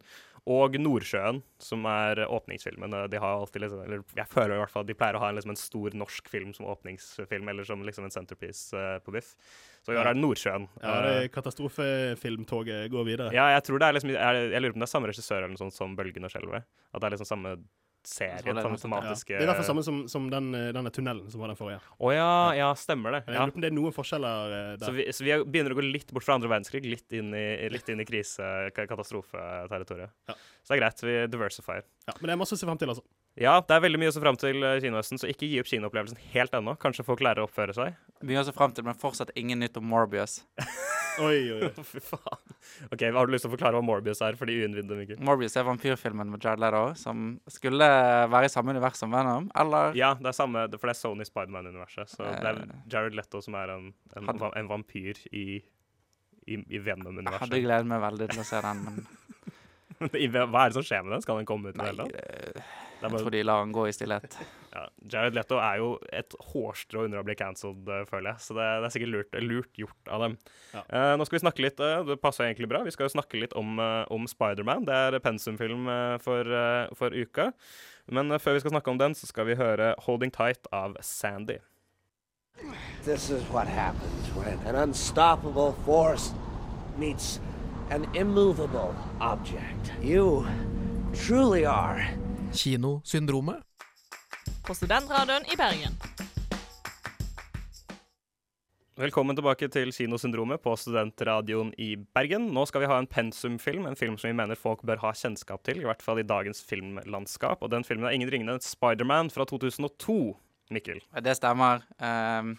Og 0.49 0.73
Nordsjøen, 0.81 1.43
som 1.61 1.83
er 1.85 2.23
åpningsfilmen. 2.25 2.93
Eh, 2.97 3.07
De 3.13 3.19
har 3.21 3.35
alltid 3.37 3.61
liksom, 3.61 3.83
eller 3.85 4.01
jeg 4.17 4.27
føler 4.31 4.55
i 4.55 4.61
hvert 4.63 4.73
fall 4.73 4.85
at 4.87 4.89
de 4.89 4.95
pleier 4.97 5.17
å 5.19 5.21
ha 5.21 5.29
en, 5.29 5.37
liksom, 5.37 5.53
en 5.53 5.59
stor 5.59 5.93
norsk 6.01 6.31
film 6.33 6.53
som 6.57 6.65
åpningsfilm, 6.71 7.51
eller 7.53 7.67
som 7.67 7.83
liksom 7.85 8.07
en 8.07 8.15
centerpiece 8.15 8.73
uh, 8.73 8.97
på 9.05 9.13
Biff. 9.13 9.35
Så 9.85 9.93
i 9.93 9.99
år 9.99 10.09
er 10.09 10.17
det 10.17 10.23
Nordsjøen. 10.23 10.65
Ja, 10.81 10.95
Eh, 11.01 11.05
det 11.21 11.31
katastrofefilmtoget 11.35 12.89
går 12.91 13.05
videre. 13.05 13.29
ja, 13.33 13.49
jeg 13.55 13.63
tror 13.67 13.79
det 13.81 13.87
er 13.87 13.93
liksom 13.97 14.11
jeg, 14.13 14.41
jeg 14.51 14.61
lurer 14.61 14.73
på 14.73 14.79
om 14.79 14.83
det 14.83 14.89
er 14.89 14.95
samme 14.95 15.11
regissør 15.11 15.37
eller 15.41 15.53
noe 15.53 15.61
sånt 15.61 15.77
som 15.77 15.95
Bølgen 15.97 16.25
og 16.27 16.33
skjelvet. 16.33 16.65
At 16.93 17.01
det 17.01 17.07
er 17.07 17.15
liksom 17.15 17.29
samme 17.29 17.55
serie, 18.07 18.39
er 18.41 18.43
samme 18.43 18.63
noe 18.73 19.03
ja. 19.05 19.13
Det 19.13 19.37
er 19.37 19.45
derfor 19.49 19.65
samme 19.67 19.83
som, 19.85 19.97
som 20.11 20.23
den, 20.31 20.47
eh, 20.57 20.69
denne 20.75 20.91
tunnelen 20.93 21.27
som 21.31 21.39
var 21.43 21.49
den 21.51 21.59
forrige. 21.59 21.79
Å 22.01 22.07
ja, 22.15 22.29
ja, 22.57 22.69
stemmer 22.79 23.09
det. 23.17 23.21
Ja. 23.35 23.43
det 23.53 23.67
er 23.69 23.75
noen 23.75 23.93
forskjeller 23.95 24.39
der. 24.79 24.85
Så 24.87 24.91
vi, 24.95 25.03
så 25.13 25.21
vi 25.27 25.31
er- 25.35 25.45
begynner 25.45 25.75
å 25.75 25.79
gå 25.79 25.85
litt 25.85 26.09
bort 26.15 26.25
fra 26.25 26.35
andre 26.39 26.49
verdenskrig, 26.51 26.83
litt 26.89 27.09
inn 27.17 27.29
i, 27.37 27.45
litt 27.73 27.87
inn 27.93 28.01
i 28.01 28.07
krise-katastrofeterritoriet. 28.09 30.11
Ja. 30.29 30.35
Så 30.63 30.67
det 30.73 30.77
er 30.77 30.81
greit, 30.83 31.03
vi 31.05 31.15
diversifier. 31.31 31.83
Ja, 32.07 32.13
men 32.19 32.25
det 32.31 32.35
er 32.35 32.41
masse 32.41 32.55
å 32.57 32.59
se 32.59 32.67
frem 32.67 32.79
til, 32.81 32.91
altså. 32.93 33.05
Ja, 33.39 33.53
det 33.63 33.75
er 33.77 33.83
veldig 33.85 33.99
mye 34.01 34.11
å 34.11 34.15
se 34.15 34.21
fram 34.23 34.37
til 34.39 34.57
eh, 34.67 34.79
kinohøsten, 34.83 35.19
så 35.21 35.29
ikke 35.31 35.47
gi 35.47 35.61
opp 35.61 35.69
kinoopplevelsen 35.69 36.19
helt 36.33 36.55
ennå. 36.57 36.73
Kanskje 36.81 37.05
folk 37.07 37.21
lærer 37.23 37.45
å 37.45 37.47
oppføre 37.47 37.73
seg. 37.77 37.95
Mye 38.27 38.41
å 38.41 38.47
se 38.47 38.53
fram 38.55 38.73
til, 38.75 38.83
men 38.87 38.97
fortsatt 38.99 39.31
ingen 39.39 39.61
nytt 39.63 39.77
om 39.79 39.85
Morbius. 39.87 40.41
Oi, 41.19 41.51
oi, 41.51 41.59
oi. 41.67 41.83
Fy 41.91 41.99
faen. 41.99 42.39
OK, 42.93 43.01
har 43.13 43.27
du 43.27 43.33
lyst 43.33 43.43
til 43.45 43.51
å 43.51 43.53
forklare 43.55 43.75
hva 43.75 43.83
Morbius 43.83 44.21
er 44.23 44.37
for 44.39 44.47
de 44.49 44.55
uinnvidde, 44.61 44.95
Mikkel? 44.95 45.19
Morbius 45.27 45.57
er 45.59 45.65
vampyrfilmen 45.67 46.29
med 46.31 46.43
Jared 46.45 46.61
Leto, 46.63 46.83
som 46.99 47.33
skulle 47.51 47.87
være 48.31 48.47
i 48.47 48.53
samme 48.53 48.71
univers 48.75 48.99
som 49.01 49.11
Venom, 49.13 49.49
eller 49.59 49.97
Ja, 49.97 50.13
det 50.19 50.29
er 50.31 50.37
samme, 50.37 50.63
for 50.77 50.87
det 50.87 50.95
er 50.95 50.99
Sony 51.01 51.27
Spiderman-universet. 51.27 52.13
Så 52.15 52.23
det 52.23 52.47
er 52.53 52.61
Eh. 52.61 52.75
Jared 52.93 53.17
Leto 53.17 53.41
som 53.43 53.57
er 53.59 53.73
en, 53.75 53.89
en, 54.15 54.29
Hadde- 54.29 54.53
en 54.61 54.69
vampyr 54.71 55.19
i, 55.31 55.45
i, 56.47 56.55
i 56.55 56.61
Jeg 56.77 56.85
Venom-universet. 56.87 57.43
hadde 57.47 57.61
gledet 57.65 57.89
meg 57.91 58.01
veldig 58.07 58.29
til 58.31 58.43
å 58.45 58.47
se 58.47 58.61
den, 58.61 58.85
men 58.87 59.03
Hva 60.01 60.63
er 60.65 60.71
det 60.71 60.77
som 60.79 60.85
skjer 60.87 61.03
med 61.05 61.13
den? 61.17 61.21
Skal 61.27 61.37
den 61.41 61.45
komme 61.49 61.69
ut 61.69 61.75
i 61.75 61.81
det 61.81 61.91
hele 61.91 62.07
tatt? 62.07 62.15
er 62.15 62.63
jeg 63.01 63.11
tror 63.17 63.33
de 63.33 63.41
lar 63.45 63.63
den 63.65 63.71
gå 63.73 63.83
i 63.89 63.93
stillhet. 63.93 64.35
Ja, 64.71 64.85
Jared 65.11 65.35
Leto 65.35 65.57
er 65.59 65.79
jo 65.81 65.87
et 66.15 66.35
hårstrå 66.51 67.05
under 67.05 67.19
å 67.19 67.25
bli 67.27 67.35
cancelled, 67.35 67.87
eh, 67.91 68.05
føler 68.07 68.31
jeg. 68.31 68.43
Så 68.45 68.55
det, 68.55 68.67
det 68.79 68.87
er 68.87 68.93
sikkert 68.93 69.11
lurt, 69.11 69.39
lurt 69.43 69.81
gjort 69.81 70.11
av 70.15 70.23
dem. 70.25 70.37
Ja. 70.71 70.83
Uh, 70.87 71.13
nå 71.19 71.27
skal 71.27 71.37
vi 71.37 71.43
snakke 71.43 71.65
litt 71.65 71.81
uh, 71.83 72.05
Det 72.07 72.15
passer 72.23 72.47
egentlig 72.47 72.69
bra. 72.71 72.83
Vi 72.87 72.93
skal 72.95 73.09
jo 73.09 73.15
snakke 73.17 73.41
litt 73.41 73.55
om, 73.59 73.81
uh, 73.83 74.05
om 74.13 74.27
Spiderman. 74.31 74.87
Det 74.87 74.95
er 74.95 75.19
pensumfilm 75.23 75.89
for, 76.23 76.55
for 76.97 77.11
uka. 77.15 77.51
Men 78.11 78.39
før 78.39 78.55
vi 78.55 78.63
skal 78.63 78.73
snakke 78.75 78.93
om 78.93 79.01
den, 79.01 79.15
så 79.17 79.27
skal 79.27 79.49
vi 79.49 79.59
høre 79.59 79.93
'Holding 79.99 80.31
Tight' 80.35 80.71
av 80.71 80.95
Sandy. 81.03 81.59
This 83.03 83.29
is 83.29 83.43
what 83.49 83.67
happens 83.67 84.27
when 84.35 84.59
an 84.67 84.75
unstoppable 84.75 85.75
force 85.85 86.31
meets 86.97 87.39
an 87.89 88.05
immovable 88.15 88.95
object. 89.19 89.91
You 90.01 90.47
truly 91.13 91.65
are 91.65 92.07
Kinosyndromet. 92.51 93.63
På 94.67 94.75
Studentradioen 94.75 95.45
i 95.53 95.57
Bergen. 95.57 95.97
Velkommen 99.01 99.35
tilbake 99.37 99.65
til 99.71 99.89
Kinosyndromet 99.95 100.61
på 100.61 100.75
Studentradioen 100.77 101.71
i 101.81 101.95
Bergen. 101.95 102.49
Nå 102.53 102.67
skal 102.69 102.83
vi 102.83 102.89
ha 102.91 102.99
en 103.01 103.07
pensumfilm, 103.09 103.87
en 103.89 103.97
film 103.97 104.17
som 104.19 104.29
vi 104.29 104.35
mener 104.37 104.59
folk 104.59 104.83
bør 104.85 105.01
ha 105.01 105.13
kjennskap 105.17 105.63
til, 105.65 105.79
i 105.81 105.87
hvert 105.87 106.03
fall 106.05 106.21
i 106.21 106.25
dagens 106.27 106.61
filmlandskap. 106.67 107.63
Og 107.65 107.71
den 107.73 107.87
filmen 107.87 108.05
er 108.05 108.17
ingen 108.17 108.29
ringende 108.29 108.57
enn 108.57 108.65
Spiderman 108.65 109.31
fra 109.33 109.47
2002. 109.49 110.17
Mikkel. 110.71 111.01
Det 111.23 111.33
stemmer. 111.35 111.81
Um, 111.97 112.53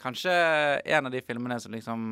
kanskje 0.00 0.32
en 0.80 1.10
av 1.10 1.12
de 1.12 1.20
filmene 1.22 1.60
som 1.62 1.76
liksom 1.76 2.08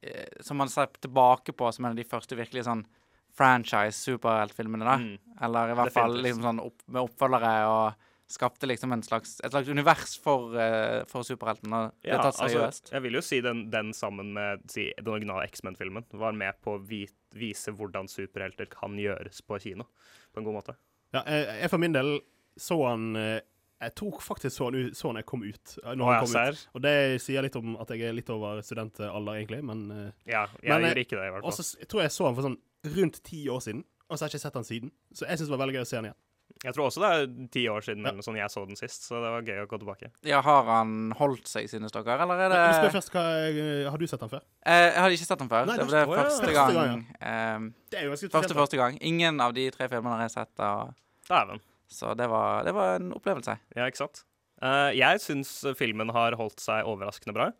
eh, 0.00 0.40
Som 0.40 0.62
man 0.62 0.70
ser 0.72 0.88
tilbake 1.00 1.52
på 1.52 1.72
som 1.72 1.84
en 1.84 1.92
av 1.92 1.98
de 1.98 2.06
første 2.08 2.38
virkelig 2.38 2.64
sånn 2.68 2.86
franchise-superheltfilmene, 3.34 4.86
da. 4.86 4.96
Mm. 5.02 5.36
Eller 5.42 5.72
i 5.72 5.78
hvert 5.78 5.94
fall 5.94 6.20
liksom 6.22 6.46
sånn 6.46 6.62
opp, 6.62 6.82
med 6.86 7.02
oppfølgere 7.02 7.54
og 7.66 8.10
skapte 8.30 8.66
liksom 8.66 8.92
en 8.92 9.02
slags, 9.04 9.36
et 9.44 9.52
slags 9.52 9.68
univers 9.68 10.14
for, 10.22 10.54
uh, 10.56 11.02
for 11.10 11.26
superheltene. 11.26 11.80
Ja, 12.06 12.16
det 12.16 12.30
tatt 12.30 12.38
seriøst. 12.40 12.92
jeg 12.94 13.02
vil 13.04 13.18
jo 13.18 13.22
si 13.24 13.40
den, 13.44 13.66
den 13.70 13.92
sammen 13.96 14.32
med 14.36 14.64
si, 14.72 14.86
den 14.96 15.12
originale 15.12 15.44
X-Men-filmen 15.50 16.06
var 16.12 16.32
med 16.32 16.56
på 16.64 16.78
å 16.78 16.82
vi, 16.82 17.04
vise 17.36 17.74
hvordan 17.76 18.08
superhelter 18.08 18.66
kan 18.72 18.96
gjøres 19.00 19.42
på 19.44 19.58
kino 19.60 19.84
på 20.32 20.40
en 20.40 20.46
god 20.48 20.56
måte. 20.60 20.76
Ja, 21.14 21.22
jeg, 21.28 21.44
jeg 21.62 21.70
for 21.70 21.82
min 21.84 21.94
del 21.94 22.16
så 22.58 22.78
han 22.86 23.16
eh, 23.18 23.40
Jeg 23.82 23.94
tok 23.98 24.20
faktisk 24.22 24.56
så 24.56 24.68
han, 24.70 24.90
så 24.94 25.10
han 25.10 25.18
jeg 25.20 25.26
kom 25.26 25.42
ut. 25.44 25.72
eh, 25.84 25.94
Når 25.98 26.10
han 26.12 26.24
kom 26.24 26.34
ut. 26.54 26.60
Og 26.74 26.82
det 26.82 26.94
sier 27.22 27.42
litt 27.44 27.56
om 27.60 27.76
at 27.82 27.90
jeg 27.90 28.08
er 28.08 28.14
litt 28.16 28.30
over 28.32 28.62
studentalder, 28.64 29.34
egentlig, 29.42 29.60
men 29.66 29.84
Ja, 30.24 30.46
jeg 30.62 30.70
Men, 30.70 30.88
gjør 30.88 31.02
ikke 31.04 31.18
det, 31.18 31.26
i 31.28 31.32
hvert 31.34 31.42
fall. 31.44 31.50
Og 31.50 31.58
så 31.58 31.86
tror 31.86 32.00
jeg 32.06 32.08
jeg 32.08 32.16
så 32.16 32.26
han 32.30 32.38
for 32.38 32.48
sånn 32.48 32.58
rundt 32.96 33.20
ti 33.26 33.44
år 33.52 33.60
siden, 33.64 33.84
og 34.08 34.16
så 34.16 34.24
har 34.24 34.28
jeg 34.30 34.38
ikke 34.38 34.46
sett 34.48 34.58
han 34.58 34.66
siden. 34.68 34.90
Så 35.12 35.26
jeg 35.28 35.38
syns 35.38 35.48
det 35.50 35.54
var 35.58 35.62
veldig 35.66 35.76
gøy 35.78 35.84
å 35.84 35.90
se 35.92 35.96
han 36.00 36.08
igjen. 36.08 36.20
Jeg 36.64 36.72
tror 36.72 36.86
også 36.88 37.00
det 37.02 37.08
er 37.12 37.48
ti 37.52 37.62
år 37.68 37.82
siden 37.84 38.02
Ja. 38.06 38.08
eller 38.14 38.22
noe 38.24 38.38
jeg 38.40 38.48
så 38.48 38.62
den 38.66 38.76
sist, 38.76 39.02
så 39.04 39.18
det 39.20 39.30
var 39.34 39.42
gøy 39.44 39.58
å 39.64 39.66
gå 39.68 39.78
tilbake. 39.82 40.08
Ja, 40.24 40.40
har 40.40 40.64
han 40.64 41.12
holdt 41.18 41.44
seg, 41.46 41.68
synes 41.68 41.92
dere, 41.92 42.16
eller 42.22 42.40
er 42.40 42.48
det 42.48 42.60
Men 42.62 42.78
spør 42.80 42.94
først, 42.96 43.10
hva, 43.12 43.24
eh, 43.50 43.90
Har 43.90 43.98
du 43.98 44.06
sett 44.06 44.20
den 44.20 44.28
før? 44.32 44.40
Eh, 44.64 44.90
Jeg 44.94 44.96
hadde 45.02 45.12
ikke 45.18 45.26
sett 45.28 45.38
den 45.38 45.48
før. 45.50 45.66
Nei, 45.66 45.76
det 45.76 45.84
det 45.84 45.92
var 45.92 46.00
er- 46.00 46.06
det 46.06 46.16
ja. 46.16 46.22
første 46.24 46.40
Første 46.40 46.54
gang. 46.54 46.74
gang, 46.74 47.16
ehm, 47.20 47.74
Det 47.90 47.98
er 47.98 48.04
jo 48.04 48.10
ganske 48.14 48.30
første, 48.30 48.54
første 48.54 48.76
gang. 48.80 48.98
Ingen 49.02 49.40
av 49.40 49.52
de 49.52 49.70
tre 49.70 49.88
filmene 49.88 50.16
har 50.16 50.22
jeg 50.28 50.30
sett, 50.30 50.60
og, 50.60 50.94
Dæven. 51.28 51.60
så 51.90 52.16
det 52.16 52.28
var, 52.30 52.64
det 52.64 52.72
var 52.74 52.96
en 52.96 53.12
opplevelse. 53.12 53.58
Ja, 53.76 53.84
ikke 53.86 53.96
sant? 54.00 54.24
Uh, 54.62 54.88
jeg 54.96 55.20
syns 55.20 55.76
filmen 55.76 56.08
har 56.12 56.32
holdt 56.32 56.60
seg 56.60 56.84
overraskende 56.86 57.34
bra. 57.34 57.52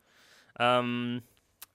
Um, 0.59 1.21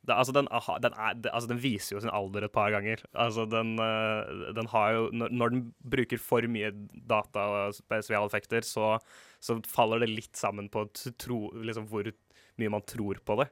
det, 0.08 0.16
altså, 0.16 0.32
den, 0.34 0.48
den, 0.82 0.94
er, 0.96 1.14
det, 1.20 1.32
altså, 1.36 1.50
den 1.52 1.60
viser 1.62 1.96
jo 1.98 2.02
sin 2.04 2.10
alder 2.16 2.46
et 2.48 2.54
par 2.56 2.72
ganger. 2.72 3.02
Altså, 3.20 3.44
den, 3.52 3.74
eh, 3.84 4.52
den 4.56 4.70
har 4.72 4.94
jo 4.96 5.08
når, 5.12 5.34
når 5.36 5.54
den 5.56 5.64
bruker 5.96 6.22
for 6.24 6.48
mye 6.50 6.72
data 7.10 7.44
og 7.68 7.76
spesialeffekter, 7.78 8.64
så, 8.66 8.94
så 9.44 9.58
faller 9.68 10.06
det 10.06 10.12
litt 10.14 10.40
sammen 10.40 10.70
på 10.72 10.86
tro, 11.20 11.42
liksom, 11.68 11.90
hvor 11.92 12.08
mye 12.60 12.72
man 12.74 12.86
tror 12.88 13.20
på 13.28 13.42
det. 13.44 13.50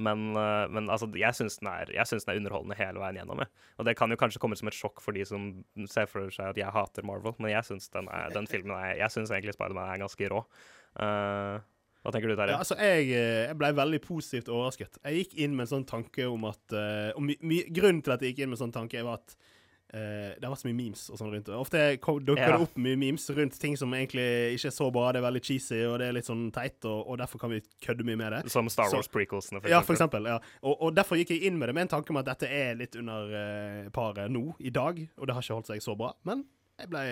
Men, 0.00 0.30
eh, 0.38 0.64
men 0.72 0.88
altså, 0.88 1.10
jeg 1.20 1.36
syns 1.36 1.58
den, 1.60 1.68
den 1.68 2.32
er 2.32 2.38
underholdende 2.40 2.78
hele 2.78 3.02
veien 3.02 3.18
gjennom. 3.20 3.42
Jeg. 3.44 3.52
Og 3.76 3.88
det 3.90 3.96
kan 4.00 4.10
jo 4.14 4.18
kanskje 4.22 4.40
komme 4.40 4.56
som 4.56 4.70
et 4.70 4.78
sjokk 4.78 5.02
for 5.04 5.12
de 5.16 5.26
som 5.28 5.50
ser 5.90 6.08
for 6.08 6.32
seg 6.32 6.54
at 6.54 6.60
jeg 6.62 6.72
hater 6.74 7.04
Marvel, 7.04 7.36
men 7.38 7.52
jeg 7.52 7.66
syns 7.68 7.90
den, 7.92 8.08
er- 8.08 8.32
den 8.32 8.48
filmen 8.48 8.72
jeg 8.96 9.12
synes 9.12 9.34
egentlig 9.34 9.52
Spiderman 9.58 9.92
er 9.92 10.00
ganske 10.00 10.32
rå. 10.32 10.40
Eh, 11.04 11.58
hva 12.02 12.12
tenker 12.14 12.28
du, 12.32 12.36
Terje? 12.38 12.54
Ja, 12.56 12.58
altså, 12.64 12.76
jeg, 12.80 13.10
eh, 13.12 13.46
jeg 13.50 13.56
ble 13.60 13.72
veldig 13.76 14.00
positivt 14.06 14.48
overrasket. 14.48 14.98
Jeg 15.04 15.24
gikk 15.24 15.38
inn 15.44 15.56
med 15.56 15.66
en 15.66 15.72
sånn 15.74 15.86
tanke 15.90 16.24
om 16.30 16.44
at 16.48 16.72
eh, 16.72 17.10
og 17.16 17.22
my, 17.26 17.36
my, 17.44 17.58
Grunnen 17.76 18.02
til 18.06 18.14
at 18.14 18.22
jeg 18.24 18.32
gikk 18.34 18.44
inn 18.46 18.52
med 18.54 18.56
en 18.60 18.64
sånn 18.66 18.72
tanke, 18.78 19.02
var 19.04 19.18
at 19.20 19.34
uh, 19.92 20.30
det 20.38 20.44
har 20.46 20.52
vært 20.52 20.62
så 20.62 20.68
mye 20.70 20.78
memes 20.78 21.02
og 21.10 21.18
sånn 21.18 21.32
rundt 21.34 21.48
det. 21.50 21.56
Ofte 21.58 21.80
dukker 21.98 22.40
Ja. 22.40 22.52
det 22.56 22.64
opp 22.68 22.76
mye 22.78 22.96
memes 23.00 23.24
rundt 23.36 23.56
ting 23.60 23.76
som 23.76 23.90
egentlig 23.92 24.24
ikke 24.56 24.70
er 24.70 24.76
så 24.76 24.86
bra. 24.94 25.08
Det 25.12 25.18
er 25.20 25.26
veldig 25.26 25.42
cheesy, 25.44 25.80
og 25.90 25.98
det 26.00 26.06
er 26.08 26.14
litt 26.16 26.28
sånn 26.30 26.44
teit, 26.54 26.78
og, 26.88 27.00
og 27.10 27.18
derfor 27.20 27.42
kan 27.42 27.50
vi 27.52 27.58
kødde 27.84 28.06
mye 28.06 28.20
med 28.22 28.32
det. 28.36 28.40
Som 28.54 28.70
Star 28.72 28.88
Wars 28.94 29.10
prequelsene, 29.10 29.60
for 29.60 29.68
Ja, 29.72 29.82
for 29.82 29.92
eksempel. 29.98 30.24
eksempel. 30.24 30.30
Ja. 30.30 30.62
Og, 30.62 30.78
og 30.86 30.94
derfor 30.96 31.18
gikk 31.20 31.34
jeg 31.34 31.50
inn 31.50 31.58
med 31.60 31.68
det 31.68 31.74
med 31.76 31.88
en 31.88 31.92
tanke 31.98 32.14
om 32.14 32.20
at 32.22 32.30
dette 32.30 32.48
er 32.48 32.78
litt 32.80 32.96
under 33.02 33.34
uh, 33.34 33.90
paret 33.92 34.30
nå, 34.32 34.46
i 34.62 34.70
dag, 34.72 35.02
og 35.18 35.26
det 35.28 35.34
har 35.36 35.42
ikke 35.44 35.58
holdt 35.58 35.72
seg 35.74 35.82
så 35.84 35.98
bra. 35.98 36.14
Men 36.24 36.46
jeg 36.80 36.88
ble 36.94 37.04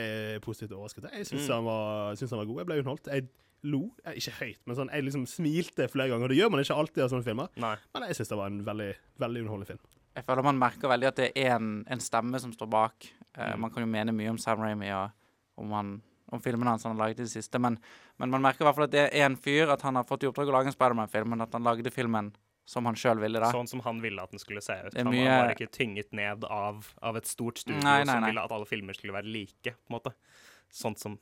positivt 0.47 0.73
overrasket. 0.73 1.11
Jeg 1.13 1.27
syns 1.29 1.45
Mm. 1.51 1.53
han, 1.59 2.17
han 2.17 2.39
var 2.41 2.49
god. 2.49 2.59
Jeg 2.63 2.67
ble 2.71 2.79
underholdt. 2.81 3.11
Jeg 3.13 3.29
lo, 3.67 3.81
ikke 4.15 4.33
høyt, 4.39 4.59
men 4.67 4.77
sånn, 4.79 4.91
jeg 4.95 5.03
liksom 5.09 5.25
smilte 5.27 5.89
flere 5.91 6.13
ganger. 6.13 6.29
Det 6.31 6.37
gjør 6.39 6.51
man 6.55 6.61
ikke 6.63 6.77
alltid 6.79 7.03
av 7.05 7.09
sånne 7.11 7.27
filmer, 7.27 7.49
Nei. 7.59 7.75
men 7.95 8.03
jeg 8.09 8.17
syns 8.21 8.29
det 8.31 8.39
var 8.39 8.47
en 8.53 8.61
veldig, 8.67 8.91
veldig 9.19 9.41
underholdende 9.43 9.67
film. 9.73 9.81
Jeg 10.19 10.25
føler 10.27 10.43
man 10.47 10.59
merker 10.59 10.89
veldig 10.91 11.09
at 11.13 11.17
det 11.21 11.29
er 11.39 11.57
en, 11.57 11.85
en 11.91 12.01
stemme 12.03 12.39
som 12.43 12.53
står 12.55 12.71
bak. 12.71 13.09
Eh, 13.37 13.53
Mm. 13.55 13.61
Man 13.61 13.71
kan 13.71 13.83
jo 13.85 13.87
mene 13.91 14.13
mye 14.15 14.31
om 14.33 14.39
Sam 14.39 14.59
Raimi 14.63 14.89
og 14.91 15.11
om, 15.63 15.71
han, 15.77 15.91
om 16.33 16.41
filmene 16.43 16.73
hans 16.73 16.83
han 16.87 16.97
har 16.97 17.05
laget 17.07 17.21
i 17.21 17.27
det 17.27 17.31
siste, 17.31 17.59
men, 17.63 17.77
men 18.19 18.31
man 18.31 18.43
merker 18.43 18.65
i 18.65 18.67
hvert 18.67 18.75
fall 18.79 18.89
at 18.89 18.95
det 18.95 19.05
er 19.13 19.27
en 19.27 19.37
fyr, 19.39 19.71
at 19.71 19.83
han 19.87 19.95
har 19.95 20.05
fått 20.09 20.23
i 20.25 20.31
oppdrag 20.31 20.51
å 20.51 20.55
lage 20.57 20.71
en 20.73 20.75
Spiderman-film, 20.75 21.31
men 21.35 21.45
at 21.47 21.53
han 21.55 21.63
lagde 21.67 21.91
filmen 21.95 22.33
som 22.69 22.85
han 22.85 22.99
sjøl 22.99 23.19
ville, 23.23 23.39
da. 23.41 23.49
Sånn 23.55 23.67
som 23.71 23.81
han 23.87 24.01
ville 24.03 24.21
at 24.23 24.31
den 24.35 24.43
skulle 24.43 24.61
se 24.61 24.75
ut. 24.89 24.97
Han, 24.99 25.07
mye- 25.13 25.25
han 25.31 25.45
var 25.47 25.55
ikke 25.55 25.71
tynget 25.73 26.11
ned 26.13 26.43
av, 26.51 26.83
av 27.01 27.17
et 27.17 27.27
stort 27.31 27.59
studio 27.63 27.81
Nei, 27.81 28.03
nei, 28.05 28.11
som 28.19 28.27
ville 28.27 28.43
at 28.45 28.53
alle 28.59 28.67
filmer 28.69 28.93
skulle 28.99 29.15
være 29.15 29.31
like, 29.31 29.73
på 29.73 29.89
en 29.93 29.97
måte. 29.97 30.13
Sånn 30.75 30.99
som 31.01 31.15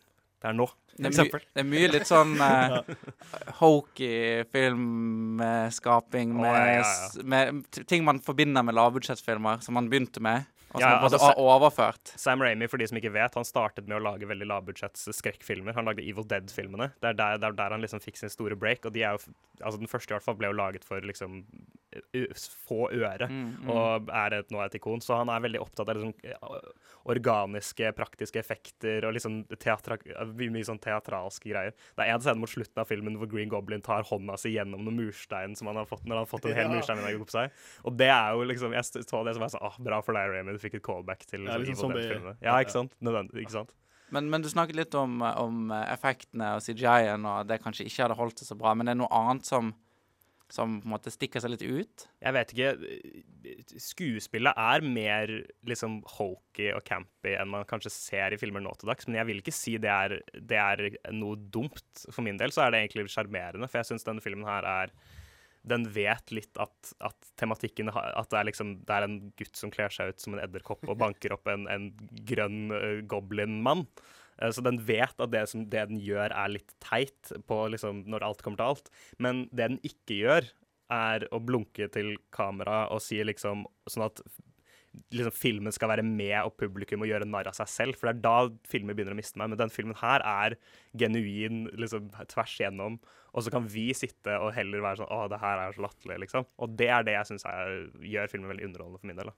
det 0.42 0.50
er 0.50 0.56
nå, 0.56 0.66
Det 0.96 1.10
er, 1.10 1.14
my, 1.16 1.40
det 1.56 1.62
er 1.62 1.68
mye 1.68 1.88
litt 1.92 2.08
sånn 2.08 2.34
uh, 2.40 2.78
hokey 3.60 4.44
filmskaping 4.52 6.34
med, 6.36 6.50
oh, 6.50 6.56
ja, 6.56 6.80
ja, 6.80 6.82
ja. 6.84 7.24
med 7.34 7.80
ting 7.88 8.04
man 8.06 8.20
forbinder 8.24 8.64
med 8.66 8.76
lavbudsjettfilmer, 8.76 9.64
som 9.64 9.76
man 9.78 9.90
begynte 9.92 10.22
med, 10.24 10.48
Ja, 10.80 11.00
måte 11.02 11.18
altså, 11.18 11.32
overført. 11.40 12.12
Sam 12.16 12.42
Raimi, 12.42 12.68
for 12.68 12.78
de 12.78 12.86
som 12.90 12.98
ikke 13.00 13.12
vet, 13.14 13.34
han 13.34 13.44
startet 13.44 13.86
med 13.88 13.98
å 13.98 14.02
lage 14.04 14.28
veldig 14.28 14.46
lavbudsjetts 14.50 15.08
skrekkfilmer. 15.16 15.74
Han 15.74 15.84
lagde 15.88 16.02
Evil 16.04 16.24
Dead-filmene. 16.28 16.92
Det 17.00 17.12
er 17.14 17.18
det 17.18 17.48
er 17.50 17.56
der 17.56 17.70
han 17.76 17.80
liksom 17.84 18.00
fikk 18.04 18.16
sin 18.20 18.32
store 18.32 18.56
break. 18.56 18.84
Og 18.86 18.92
de 18.92 19.02
er 19.02 19.16
jo, 19.16 19.32
altså 19.62 19.78
den 19.80 19.88
første 19.90 20.12
i 20.12 20.16
hvert 20.16 20.24
fall 20.26 20.38
ble 20.40 20.50
jo 20.52 20.58
laget 20.58 20.84
for 20.84 21.00
liksom 21.00 21.44
få 22.66 22.90
øre, 22.92 23.26
Mm, 23.30 23.56
mm. 23.62 23.70
og 23.70 24.10
er 24.12 24.34
et, 24.40 24.50
nå 24.52 24.60
et 24.64 24.74
ikon. 24.74 25.00
Så 25.00 25.16
han 25.16 25.28
er 25.32 25.40
veldig 25.40 25.60
opptatt 25.62 25.88
av 25.88 25.96
liksom, 25.96 26.12
eh, 26.24 26.70
organiske, 27.06 27.92
praktiske 27.96 28.38
effekter 28.40 29.04
og 29.06 29.14
liksom 29.16 29.44
teatra, 29.62 29.96
mye, 30.34 30.50
mye 30.52 30.66
sånn 30.66 30.80
teatralske 30.82 31.48
greier. 31.52 31.72
Det 31.96 32.04
er 32.04 32.12
en 32.14 32.20
scene 32.20 32.38
mot 32.42 32.50
slutten 32.50 32.82
av 32.82 32.88
filmen 32.90 33.16
hvor 33.16 33.30
Green 33.30 33.48
Goblin 33.48 33.80
tar 33.84 34.02
hånda 34.04 34.36
si 34.38 34.52
gjennom 34.56 34.84
noen 34.84 34.98
murstein 34.98 35.56
som 35.56 35.68
han 35.70 35.76
har 35.80 35.86
fått 35.88 36.04
når 36.04 36.16
han 36.18 36.24
har 36.24 36.30
fått 36.30 36.46
en 36.50 36.54
hel 36.56 36.66
Ja. 36.66 36.74
murstein. 37.18 37.50
Og 37.84 37.96
det 37.96 38.08
er 38.10 38.32
jo 38.32 38.44
liksom 38.44 38.72
Jeg 38.72 38.84
så 38.84 39.24
det 39.24 39.34
som 39.34 39.40
var 39.40 39.48
så 39.48 39.58
ah, 39.62 39.76
Bra 39.78 40.00
for 40.02 40.12
deg, 40.12 40.28
Raimi. 40.30 40.58
Fikk 40.66 40.78
et 40.80 40.86
callback 40.86 41.26
til 41.26 41.46
Ja, 41.46 41.56
liksom, 41.62 41.70
liksom 41.70 41.96
Evil 41.96 42.02
Dead-filmene. 42.02 42.38
Ja, 42.44 42.60
ikke 42.60 42.76
sant? 42.76 42.96
Nødvendig, 43.04 43.46
ikke 43.46 43.58
sant? 43.60 43.74
Men, 44.14 44.28
men 44.30 44.44
du 44.44 44.50
snakket 44.50 44.78
litt 44.78 44.94
om, 44.98 45.18
eh, 45.24 45.40
om 45.42 45.72
eh, 45.74 45.88
effektene 45.94 46.54
og 46.56 46.62
CGI-en, 46.64 47.26
og 47.26 47.48
det 47.50 47.62
kanskje 47.64 47.88
ikke 47.88 48.04
hadde 48.04 48.20
holdt 48.20 48.42
seg 48.42 48.52
så 48.52 48.58
bra. 48.58 48.74
Men 48.76 48.88
det 48.88 48.94
er 48.94 49.00
noe 49.00 49.10
annet 49.14 49.48
som, 49.48 49.72
som 50.52 50.78
på 50.78 50.86
en 50.86 50.94
måte 50.94 51.12
stikker 51.14 51.42
seg 51.42 51.54
litt 51.54 51.64
ut? 51.66 52.06
Jeg 52.22 52.36
vet 52.36 52.54
ikke. 52.54 52.70
Skuespillet 53.82 54.62
er 54.62 54.86
mer 54.86 55.34
liksom 55.66 55.98
hokey 56.16 56.70
og 56.76 56.86
campy 56.86 57.34
enn 57.34 57.50
man 57.50 57.66
kanskje 57.68 57.94
ser 57.94 58.34
i 58.34 58.40
filmer 58.40 58.62
nå 58.62 58.76
til 58.78 58.92
dags, 58.92 59.10
men 59.10 59.18
jeg 59.20 59.30
vil 59.30 59.42
ikke 59.42 59.54
si 59.54 59.76
det 59.82 59.92
er, 59.92 60.18
det 60.38 60.62
er 60.62 60.86
noe 61.14 61.38
dumt. 61.38 62.06
For 62.06 62.22
min 62.26 62.38
del 62.40 62.54
så 62.54 62.66
er 62.66 62.74
det 62.74 62.84
egentlig 62.84 63.08
sjarmerende, 63.14 63.70
for 63.70 63.82
jeg 63.82 63.90
syns 63.90 64.06
denne 64.06 64.24
filmen 64.24 64.46
her 64.46 64.66
er 64.70 64.94
den 65.66 65.86
vet 65.94 66.32
litt 66.34 66.60
at, 66.62 66.92
at 67.04 67.30
tematikken 67.40 67.90
At 67.92 68.30
det 68.30 68.38
er 68.38 68.48
liksom 68.50 68.74
Det 68.86 68.94
er 68.94 69.06
en 69.06 69.16
gutt 69.38 69.58
som 69.58 69.72
kler 69.74 69.92
seg 69.92 70.12
ut 70.12 70.22
som 70.22 70.36
en 70.36 70.42
edderkopp 70.44 70.86
og 70.86 71.00
banker 71.00 71.34
opp 71.36 71.48
en, 71.50 71.66
en 71.70 71.88
grønn 72.28 72.70
uh, 72.70 73.00
goblin-mann. 73.08 73.86
Uh, 74.38 74.50
Så 74.54 74.64
den 74.66 74.78
vet 74.86 75.18
at 75.18 75.32
det, 75.32 75.46
som, 75.50 75.66
det 75.72 75.88
den 75.90 76.02
gjør, 76.02 76.30
er 76.30 76.54
litt 76.54 76.76
teit 76.84 77.32
på 77.48 77.60
liksom, 77.74 78.04
når 78.10 78.28
alt 78.28 78.44
kommer 78.46 78.62
til 78.62 78.74
alt. 78.74 78.92
Men 79.18 79.46
det 79.50 79.72
den 79.74 79.80
ikke 79.86 80.20
gjør, 80.20 80.50
er 80.92 81.26
å 81.34 81.42
blunke 81.42 81.88
til 81.90 82.14
kamera 82.34 82.84
og 82.94 83.02
si 83.02 83.18
liksom 83.26 83.66
Sånn 83.90 84.06
at 84.06 84.22
liksom, 85.14 85.34
filmen 85.34 85.74
skal 85.74 85.90
være 85.92 86.04
med 86.06 86.36
og 86.42 86.54
publikum 86.60 87.04
og 87.04 87.10
gjøre 87.10 87.28
narr 87.28 87.50
av 87.50 87.56
seg 87.58 87.70
selv. 87.72 87.98
For 87.98 88.08
det 88.08 88.16
er 88.16 88.24
da 88.26 88.68
filmer 88.70 88.96
begynner 88.96 89.16
å 89.16 89.20
miste 89.20 89.40
meg. 89.40 89.52
Men 89.52 89.60
den 89.60 89.72
filmen 89.74 89.98
her 90.00 90.24
er 90.26 90.56
genuin 90.96 91.66
liksom 91.76 92.10
tvers 92.32 92.54
igjennom. 92.60 93.00
Og 93.36 93.44
så 93.44 93.52
kan 93.52 93.66
vi 93.68 93.88
sitte 93.96 94.38
og 94.40 94.54
heller 94.56 94.84
være 94.84 95.02
sånn 95.02 95.12
Å, 95.12 95.26
det 95.32 95.40
her 95.42 95.64
er 95.66 95.76
så 95.76 95.84
latterlig, 95.84 96.20
liksom. 96.24 96.46
Og 96.62 96.76
det 96.78 96.88
er 96.88 97.04
det 97.06 97.18
jeg 97.18 97.30
syns 97.32 97.44
gjør 97.46 98.32
filmen 98.32 98.52
veldig 98.54 98.70
underholdende 98.70 99.02
for 99.02 99.10
min 99.12 99.20
del. 99.20 99.32
da. 99.32 99.36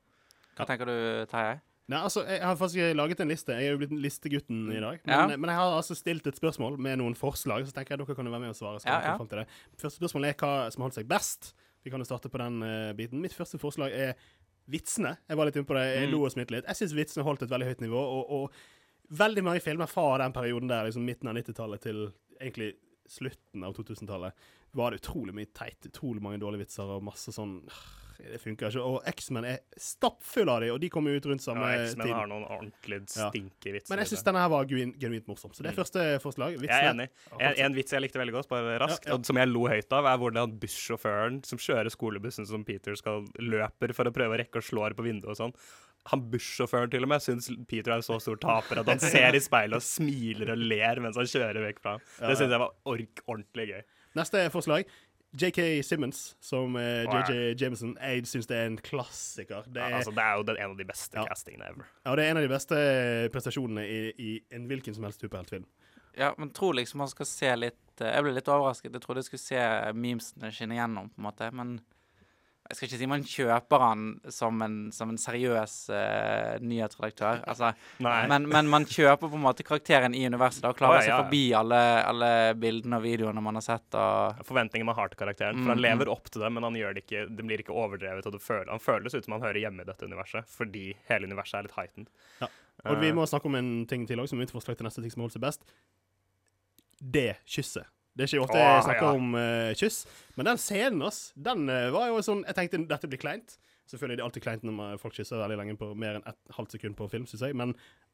Hva 0.59 0.67
tenker 0.69 0.91
du, 0.91 0.97
Terje? 1.31 1.59
Nei, 1.89 2.03
altså, 2.05 2.21
Jeg 2.29 2.43
har 2.45 2.57
faktisk 2.61 2.97
laget 2.99 3.21
en 3.25 3.31
liste. 3.33 3.55
Jeg 3.57 3.71
er 3.71 3.73
jo 3.73 3.79
blitt 3.81 3.95
listegutten 3.97 4.67
i 4.75 4.81
dag. 4.81 4.99
Men, 5.07 5.15
Ja. 5.15 5.37
men 5.37 5.49
jeg 5.49 5.57
har 5.57 5.77
altså 5.79 5.97
stilt 5.97 6.27
et 6.27 6.37
spørsmål 6.37 6.77
med 6.79 6.99
noen 7.01 7.15
forslag, 7.17 7.65
så 7.65 7.73
tenker 7.73 7.97
jeg 7.97 8.03
dere 8.03 8.15
kan 8.15 8.27
jo 8.27 8.35
være 8.35 8.45
med 8.45 8.53
og 8.53 8.59
svare. 8.61 8.83
Ja, 8.85 9.01
ja. 9.01 9.17
frem 9.17 9.29
til 9.31 9.39
det. 9.41 9.47
Første 9.81 9.97
spørsmål 9.97 10.29
er 10.29 10.35
hva 10.35 10.71
som 10.71 10.83
har 10.83 10.91
holdt 10.91 10.99
seg 11.01 11.09
best. 11.09 11.55
Vi 11.85 11.91
kan 11.91 12.03
jo 12.03 12.05
starte 12.05 12.29
på 12.29 12.37
den 12.43 12.61
uh, 12.63 12.93
biten. 12.93 13.23
Mitt 13.23 13.33
første 13.33 13.57
forslag 13.57 13.95
er 13.95 14.15
vitsene. 14.69 15.17
Jeg 15.29 15.37
var 15.41 15.49
litt 15.49 15.57
inne 15.57 15.69
på 15.69 15.75
det. 15.79 15.85
Jeg 15.95 16.09
Mm. 16.09 16.13
lo 16.13 16.25
og 16.25 16.33
smilte 16.33 16.51
litt. 16.55 16.67
Jeg 16.69 16.77
syns 16.77 16.95
vitsene 16.95 17.25
holdt 17.25 17.43
et 17.43 17.51
veldig 17.51 17.67
høyt 17.71 17.81
nivå. 17.81 18.03
Og, 18.19 18.31
og 18.31 18.53
veldig 19.19 19.45
mange 19.45 19.61
filmer 19.65 19.87
fra 19.89 20.19
den 20.19 20.33
perioden 20.33 20.69
der, 20.69 20.85
liksom 20.85 21.05
midten 21.09 21.29
av 21.29 21.35
90-tallet 21.39 21.81
til 21.81 22.13
egentlig 22.41 22.75
slutten 23.09 23.65
av 23.65 23.75
2000-tallet, 23.75 24.33
var 24.77 24.91
det 24.93 25.01
utrolig 25.01 25.33
mye 25.35 25.49
teit. 25.57 25.81
Utrolig 25.89 26.21
mange 26.23 26.39
dårlige 26.39 26.67
vitser 26.67 26.85
og 26.85 27.03
masse 27.03 27.33
sånn 27.33 27.63
Det 28.19 28.41
funker 28.43 28.67
ikke. 28.73 28.83
Og 28.83 29.05
X-Men 29.07 29.45
er 29.47 29.59
stappfull 29.79 30.49
av 30.51 30.61
dem, 30.65 30.73
og 30.75 30.81
de 30.83 30.89
kommer 30.91 31.15
ut 31.15 31.27
rundt 31.31 31.41
samme 31.45 31.63
Ja, 31.71 31.85
X-Men 31.87 32.09
har 32.13 32.27
noen 32.27 32.45
ordentlig 32.51 32.99
Ja. 33.15 33.29
stinky 33.31 33.73
vitser. 33.77 33.91
Men 33.95 34.01
jeg 34.03 34.09
syns 34.11 34.25
denne 34.27 34.43
her 34.43 34.49
var 34.51 34.65
genuint, 34.67 35.27
morsom. 35.31 35.53
Så 35.55 35.63
det 35.63 35.71
er 35.71 35.77
Mm. 35.77 35.79
første 35.85 36.21
forslag. 36.21 36.57
Vitsene. 36.59 36.69
Jeg 36.69 36.85
er 36.85 36.95
enig. 36.95 37.09
En, 37.39 37.55
en 37.67 37.75
vits 37.75 37.93
jeg 37.93 38.03
likte 38.03 38.19
veldig 38.19 38.33
godt, 38.35 38.49
bare 38.49 38.79
raskt, 38.83 39.07
Ja, 39.07 39.13
ja. 39.13 39.15
og 39.15 39.25
som 39.27 39.37
jeg 39.37 39.49
lo 39.49 39.69
høyt 39.69 39.93
av, 39.93 40.05
er 40.05 40.19
hvordan 40.19 40.59
bussjåføren 40.59 41.45
som 41.47 41.59
kjører 41.59 41.91
skolebussen 41.95 42.47
som 42.47 42.65
Peter 42.65 42.95
skal 42.97 43.25
løper 43.39 43.95
for 43.95 44.05
å 44.05 44.13
prøve 44.13 44.35
å 44.35 44.39
rekke 44.43 44.59
å 44.59 44.67
slå 44.67 44.89
på 44.97 45.05
vinduet 45.07 45.31
og 45.31 45.37
sånn. 45.39 45.55
Han 46.07 46.23
bussjåføren 46.31 46.91
til 46.91 47.03
og 47.05 47.09
med 47.11 47.21
syns 47.21 47.49
Peter 47.69 47.93
er 47.93 47.97
en 47.97 48.03
så 48.03 48.19
stor 48.21 48.37
taper 48.37 48.81
at 48.81 48.87
han 48.87 48.99
ser 49.15 49.35
i 49.35 49.41
speilet 49.43 49.75
og 49.79 49.83
smiler 49.83 50.51
og 50.55 50.59
ler 50.59 51.01
mens 51.05 51.17
han 51.17 51.27
kjører 51.27 51.63
vekk 51.71 51.81
fra 51.83 51.91
ham. 51.93 52.01
Det 52.19 52.37
syns 52.39 52.51
jeg 52.51 52.59
var 52.59 52.73
ordentlig 52.87 53.69
gøy. 53.75 53.83
Neste 54.17 54.51
forslag. 54.51 54.87
JK 55.37 55.83
Simmons 55.85 56.37
som 56.41 56.77
eh. 56.77 57.05
JJ 57.05 57.55
Jameson. 57.61 57.97
Jeg 58.01 58.25
syns 58.27 58.47
det 58.49 58.57
er 58.57 58.67
en 58.71 58.79
klassiker. 58.81 59.67
Det 59.69 59.81
Ja, 59.83 59.89
er, 59.91 59.97
altså, 60.01 60.15
det 60.17 60.25
er 60.25 60.37
jo 60.41 60.43
den, 60.49 60.57
en 60.57 60.71
av 60.71 60.77
de 60.79 60.85
beste 60.89 61.19
Ja. 61.19 61.27
castingene 61.29 61.69
ever. 61.69 61.85
ja, 62.07 62.15
det 62.17 62.25
er 62.25 62.31
en 62.31 62.37
av 62.41 62.43
de 62.47 62.49
beste 62.55 62.79
prestasjonene 63.35 63.85
i, 63.85 64.01
i 64.19 64.31
en 64.57 64.67
hvilken 64.71 64.95
som 64.97 65.05
helst 65.05 65.21
superheltfilm. 65.21 65.67
Ja, 66.17 66.33
men 66.39 66.51
tror 66.51 66.75
liksom 66.75 66.99
man 66.99 67.09
skal 67.13 67.27
se 67.27 67.51
litt 67.57 68.01
eh, 68.01 68.15
Jeg 68.15 68.23
ble 68.25 68.33
litt 68.35 68.49
overrasket. 68.49 68.93
Jeg 68.93 69.03
trodde 69.05 69.21
jeg 69.23 69.29
skulle 69.29 69.45
se 69.45 69.93
memesene 69.95 70.51
skinne 70.51 70.75
gjennom, 70.81 71.11
på 71.13 71.21
en 71.21 71.29
måte. 71.29 71.51
Men 71.55 71.81
jeg 72.69 72.77
skal 72.77 72.87
ikke 72.89 72.99
si 73.01 73.07
man 73.09 73.23
kjøper 73.25 73.81
han 73.81 74.01
som 74.29 74.61
en, 74.65 74.75
som 74.93 75.09
en 75.09 75.17
seriøs 75.21 75.75
uh, 75.89 76.59
nyhetsredaktør. 76.61 77.41
Altså, 77.49 77.71
men, 78.05 78.45
men 78.53 78.69
man 78.69 78.85
kjøper 78.85 79.31
på 79.33 79.39
en 79.39 79.45
måte 79.47 79.65
karakteren 79.65 80.13
i 80.15 80.27
universet 80.29 80.63
da, 80.67 80.75
og 80.75 80.77
klarer 80.77 81.01
oh, 81.01 81.07
ja, 81.07 81.09
seg 81.09 81.23
forbi 81.25 81.41
alle, 81.57 81.81
alle 82.05 82.31
bildene 82.61 83.01
og 83.01 83.07
videoene 83.07 83.41
man 83.45 83.57
har 83.57 83.65
sett. 83.65 83.89
Og, 83.97 84.45
Forventningene 84.45 84.91
man 84.91 84.99
har 85.01 85.09
til 85.15 85.23
karakteren. 85.23 85.63
For 85.65 85.73
han 85.73 85.81
Mm, 85.81 85.87
lever 85.87 86.13
opp 86.13 86.29
til 86.29 86.45
det, 86.45 86.53
men 86.53 86.69
han 86.69 86.77
gjør 86.77 86.97
det 86.99 87.07
ikke, 87.07 87.25
det 87.41 87.49
blir 87.49 87.65
ikke 87.65 87.73
overdrevet. 87.73 88.29
Og 88.29 88.37
det 88.37 88.43
føler, 88.45 88.69
han 88.75 88.85
føles 88.85 89.17
ut 89.17 89.25
som 89.25 89.39
han 89.39 89.47
hører 89.49 89.63
hjemme 89.65 89.85
i 89.87 89.89
dette 89.89 90.05
universet, 90.11 90.49
fordi 90.53 90.87
hele 91.09 91.31
universet 91.31 91.61
er 91.63 91.69
litt 91.71 91.79
heightened. 91.79 92.11
Ja. 92.45 92.51
Og 92.85 93.01
vi 93.01 93.09
Eh, 93.09 93.15
må 93.17 93.25
snakke 93.27 93.49
om 93.49 93.57
en 93.59 93.73
ting 93.91 94.05
til 94.07 94.21
òg, 94.21 94.29
som 94.29 94.37
er 94.39 94.45
mitt 94.45 94.53
forslag 94.55 94.77
til 94.79 94.87
neste 94.87 95.01
ting 95.03 95.11
som 95.15 95.25
holder 95.25 95.39
seg 95.41 95.47
best. 95.49 95.65
Det 97.01 97.31
kysset. 97.49 97.89
Det 98.19 98.27
er 98.27 98.33
ikke 98.35 98.45
ofte 98.49 98.59
jeg 98.59 98.83
snakker 98.89 99.15
om 99.15 99.29
uh, 99.39 99.71
kyss, 99.79 100.01
men 100.37 100.49
den 100.51 100.59
scenen, 100.59 101.03
ass, 101.07 101.21
den 101.39 101.69
uh, 101.71 101.87
var 101.95 102.09
jo 102.11 102.19
sånn 102.27 102.41
Jeg 102.49 102.57
tenkte 102.59 102.81
dette 102.91 103.09
blir 103.13 103.21
kleint. 103.23 103.55
Selvfølgelig 103.89 104.19
er 104.19 104.21
det 104.21 104.25
alltid 104.27 104.43
kleint 104.45 104.65
når 104.69 104.75
man- 104.77 104.99
folk 105.01 105.15
kysser 105.17 105.39
veldig 105.41 105.57
lenge 105.63 105.79
på 105.81 105.87
mer 105.97 106.19
enn 106.19 106.27
et 106.29 106.37
halvt 106.59 106.75
sekund 106.77 106.97
på 106.99 107.07
film, 107.09 107.25
syns 107.31 107.41
jeg, 107.47 107.55
men 107.57 107.71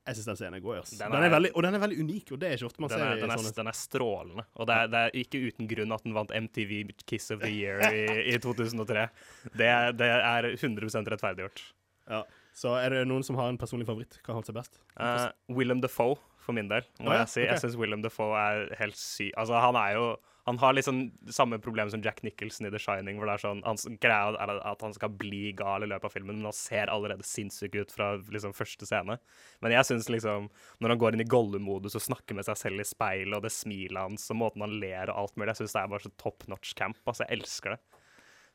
jeg 0.07 0.19
syns 0.21 0.29
den 0.29 0.37
scenen 0.39 0.55
er 0.59 0.63
god. 0.63 0.77
ass. 0.85 0.91
Den 0.95 1.11
Den 1.11 1.23
er 1.23 1.27
er- 1.27 1.33
veldig, 1.35 1.51
og 1.57 1.63
den 1.65 1.75
er 1.75 1.83
veldig 1.83 1.99
unik, 2.05 2.31
og 2.37 2.39
det 2.39 2.47
er 2.51 2.55
ikke 2.61 2.69
ofte 2.69 2.81
man 2.85 2.91
Den 2.93 2.99
ser 3.01 3.07
er, 3.07 3.17
i 3.17 3.21
den, 3.25 3.31
er, 3.33 3.53
den 3.57 3.67
er 3.73 3.79
strålende. 3.81 4.45
Og 4.55 4.67
det 4.69 4.77
er, 4.77 4.87
det 4.93 5.01
er 5.01 5.11
ikke 5.25 5.41
uten 5.49 5.67
grunn 5.73 5.93
at 5.97 6.05
den 6.05 6.15
vant 6.15 6.31
MTV 6.31 6.93
Kiss 7.09 7.31
of 7.35 7.41
the 7.41 7.49
Year 7.51 7.81
i, 7.89 8.05
i 8.35 8.39
2003. 8.45 9.09
Det, 9.57 9.67
er- 9.67 9.97
det 9.99 10.11
er 10.13 10.51
100 10.53 11.11
rettferdiggjort. 11.17 11.65
Ja. 12.13 12.23
Så 12.55 12.77
er 12.79 12.91
det 12.95 13.07
noen 13.09 13.25
som 13.27 13.35
har 13.41 13.49
en 13.51 13.59
personlig 13.59 13.89
favoritt? 13.89 14.21
Hva 14.23 14.37
holdt 14.37 14.47
seg 14.53 14.55
best? 14.55 14.79
Uh, 15.01 15.33
Willem 15.51 15.81
Defoe, 15.83 16.21
for 16.45 16.57
min 16.57 16.69
del, 16.71 16.85
må 17.01 17.15
jeg 17.17 17.27
si. 17.31 17.43
Okay. 17.43 17.51
Jeg 17.51 17.63
syns 17.63 17.77
William 17.81 18.05
Defoe 18.05 18.37
er 18.39 18.71
helt 18.81 18.99
syk. 19.01 19.33
Altså, 19.41 19.59
han 19.63 19.79
er 19.81 19.99
jo 19.99 20.07
Han 20.45 20.59
har 20.61 20.75
liksom 20.77 20.99
samme 21.33 21.57
problem 21.59 21.89
som 21.89 22.03
Jack 22.05 22.19
Nicholson 22.23 22.67
i 22.67 22.71
The 22.71 22.77
Shining, 22.79 23.17
hvor 23.17 23.31
det 23.31 23.39
er 23.39 23.43
sånn 23.47 23.63
Hans 23.65 23.87
greie 23.97 24.35
er 24.37 24.51
at 24.61 24.83
han 24.85 24.93
skal 24.93 25.09
bli 25.09 25.55
gal 25.57 25.87
i 25.87 25.89
løpet 25.89 26.05
av 26.05 26.13
filmen, 26.13 26.37
men 26.37 26.51
han 26.51 26.57
ser 26.57 26.93
allerede 26.93 27.25
sinnssyk 27.25 27.79
ut 27.79 27.95
fra 27.95 28.11
liksom 28.21 28.53
første 28.53 28.85
scene. 28.85 29.17
Men 29.65 29.73
jeg 29.73 29.89
syns 29.89 30.11
liksom 30.13 30.51
Når 30.85 30.93
han 30.93 31.01
går 31.01 31.17
inn 31.17 31.25
i 31.25 31.31
Gollum-modus 31.33 31.97
og 31.97 32.05
snakker 32.11 32.37
med 32.37 32.45
seg 32.45 32.61
selv 32.61 32.85
i 32.85 32.89
speilet, 32.89 33.39
og 33.39 33.47
det 33.47 33.55
smilet 33.57 34.03
hans 34.03 34.29
og 34.29 34.43
måten 34.43 34.67
han 34.67 34.77
ler 34.85 35.09
og 35.09 35.23
alt 35.23 35.37
mulig, 35.41 35.55
jeg 35.55 35.63
syns 35.63 35.79
det 35.79 35.83
er 35.87 35.93
bare 35.97 36.05
så 36.05 36.13
top 36.21 36.45
notch 36.53 36.77
camp. 36.77 37.01
Altså, 37.09 37.25
jeg 37.25 37.41
elsker 37.41 37.79
det. 37.79 38.03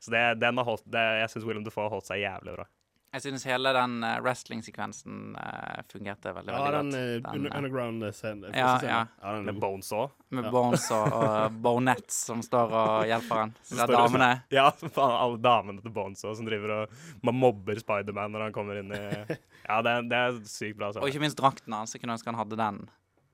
Så 0.00 0.14
det, 0.14 0.22
den 0.40 0.62
har 0.62 0.64
holdt, 0.70 0.86
det, 0.88 1.02
jeg 1.24 1.34
syns 1.34 1.44
William 1.48 1.66
Defoe 1.66 1.88
har 1.88 1.96
holdt 1.98 2.08
seg 2.08 2.22
jævlig 2.22 2.54
bra. 2.54 2.70
Jeg 3.10 3.22
synes 3.24 3.44
hele 3.48 3.72
den 3.74 3.96
uh, 4.06 4.20
wrestling-sekvensen 4.22 5.32
eh, 5.34 5.80
fungerte 5.90 6.30
veldig, 6.36 6.52
Ja, 6.54 6.60
veldig 6.62 6.76
den, 6.76 6.90
godt. 6.90 7.26
eh, 7.26 7.32
Den, 7.32 7.46
eh, 7.48 7.56
underground-scenen. 7.58 8.54
Ja, 8.54 8.68
ja. 8.86 9.00
ja 9.22 9.32
den 9.34 9.48
Med. 9.48 9.58
Bonesaw. 9.60 10.10
med 10.30 10.44
ja. 10.46 10.50
Bones 10.54 10.84
og, 10.94 11.56
Bonettes 11.64 12.20
som 12.28 12.42
står 12.46 12.70
og 12.70 13.08
hjelper 13.10 13.42
han. 13.42 13.54
Så 13.66 13.80
det 13.80 13.86
er 13.88 13.94
damene. 13.96 14.30
Ja, 14.60 14.68
faen, 14.70 15.16
alle 15.16 15.40
damene 15.42 15.82
til 15.82 15.94
Bonesaw 15.96 16.36
som 16.38 16.46
driver 16.46 16.76
og 16.76 16.94
man 17.26 17.34
mobber 17.40 17.82
Spiderman 17.82 18.30
når 18.36 18.46
han 18.46 18.54
kommer 18.54 18.78
inn 18.78 18.94
i 18.94 19.02
Ja, 19.70 19.80
det, 19.86 19.96
det 20.12 20.20
er 20.20 20.38
sykt 20.46 20.78
bra. 20.78 20.92
Og 20.94 21.10
ikke 21.10 21.22
minst 21.22 21.38
drakten 21.38 21.74
hans. 21.74 21.94
Jeg 21.94 22.04
kunne 22.04 22.14
ønske 22.14 22.30
han 22.30 22.38
hadde 22.38 22.58
den. 22.58 22.80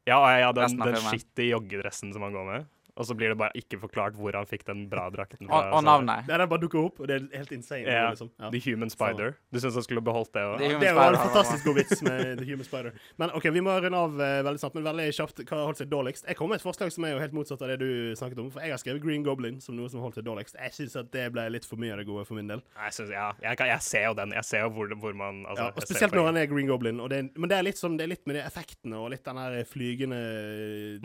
Ja, 0.07 0.23
ja, 0.31 0.47
ja, 0.47 0.51
den, 0.55 0.79
den 0.79 0.97
skitte 0.97 1.11
skittige 1.11 1.53
joggedressen 1.53 2.12
som 2.15 2.25
han 2.25 2.33
går 2.33 2.49
med. 2.49 2.67
Og 2.97 3.07
så 3.09 3.15
blir 3.17 3.33
det 3.33 3.39
bare 3.41 3.53
ikke 3.59 3.79
forklart 3.83 4.17
hvor 4.17 4.37
han 4.37 4.49
fikk 4.49 4.65
den 4.69 4.87
bra 4.91 5.07
drakten 5.13 5.51
Og, 5.51 5.57
og 5.77 5.85
navnet. 5.85 6.25
Nei, 6.27 6.39
den 6.41 6.49
bare 6.49 6.63
dukker 6.63 6.81
opp, 6.81 7.01
og 7.03 7.11
det 7.11 7.19
er 7.19 7.27
helt 7.43 7.53
insane. 7.53 7.85
Ja, 7.85 8.09
liksom. 8.13 8.31
Ja. 8.41 8.51
The 8.55 8.61
Human 8.65 8.93
Spider. 8.93 9.37
Du 9.53 9.61
syns 9.61 9.77
han 9.77 9.85
skulle 9.85 10.03
beholdt 10.05 10.33
det? 10.37 10.45
Og... 10.47 10.65
Det 10.81 10.93
var 10.97 11.13
en 11.13 11.21
fantastisk 11.21 11.69
god 11.69 11.81
vits 11.81 12.03
med 12.07 12.41
The 12.41 12.47
Human 12.49 12.69
Spider. 12.69 12.97
Men 13.21 13.35
OK, 13.37 13.51
vi 13.53 13.63
må 13.65 13.75
runde 13.85 14.01
av 14.01 14.17
uh, 14.17 14.25
veldig 14.49 14.63
snart, 14.63 14.79
men 14.79 14.87
veldig 14.87 15.09
kjapt. 15.19 15.45
Hva 15.45 15.61
holdt 15.69 15.83
seg 15.83 15.91
dårligst? 15.93 16.29
Jeg 16.31 16.39
kom 16.39 16.53
med 16.53 16.61
et 16.61 16.65
forslag 16.65 16.95
som 16.95 17.07
er 17.09 17.15
jo 17.15 17.21
helt 17.23 17.37
motsatt 17.37 17.65
av 17.67 17.75
det 17.75 17.79
du 17.85 18.17
snakket 18.19 18.40
om. 18.42 18.49
For 18.55 18.65
jeg 18.65 18.75
har 18.75 18.83
skrevet 18.83 19.05
Green 19.05 19.27
Goblin 19.27 19.61
som 19.65 19.77
noe 19.77 19.92
som 19.92 20.01
holdt 20.05 20.17
seg 20.21 20.27
dårligst. 20.27 20.57
Jeg 20.57 20.77
syns 20.79 20.97
at 21.03 21.13
det 21.13 21.29
ble 21.37 21.47
litt 21.53 21.69
for 21.69 21.81
mye 21.81 21.92
av 21.94 22.01
det 22.01 22.09
gode 22.09 22.25
for 22.29 22.38
min 22.38 22.49
del. 22.49 22.65
Jeg, 22.81 22.97
synes, 22.97 23.13
ja, 23.13 23.29
jeg, 23.44 23.61
kan, 23.61 23.71
jeg 23.75 23.87
ser 23.87 24.09
jo 24.09 24.17
den. 24.23 24.35
Jeg 24.38 24.49
ser 24.49 24.65
jo 24.65 24.73
hvor, 24.79 24.97
hvor 25.05 25.17
man 25.17 25.44
altså, 25.44 25.69
Ja, 25.69 25.77
og 25.77 25.87
Spesielt 25.87 26.17
når 26.17 26.31
han 26.31 26.40
er 26.40 26.51
Green 26.51 26.71
Goblin. 26.71 27.05
Og 27.05 27.13
det 27.13 27.27
men 27.37 27.51
det 27.51 27.59
er 27.59 27.67
litt 27.67 27.81
sånn, 27.81 27.97
det 27.99 28.07
er 28.07 28.13
litt 28.15 28.25
med 28.29 28.38
de 28.38 28.42
effektene 28.47 28.99
og 29.01 29.11
litt 29.13 29.25
den 29.27 29.40
her 29.40 29.57
flygende 29.69 30.21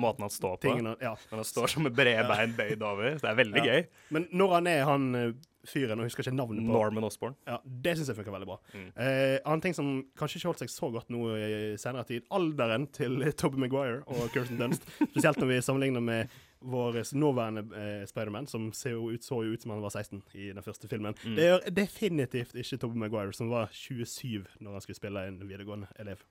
Måten 0.02 0.26
han 0.26 0.34
står 0.34 0.56
på. 0.58 0.62
tingene. 0.68 0.96
Ja. 1.04 1.14
Når 1.32 1.42
han 1.42 1.48
står 1.48 1.74
som 1.74 1.81
med 1.86 1.96
brede 1.98 2.28
bein 2.30 2.58
bøyd 2.58 2.84
over. 2.86 3.16
Det 3.22 3.30
er 3.30 3.40
veldig 3.40 3.64
gøy. 3.66 3.88
Men 4.16 4.28
når 4.32 4.54
han 4.58 4.70
er 4.72 4.84
han 4.88 5.08
eh, 5.16 5.32
fyren, 5.68 6.00
og 6.00 6.08
husker 6.08 6.26
ikke 6.26 6.36
navnet 6.36 6.66
på 6.66 6.74
Norman 6.74 7.06
Osborn. 7.06 7.36
Ja, 7.48 7.58
Det 7.64 7.96
syns 7.98 8.10
jeg 8.10 8.18
funker 8.18 8.34
veldig 8.34 8.50
bra. 8.50 8.58
Mm. 8.74 8.88
Eh, 8.96 9.38
annen 9.46 9.62
ting 9.62 9.76
som 9.78 9.92
kanskje 10.18 10.40
ikke 10.40 10.52
holdt 10.52 10.64
seg 10.64 10.74
så 10.74 10.90
godt 10.94 11.12
nå 11.14 11.26
i 11.38 11.52
senere 11.82 12.08
tid, 12.10 12.26
alderen 12.34 12.88
til 12.96 13.22
Tobey 13.40 13.62
Maguire 13.62 14.02
og 14.08 14.32
Kirsten 14.34 14.60
Dunst. 14.62 14.88
Spesielt 15.02 15.42
når 15.42 15.52
vi 15.54 15.60
sammenligner 15.66 16.06
med 16.06 16.40
vår 16.62 17.02
nåværende 17.18 17.64
eh, 17.78 18.04
Spiderman, 18.10 18.48
som 18.48 18.70
ser 18.78 18.98
jo 18.98 19.10
ut, 19.10 19.26
så 19.26 19.42
jo 19.46 19.56
ut 19.56 19.64
som 19.64 19.74
han 19.74 19.82
var 19.82 19.94
16 19.94 20.22
i 20.34 20.52
den 20.54 20.66
første 20.66 20.90
filmen. 20.90 21.18
Mm. 21.26 21.36
Det 21.38 21.50
gjør 21.50 21.66
definitivt 21.82 22.56
ikke 22.56 22.78
Tobey 22.82 23.02
Maguire, 23.06 23.34
som 23.34 23.50
var 23.50 23.70
27 23.74 24.46
når 24.60 24.78
han 24.78 24.86
skulle 24.86 25.02
spille 25.02 25.28
en 25.28 25.42
videregående 25.42 25.90
elev. 26.00 26.22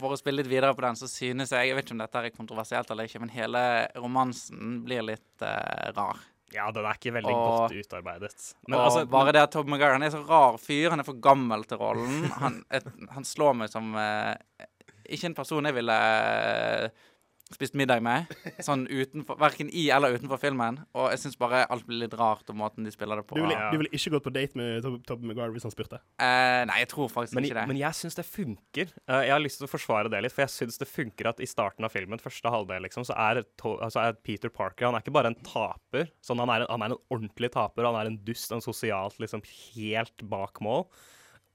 For 0.00 0.14
å 0.14 0.18
spille 0.18 0.40
litt 0.40 0.50
videre 0.50 0.74
på 0.74 0.82
den, 0.84 0.96
så 0.98 1.06
synes 1.10 1.52
jeg 1.52 1.68
Jeg 1.68 1.76
vet 1.76 1.84
ikke 1.86 1.94
om 1.96 2.00
dette 2.02 2.20
er 2.22 2.34
kontroversielt 2.34 2.90
eller 2.90 3.08
ikke, 3.08 3.20
men 3.22 3.32
hele 3.34 3.62
romansen 3.96 4.80
blir 4.86 5.04
litt 5.06 5.44
uh, 5.44 5.92
rar. 5.96 6.20
Ja, 6.52 6.66
den 6.74 6.84
er 6.84 6.98
ikke 6.98 7.14
veldig 7.16 7.32
Og- 7.32 7.46
godt 7.72 7.76
utarbeidet. 7.80 8.48
Men 8.68 8.78
og 8.78 8.86
altså, 8.86 9.04
bare 9.08 9.32
det 9.32 9.42
at 9.46 9.52
Tob 9.54 9.68
McGuire 9.70 9.96
han 9.96 10.02
er 10.04 10.12
så 10.12 10.20
rar 10.28 10.58
fyr, 10.60 10.90
han 10.92 11.00
er 11.00 11.06
for 11.08 11.20
gammel 11.24 11.64
til 11.68 11.80
rollen. 11.80 12.26
Han, 12.42 12.58
et, 12.72 12.88
han 13.14 13.24
slår 13.24 13.56
meg 13.62 13.72
som 13.72 13.94
uh, 13.96 14.34
Ikke 15.08 15.30
en 15.30 15.36
person 15.38 15.64
jeg 15.64 15.74
ville 15.76 15.94
eh, 15.96 16.88
spist 17.56 17.76
middag 17.78 18.00
med, 18.04 18.32
sånn 18.64 18.86
utenfor, 18.88 19.36
verken 19.40 19.68
i 19.68 19.88
eller 19.92 20.16
utenfor 20.16 20.40
filmen. 20.40 20.80
Og 20.96 21.10
jeg 21.12 21.22
syns 21.26 21.38
bare 21.40 21.66
alt 21.68 21.86
blir 21.86 22.02
litt 22.06 22.16
rart, 22.18 22.48
og 22.48 22.56
måten 22.58 22.86
de 22.88 22.92
spiller 22.94 23.20
det 23.20 23.26
på. 23.28 23.36
Du 23.36 23.44
ville 23.44 23.58
Ja. 23.58 23.70
vil 23.76 23.88
ikke 23.92 24.14
gått 24.16 24.26
på 24.26 24.32
date 24.32 24.56
med 24.58 24.82
Tob- 24.82 25.22
McGuire 25.22 25.42
Maguire 25.42 25.56
hvis 25.56 25.66
han 25.66 25.74
spurte? 25.74 25.98
Uh, 26.20 26.62
nei, 26.68 26.78
jeg 26.82 26.90
tror 26.92 27.10
faktisk 27.12 27.36
men, 27.36 27.46
ikke 27.48 27.58
det. 27.60 27.66
men 27.68 27.80
jeg 27.80 27.98
syns 27.98 28.16
det 28.18 28.24
funker. 28.28 28.92
Uh, 29.08 29.22
jeg 29.26 29.34
har 29.34 29.42
lyst 29.42 29.60
til 29.60 29.66
å 29.68 29.72
forsvare 29.72 30.12
det 30.12 30.22
litt, 30.24 30.34
for 30.34 30.44
jeg 30.44 30.54
syns 30.54 30.78
det 30.80 30.88
funker 30.90 31.30
at 31.32 31.40
i 31.42 31.48
starten 31.50 31.84
av 31.86 31.92
filmen, 31.94 32.22
første 32.22 32.52
halvdel, 32.52 32.86
liksom, 32.86 33.06
så 33.08 33.16
er, 33.18 33.42
to, 33.60 33.76
altså 33.82 34.04
er 34.06 34.18
Peter 34.22 34.52
Parker 34.52 34.86
Han 34.88 34.94
er 34.98 35.04
ikke 35.04 35.14
bare 35.14 35.32
en 35.32 35.38
taper. 35.46 36.10
Sånn, 36.24 36.40
han, 36.42 36.52
er 36.54 36.64
en, 36.66 36.70
han 36.70 36.86
er 36.86 36.94
en 36.94 37.00
ordentlig 37.12 37.52
taper. 37.54 37.88
Han 37.88 37.98
er 37.98 38.10
en 38.12 38.20
dust, 38.24 38.52
en 38.54 38.64
sosialt 38.64 39.18
liksom 39.22 39.42
helt 39.46 40.24
bak 40.30 40.60
mål. 40.64 40.86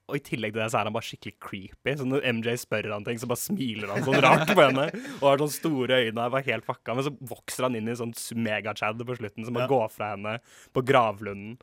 Og 0.08 0.16
i 0.16 0.22
tillegg 0.24 0.54
til 0.54 0.62
det 0.62 0.70
så 0.72 0.78
er 0.80 0.88
han 0.88 0.94
bare 0.96 1.04
skikkelig 1.04 1.34
creepy. 1.44 1.92
Så 2.00 2.06
når 2.08 2.24
MJ 2.32 2.54
spør 2.62 2.86
han 2.94 3.04
ting, 3.04 3.18
så 3.20 3.28
bare 3.28 3.42
smiler 3.42 3.90
han 3.92 4.06
sånn 4.06 4.22
rart 4.24 4.48
på 4.56 4.62
henne. 4.64 4.86
Og 5.18 5.26
har 5.28 5.42
sånne 5.42 5.56
store 5.58 5.98
øyne 6.06 6.24
og 6.30 6.38
er 6.40 6.46
helt 6.52 6.64
fucka. 6.68 6.94
Men 6.96 7.04
så 7.08 7.12
vokser 7.34 7.66
han 7.68 7.76
inn 7.76 7.90
i 7.92 7.96
sånn 7.98 8.14
megachad 8.40 9.04
på 9.04 9.18
slutten, 9.20 9.44
som 9.44 9.54
bare 9.58 9.68
Ja. 9.68 9.72
går 9.74 9.92
fra 9.92 10.10
henne 10.14 10.38
på 10.72 10.84
gravlunden. 10.88 11.58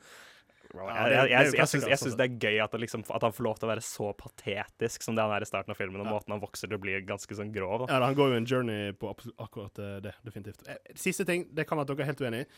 Jeg, 0.76 0.84
jeg, 0.84 1.30
jeg, 1.30 1.30
jeg, 1.32 1.68
syns, 1.72 1.84
syns 1.86 1.91
altså. 2.04 2.18
det 2.20 2.26
er 2.26 2.39
gøy 2.41 2.58
at, 2.66 2.74
liksom, 2.82 3.04
at 3.16 3.24
han 3.24 3.32
får 3.32 3.46
lov 3.46 3.60
til 3.62 3.68
å 3.68 3.70
være 3.72 3.84
så 3.86 4.10
patetisk 4.20 5.06
som 5.06 5.16
det 5.16 5.24
han 5.24 5.32
er 5.32 5.46
i 5.46 5.48
starten 5.48 5.72
av 5.72 5.78
filmen, 5.80 6.02
og 6.04 6.10
måten 6.12 6.34
han 6.36 6.41
vokser 6.41 6.68
til 6.68 6.76
å 6.76 6.82
bli 6.84 6.98
ganske 7.08 7.38
sånn 7.38 7.54
grov. 7.56 7.86
Da. 7.86 7.93
Ja, 7.96 8.02
Han 8.10 8.18
går 8.18 8.34
jo 8.34 8.39
en 8.41 8.50
journey 8.50 8.91
på 9.00 9.14
akkurat 9.39 9.80
eh, 9.80 9.93
det, 10.04 10.16
definitivt. 10.28 10.66
Eh, 10.68 10.82
Siste 11.00 11.24
ting, 11.28 11.48
det 11.56 11.64
kan 11.70 11.80
være 11.80 11.88
at 11.88 11.93
dere 11.93 12.04
er 12.04 12.12
helt 12.12 12.26
uenige. 12.26 12.50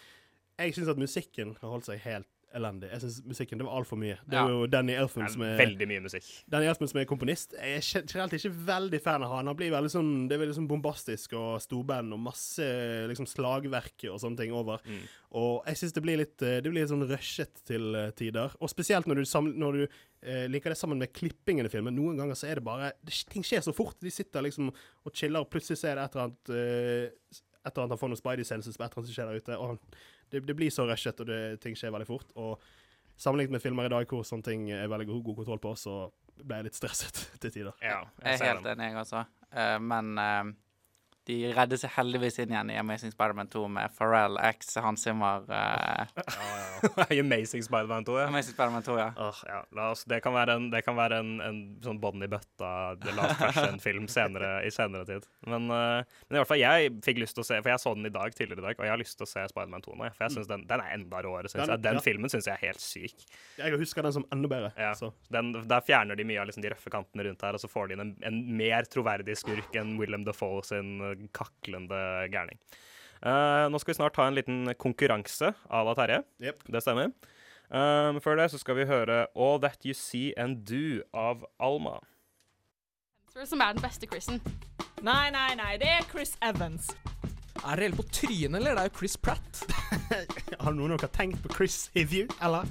Jeg 0.58 0.74
syns 0.80 0.90
at 0.96 0.98
musikken 0.98 1.54
har 1.62 1.70
holdt 1.76 1.86
seg 1.92 2.02
helt 2.08 2.28
elendig. 2.56 2.89
Jeg 2.91 3.02
synes 3.02 3.18
musikken, 3.28 3.58
Det 3.60 3.66
var 3.68 3.76
altfor 3.82 3.98
mye. 4.00 4.18
Det 4.26 4.34
er 4.38 4.45
Ja. 4.45 4.48
jo 4.48 4.68
Danny 4.68 4.93
Elfman 4.93 5.30
som 5.30 5.41
er 5.41 5.58
veldig 5.58 5.88
mye 5.88 6.02
musikk. 6.02 6.24
Danny 6.50 6.66
Elfman 6.66 6.88
som 6.89 7.00
er 7.02 7.06
komponist. 7.06 7.54
Jeg 7.54 7.78
er 7.78 7.82
generelt 8.08 8.32
ikke 8.34 8.54
veldig 8.66 9.02
fan 9.02 9.24
av 9.24 9.30
han. 9.36 9.48
Han 9.48 9.56
blir 9.56 9.72
veldig 9.72 9.91
sånn, 9.91 10.28
Det 10.30 10.36
er 10.39 10.45
veldig 10.45 10.56
sånn 10.56 10.68
bombastisk 10.68 11.34
og 11.34 11.60
storband 11.62 12.14
og 12.14 12.20
masse 12.20 12.60
liksom 13.08 13.26
slagverk 13.28 14.08
og 14.12 14.20
sånne 14.20 14.38
ting 14.38 14.52
over. 14.54 14.80
Mm. 14.86 15.02
Og 15.34 15.66
jeg 15.66 15.76
syns 15.76 15.93
det 15.93 16.04
blir 16.04 16.18
litt 16.18 16.41
eh, 16.41 16.62
Det 16.62 16.72
blir 16.72 16.82
litt 16.82 16.89
sånn 16.89 17.08
rushet 17.08 17.64
til 17.66 17.95
eh, 17.95 18.12
tider. 18.12 18.56
Og 18.62 18.70
spesielt 18.70 19.06
når 19.06 19.16
du, 19.16 19.52
når 19.60 19.72
du 19.74 19.88
eh, 20.24 20.48
liker 20.48 20.70
det 20.72 20.78
sammen 20.78 20.98
med 20.98 21.12
klippingen 21.14 21.66
i 21.66 21.70
filmen. 21.70 21.93
Noen 21.95 22.18
ganger 22.18 22.34
så 22.36 22.48
er 22.50 22.56
det 22.56 22.64
bare 22.64 22.93
det, 23.04 23.14
Ting 23.30 23.43
skjer 23.43 23.62
så 23.62 23.74
fort. 23.76 24.00
De 24.00 24.10
sitter 24.10 24.41
liksom 24.41 24.70
og 25.06 25.14
chiller, 25.14 25.39
og 25.41 25.50
plutselig 25.50 25.78
så 25.78 25.89
er 25.91 25.95
det 25.95 26.06
et 26.06 26.16
eller 26.16 26.24
annet 26.32 26.50
eh, 26.50 27.12
Et 27.68 27.76
eller 27.76 27.84
annet 27.84 28.00
han 28.00 28.00
får 28.00 28.10
noen 28.14 28.22
Spidey-senses 28.24 28.78
på 28.78 28.84
et 28.86 28.91
eller 28.91 29.02
annet 29.04 29.10
som 29.12 29.16
skjer 29.18 29.28
der 29.28 29.41
ute. 29.41 29.58
Og 29.60 29.68
han, 29.68 29.80
det, 30.32 30.44
det 30.48 30.56
blir 30.58 30.74
så 30.74 30.86
rushet, 30.88 31.20
og 31.24 31.30
det, 31.30 31.42
ting 31.64 31.78
skjer 31.78 31.94
veldig 31.96 32.08
fort. 32.10 32.32
Og 32.36 32.62
sammenlignet 33.18 33.58
med 33.58 33.64
filmer 33.64 33.90
i 33.90 33.94
dag 33.94 34.12
hvor 34.12 34.26
sånne 34.28 34.46
ting 34.46 34.70
er 34.76 34.90
veldig 34.92 35.10
god, 35.10 35.24
god 35.30 35.42
kontroll 35.42 35.62
på, 35.64 35.74
så 35.80 35.98
ble 36.38 36.60
jeg 36.60 36.70
litt 36.70 36.78
stresset 36.80 37.24
til 37.42 37.54
tider. 37.54 37.76
Ja, 37.82 38.04
Jeg 38.24 38.40
er 38.42 38.54
helt 38.54 38.72
enig, 38.74 38.92
jeg 38.92 39.02
også. 39.02 39.26
Uh, 39.48 39.78
men 39.82 40.18
eh, 40.22 40.50
de 41.28 41.38
redder 41.52 41.80
seg 41.82 41.92
heldigvis 41.98 42.38
inn 42.40 42.54
igjen 42.54 42.70
i 42.72 42.78
Amazing 42.80 43.12
Spider-Man 43.12 43.50
2 43.52 43.64
med 43.76 43.94
Pharrell 43.98 44.38
X, 44.48 44.76
Hans 44.84 45.04
Zimmer 45.04 45.44
uh, 45.52 46.06
Amazing 47.12 47.64
Spider-Man 47.66 48.06
2, 48.08 48.16
ja. 48.22 48.28
Amazing 48.32 48.56
Spider-Man 48.56 48.86
2, 48.86 48.96
ja. 49.02 49.10
Oh, 49.20 49.42
ja. 49.48 49.60
La 49.76 49.90
oss, 49.92 50.06
det 50.08 50.22
kan 50.24 50.36
være 50.36 50.56
en, 50.58 50.70
det 50.72 50.82
kan 50.86 50.96
være 50.98 51.20
en, 51.24 51.34
en 51.44 51.60
sånn 51.84 52.00
bånd 52.04 52.24
i 52.24 52.30
bøtta, 52.32 52.72
The 53.04 53.16
Last 53.18 53.42
Fashion-film 53.42 54.08
senere, 54.12 54.54
i 54.68 54.72
senere 54.74 55.08
tid. 55.10 55.28
Men, 55.50 55.68
uh, 55.68 56.00
men 56.28 56.38
i 56.38 56.42
hvert 56.42 56.52
fall, 56.52 56.62
jeg 56.64 56.94
fikk 57.06 57.22
lyst 57.24 57.38
til 57.38 57.44
å 57.44 57.48
se 57.48 57.60
For 57.62 57.74
jeg 57.74 57.84
så 57.84 57.94
den 57.98 58.08
i 58.10 58.14
dag, 58.14 58.34
tidligere 58.38 58.64
i 58.64 58.68
dag, 58.70 58.80
og 58.80 58.88
jeg 58.88 58.94
har 58.96 59.02
lyst 59.04 59.20
til 59.20 59.28
å 59.28 59.32
se 59.34 59.44
Spider-Man 59.52 59.84
2 59.86 59.98
nå. 60.00 60.12
For 60.16 60.28
jeg 60.28 60.38
synes 60.38 60.52
den, 60.52 60.64
den 60.70 60.84
er 60.86 60.96
enda 60.96 61.24
råere, 61.26 61.52
syns 61.52 61.66
Den- 61.66 61.76
jeg. 61.76 61.84
Den 61.88 62.00
ja. 62.00 62.06
filmen 62.08 62.32
syns 62.32 62.48
jeg 62.48 62.56
er 62.56 62.64
helt 62.70 62.84
syk. 62.84 63.28
Jeg 63.60 63.82
husker 63.84 64.08
den 64.08 64.16
som 64.16 64.28
enda 64.32 64.52
bedre. 64.52 64.72
Ja. 64.80 64.94
Så. 64.98 65.12
Den, 65.34 65.52
der 65.68 65.84
fjerner 65.84 66.16
de 66.16 66.26
mye 66.28 66.40
av 66.42 66.48
liksom, 66.50 66.64
de 66.64 66.72
røffe 66.72 66.94
kantene 66.94 67.28
rundt 67.28 67.44
her, 67.44 67.58
og 67.58 67.64
så 67.64 67.70
får 67.72 67.92
de 67.92 67.98
inn 67.98 68.06
en, 68.06 68.16
en 68.32 68.40
mer 68.64 68.88
troverdig 68.88 69.36
skurk 69.40 69.76
enn 69.78 69.98
Willem 70.00 70.24
Defoe 70.28 70.64
sin 70.66 70.96
eh, 71.04 71.16
kaklende 71.34 71.99
gærning. 72.34 72.59
Uh, 73.18 73.65
nå 73.74 73.80
skal 73.82 73.95
vi 73.95 73.97
snart 73.97 74.20
ha 74.22 74.28
en 74.30 74.38
liten 74.38 74.76
konkurranse 74.78 75.49
à 75.70 75.82
la 75.84 75.95
Terje. 75.97 76.22
Yep. 76.43 76.68
Det 76.70 76.84
stemmer. 76.86 77.11
Eh, 77.68 78.11
Men 78.13 78.22
før 78.24 78.38
det 78.39 78.51
så 78.51 78.59
skal 78.61 78.78
vi 78.80 78.86
høre 78.88 79.26
All 79.36 79.59
That 79.59 79.84
You 79.86 79.93
See 79.97 80.32
And 80.38 80.63
Do 80.68 81.01
av 81.13 81.43
Alma. 81.59 81.99
Som 83.45 83.61
er 83.61 83.74
den 83.76 83.84
beste 83.84 84.07
Chrisen. 84.07 84.39
Nei, 85.03 85.30
nei, 85.30 85.53
nei, 85.59 85.76
det 85.78 85.89
er 85.91 86.07
Chris 86.09 86.38
Evans. 86.41 86.89
Er 87.65 87.76
det 87.76 87.89
helt 87.89 87.99
på 87.99 88.07
trynet, 88.09 88.55
eller? 88.55 88.74
Det 88.74 88.86
er 88.86 88.89
jo 88.89 88.95
Chris 88.97 89.18
Pratt. 89.18 89.61
Har 90.63 90.74
noen 90.74 90.95
av 90.95 91.03
dere 91.03 91.11
tenkt 91.13 91.43
på 91.43 91.53
Chris 91.53 91.89
Hivju, 91.93 92.26
eller? 92.41 92.65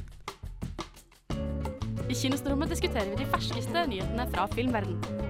I 2.07 2.15
Kinostrommet 2.15 2.71
diskuterer 2.71 3.11
vi 3.13 3.21
de 3.21 3.31
ferskeste 3.31 3.87
nyhetene 3.91 4.27
fra 4.33 4.47
filmverden. 4.55 5.26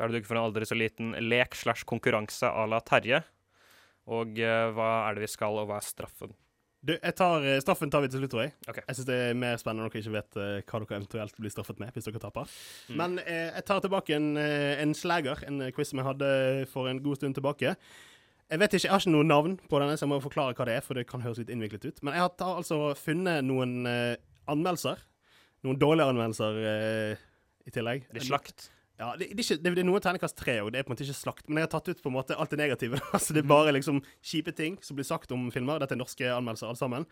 Da 0.00 0.06
er 0.06 0.12
det 0.14 0.22
dukket 0.22 0.30
for 0.30 0.40
en 0.40 0.46
aldri 0.48 0.64
så 0.64 0.76
liten 0.78 1.12
lek 1.28 1.52
slash 1.60 1.84
konkurranse 1.84 2.48
à 2.48 2.62
la 2.64 2.78
Terje. 2.80 3.18
Og 4.08 4.38
uh, 4.40 4.70
hva 4.72 4.86
er 5.10 5.18
det 5.18 5.26
vi 5.26 5.28
skal, 5.28 5.58
og 5.60 5.68
hva 5.68 5.76
er 5.76 5.84
straffen? 5.84 6.32
Du, 6.80 6.94
jeg 6.94 7.12
tar, 7.12 7.44
eh, 7.44 7.58
straffen 7.60 7.90
tar 7.92 8.00
vi 8.00 8.08
til 8.08 8.22
slutt, 8.22 8.30
tror 8.32 8.46
jeg. 8.46 8.54
Okay. 8.64 8.80
Jeg 8.88 8.96
syns 8.96 9.08
det 9.10 9.18
er 9.20 9.34
mer 9.36 9.58
spennende 9.60 9.84
når 9.84 9.92
dere 9.92 10.00
ikke 10.00 10.14
vet 10.14 10.38
uh, 10.40 10.44
hva 10.64 10.80
dere 10.80 10.96
eventuelt 10.96 11.42
blir 11.44 11.52
straffet 11.52 11.82
med 11.82 11.92
hvis 11.92 12.08
dere 12.08 12.22
taper. 12.22 12.54
Mm. 12.88 12.94
Men 12.96 13.18
uh, 13.20 13.50
jeg 13.50 13.66
tar 13.68 13.84
tilbake 13.84 14.16
en, 14.16 14.30
en 14.40 14.96
slager, 14.96 15.44
en 15.44 15.66
quiz 15.76 15.92
som 15.92 16.00
jeg 16.00 16.08
hadde 16.08 16.32
for 16.72 16.88
en 16.88 17.02
god 17.04 17.20
stund 17.20 17.36
tilbake. 17.36 17.74
Jeg 18.48 18.64
vet 18.64 18.72
ikke, 18.72 18.86
jeg 18.88 18.94
har 18.94 19.04
ikke 19.04 19.12
noe 19.12 19.28
navn 19.28 19.60
på 19.68 19.84
denne, 19.84 20.00
så 20.00 20.08
jeg 20.08 20.14
må 20.14 20.22
forklare 20.24 20.56
hva 20.56 20.70
det 20.70 20.80
er, 20.80 20.88
for 20.88 20.96
det 20.96 21.04
kan 21.12 21.20
høres 21.22 21.44
litt 21.44 21.52
innviklet 21.52 21.84
ut. 21.84 22.00
Men 22.00 22.16
jeg 22.16 22.24
har 22.24 22.56
altså 22.56 22.80
funnet 22.98 23.44
noen 23.44 23.84
anmeldelser. 24.48 25.04
Noen 25.66 25.80
dårlige 25.80 26.08
anmeldelser 26.08 26.60
eh, 26.64 27.24
i 27.68 27.72
tillegg. 27.74 28.06
De 28.14 28.22
slakt. 28.24 28.70
Ja, 29.00 29.14
det, 29.16 29.30
det, 29.30 29.38
er 29.38 29.46
ikke, 29.46 29.56
det, 29.64 29.70
det 29.78 29.80
er 29.80 29.86
noe 29.88 30.00
terningkast 30.04 30.36
tre 30.36 30.58
òg. 30.60 30.70
Det 30.74 30.82
er 30.82 30.84
på 30.84 30.92
en 30.92 30.96
måte 30.96 31.06
ikke 31.06 31.16
slakt. 31.16 31.46
Men 31.48 31.62
jeg 31.62 31.70
har 31.70 31.72
tatt 31.72 31.88
ut 31.88 32.02
på 32.04 32.10
en 32.10 32.16
måte 32.18 32.36
alt 32.36 32.52
det 32.52 32.58
negative. 32.60 33.00
altså 33.16 33.36
Det 33.36 33.40
er 33.40 33.48
bare 33.48 33.72
liksom 33.72 34.02
kjipe 34.20 34.52
ting 34.56 34.76
som 34.84 34.98
blir 34.98 35.08
sagt 35.08 35.32
om 35.32 35.46
filmer. 35.54 35.80
Dette 35.80 35.96
er 35.96 36.02
norske 36.02 36.28
anmeldelser, 36.28 36.68
alle 36.68 36.80
sammen. 36.80 37.06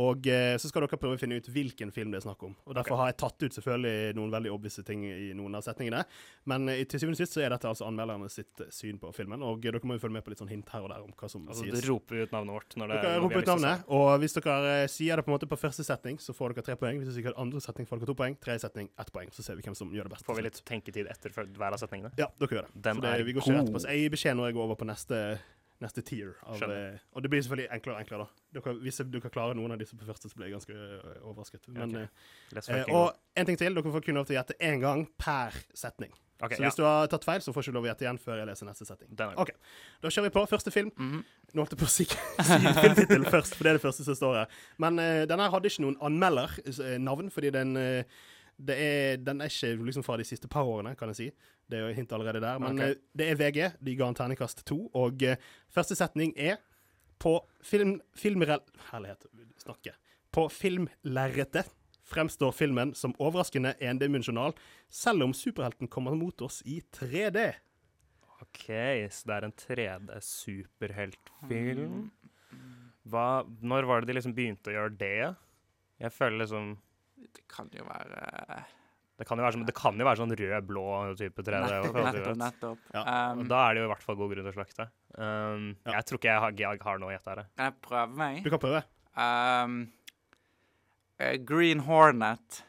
Og 0.00 0.26
eh, 0.26 0.56
så 0.58 0.68
skal 0.70 0.84
dere 0.84 0.98
prøve 1.00 1.16
å 1.16 1.20
finne 1.20 1.36
ut 1.38 1.48
hvilken 1.54 1.92
film 1.94 2.10
det 2.12 2.18
er 2.20 2.24
snakk 2.26 2.42
om. 2.46 2.54
Og 2.66 2.74
Derfor 2.76 2.98
har 3.00 3.12
jeg 3.12 3.18
tatt 3.22 3.44
ut 3.44 3.56
selvfølgelig 3.56 4.14
noen 4.18 4.32
veldig 4.34 4.52
obvise 4.54 4.82
ting 4.86 5.04
i 5.06 5.32
noen 5.36 5.54
av 5.58 5.64
setningene. 5.66 6.02
Men 6.50 6.68
eh, 6.72 6.82
til 6.88 7.02
syvende 7.02 7.18
og 7.18 7.22
sist 7.22 7.36
så 7.36 7.44
er 7.44 7.54
dette 7.54 7.68
altså 7.70 7.86
anmelderne 7.88 8.28
sitt 8.32 8.64
eh, 8.64 8.70
syn 8.74 8.98
på 9.02 9.12
filmen. 9.16 9.44
Og 9.46 9.60
eh, 9.62 9.70
dere 9.70 9.82
må 9.86 9.98
jo 9.98 10.02
følge 10.02 10.18
med 10.18 10.26
på 10.26 10.34
litt 10.34 10.42
sånn 10.42 10.50
hint 10.50 10.72
her 10.74 10.86
og 10.86 10.90
der 10.92 11.04
om 11.04 11.12
hva 11.14 11.30
som 11.30 11.44
Altså, 11.44 11.62
sies. 11.66 11.76
Altså 11.76 11.92
roper 11.92 12.24
ut 12.24 12.34
navnet 12.34 12.56
vårt 12.56 12.76
når 12.80 12.90
det 12.94 13.00
Dere 13.04 13.20
roper 13.22 13.44
ut 13.44 13.50
navnet, 13.52 13.84
og 13.98 14.08
hvis 14.22 14.36
dere 14.38 14.56
eh, 14.82 14.86
sier 14.90 15.20
det 15.20 15.26
på 15.26 15.30
en 15.32 15.36
måte 15.36 15.50
på 15.50 15.58
første 15.60 15.86
setning, 15.86 16.18
så 16.22 16.34
får 16.36 16.56
dere 16.56 16.66
tre 16.70 16.78
poeng. 16.80 17.00
Hvis 17.02 17.12
dere 17.12 17.18
sier 17.20 17.38
andre 17.40 17.62
setning, 17.64 17.88
får 17.90 18.02
dere 18.02 18.10
to 18.10 18.18
poeng. 18.18 18.38
Tredje 18.42 18.64
setning, 18.66 18.90
ett 19.00 19.12
poeng. 19.14 19.30
Så 19.36 19.46
ser 19.46 19.58
vi 19.58 19.66
hvem 19.66 19.76
som 19.78 19.92
gjør 19.94 20.08
det 20.08 20.16
best. 20.16 20.26
Får 20.26 20.40
vi 20.40 20.46
litt 20.48 20.60
tenketid 20.66 21.10
etter 21.12 21.34
hver 21.34 21.70
av 21.76 21.80
setningene? 21.82 22.14
Ja, 22.20 22.30
dere 22.40 22.58
gjør 22.58 22.68
det. 22.68 22.82
Den 22.88 23.00
så 23.00 23.06
det, 23.06 23.14
vi 23.28 23.36
går 23.36 23.44
ikke 23.46 23.56
rett 23.58 23.68
god. 23.68 23.76
på. 23.76 23.84
Så 23.84 23.92
jeg 23.94 24.04
gir 24.04 24.14
beskjed 24.16 24.38
når 24.40 24.50
jeg 24.50 24.58
går 24.58 24.66
over 24.68 24.80
på 24.80 24.88
neste, 24.88 25.20
neste 25.82 26.02
tier. 26.06 26.34
Av, 26.46 26.62
eh, 26.62 26.98
og 27.14 27.24
det 27.24 27.30
blir 27.32 27.42
selvfølgelig 27.42 27.70
enklere 27.76 27.96
og 27.96 28.02
enklere, 28.02 28.26
da. 28.26 28.44
Dere, 28.58 28.74
hvis 28.84 29.00
du 29.02 29.16
dere 29.16 29.32
klarer 29.32 29.58
noen 29.58 29.74
av 29.74 29.80
disse 29.80 29.96
på 29.98 30.06
første, 30.06 30.30
så 30.30 30.38
blir 30.38 30.48
jeg 30.48 30.56
ganske 30.58 30.74
eh, 30.74 31.22
overrasket. 31.22 31.66
Men, 31.74 31.96
okay. 31.96 32.60
eh, 32.60 32.80
eh, 32.80 32.92
og 32.94 33.14
en 33.34 33.48
ting 33.48 33.58
til. 33.60 33.74
Dere 33.74 33.94
får 33.96 34.04
kun 34.06 34.20
lov 34.20 34.28
til 34.28 34.36
å 34.36 34.40
gjette 34.40 34.58
én 34.62 34.82
gang 34.82 35.06
per 35.20 35.56
setning. 35.76 36.14
Okay, 36.42 36.58
så 36.58 36.64
ja. 36.64 36.68
hvis 36.68 36.76
du 36.78 36.84
har 36.84 37.08
tatt 37.08 37.24
feil, 37.24 37.40
så 37.44 37.54
får 37.54 37.62
du 37.62 37.68
ikke 37.68 37.76
lov 37.76 37.86
å 37.86 37.88
gjette 37.92 38.04
igjen 38.04 38.20
før 38.20 38.40
jeg 38.40 38.48
leser 38.50 38.68
neste 38.68 38.86
er 38.90 39.40
OK. 39.40 39.52
Da 40.02 40.10
kjører 40.10 40.28
vi 40.28 40.34
på. 40.34 40.44
Første 40.50 40.74
film. 40.74 40.92
Mhm. 40.98 41.24
Nå 41.54 41.62
holdt 41.62 41.76
jeg 41.76 41.78
på 41.78 41.86
å 41.86 41.92
si, 41.92 42.04
filmtittel 42.82 43.26
først, 43.30 43.54
for 43.54 43.62
det 43.62 43.70
er 43.70 43.76
det 43.78 43.84
første 43.84 44.02
som 44.02 44.16
står 44.18 44.40
her. 44.40 44.62
Men 44.82 44.98
uh, 44.98 45.22
denne 45.30 45.46
hadde 45.52 45.70
ikke 45.70 45.84
noen 45.84 45.94
anmelder-navn, 46.02 47.28
fordi 47.30 47.52
den 47.54 47.78
uh, 47.78 48.24
det 48.58 48.74
er, 48.78 49.16
den 49.22 49.40
er 49.42 49.50
ikke 49.50 49.84
liksom 49.86 50.04
fra 50.06 50.16
de 50.18 50.26
siste 50.26 50.48
par 50.50 50.66
årene, 50.66 50.94
kan 50.98 51.10
jeg 51.10 51.16
si. 51.18 51.28
Det 51.70 51.78
er 51.78 51.86
jo 51.86 51.96
hint 51.96 52.12
allerede 52.12 52.42
der. 52.44 52.60
Men 52.62 52.78
okay. 52.78 52.94
eh, 52.94 53.02
det 53.16 53.28
er 53.30 53.40
VG. 53.40 53.60
De 53.84 53.96
ga 53.98 54.10
en 54.10 54.18
terningkast 54.18 54.64
to. 54.68 54.84
Og 54.94 55.22
eh, 55.24 55.40
første 55.72 55.96
setning 55.98 56.34
er 56.36 56.60
På 57.18 57.38
film... 57.62 58.00
Filmrel... 58.18 58.60
Herlighet, 58.90 59.26
snakke. 59.62 59.94
På 60.34 60.48
filmlerretet 60.52 61.70
fremstår 62.04 62.52
filmen 62.52 62.92
som 62.94 63.14
overraskende 63.22 63.74
endimensjonal, 63.80 64.52
selv 64.92 65.24
om 65.24 65.32
superhelten 65.34 65.88
kommer 65.88 66.14
mot 66.18 66.42
oss 66.44 66.60
i 66.68 66.82
3D. 66.92 67.54
OK, 68.44 68.66
så 69.10 69.28
det 69.28 69.34
er 69.34 69.44
en 69.46 69.58
3D-superheltfilm. 69.62 72.10
Hva 73.08 73.44
Når 73.60 73.82
var 73.88 73.96
det 74.00 74.06
de 74.10 74.14
liksom 74.18 74.36
begynte 74.36 74.70
å 74.70 74.76
gjøre 74.76 74.98
det? 75.00 75.24
Jeg 76.00 76.12
føler 76.14 76.38
liksom 76.44 76.64
Det 77.16 77.42
kan 77.50 77.66
jo 77.74 77.84
være 77.88 78.20
Det 79.18 79.26
kan 79.28 79.38
jo 79.38 79.44
være, 79.46 79.54
som, 79.54 79.62
det 79.68 79.74
kan 79.78 79.94
jo 80.00 80.06
være 80.08 80.18
sånn 80.18 80.32
rød-blå 80.40 80.84
type 81.20 81.42
3D. 81.46 81.58
også, 81.62 81.90
for 81.94 82.00
alt 82.02 82.16
vi 82.16 82.22
Nettopp, 82.24 82.38
nettopp. 82.42 82.78
Ja, 82.96 83.02
Um, 83.34 83.44
da 83.48 83.60
er 83.68 83.74
det 83.76 83.82
jo 83.84 83.86
i 83.86 83.92
hvert 83.92 84.02
fall 84.02 84.16
god 84.18 84.32
grunn 84.34 84.46
til 84.48 84.52
å 84.52 84.56
slakte. 84.56 84.86
Um, 85.14 85.68
Ja. 85.86 85.92
Jeg 86.00 86.04
tror 86.08 86.18
ikke 86.18 86.30
jeg 86.32 86.40
har, 86.44 86.56
jeg 86.58 86.82
har 86.88 86.98
noe 86.98 87.12
å 87.12 87.14
gjette 87.14 87.30
her. 87.34 87.44
kan 87.56 87.68
jeg 87.70 87.76
prøve 87.86 88.18
meg? 88.18 88.40
Du 88.42 88.50
kan 88.50 88.62
prøve. 88.64 88.80
Um, 89.14 89.76
eh, 91.20 91.36
Green 91.46 91.84
Hornet. 91.86 92.62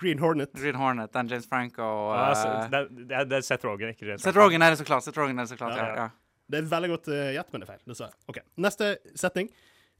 Green 0.00 0.18
Hornet. 0.18 0.52
Green 0.56 0.74
Hornet, 0.80 1.12
den 1.12 1.28
James 1.28 1.46
Franco 1.46 1.82
så 1.84 2.48
uh, 2.48 2.70
det, 2.72 2.78
er- 2.78 2.88
det, 2.88 3.16
er- 3.20 3.28
det 3.28 3.36
er 3.36 3.44
Seth 3.44 3.66
Rogen, 3.68 3.92
ikke 3.92 4.06
James 4.08 4.22
Seth 4.24 4.32
Rogan 4.36 4.46
Rogen 4.46 4.62
er 4.64 4.70
det 4.72 4.78
så 4.80 4.86
klart. 4.88 5.04
Seth 5.04 5.18
Rogen 5.20 5.36
er 5.38 5.44
det 5.44 5.52
så 5.52 5.58
klart, 5.60 5.76
Ja, 5.76 5.84
ja. 5.84 5.94
ja. 5.94 6.06
ja. 6.08 6.08
Det 6.50 6.58
er 6.64 6.70
veldig 6.72 6.88
godt 6.90 7.08
uh, 7.12 7.18
gjett, 7.36 7.52
men 7.52 7.60
det 7.62 7.68
er 7.68 7.74
feil. 7.76 7.82
Dessverre. 7.92 8.16
Ok, 8.32 8.40
Neste 8.64 8.88
setning. 9.14 9.50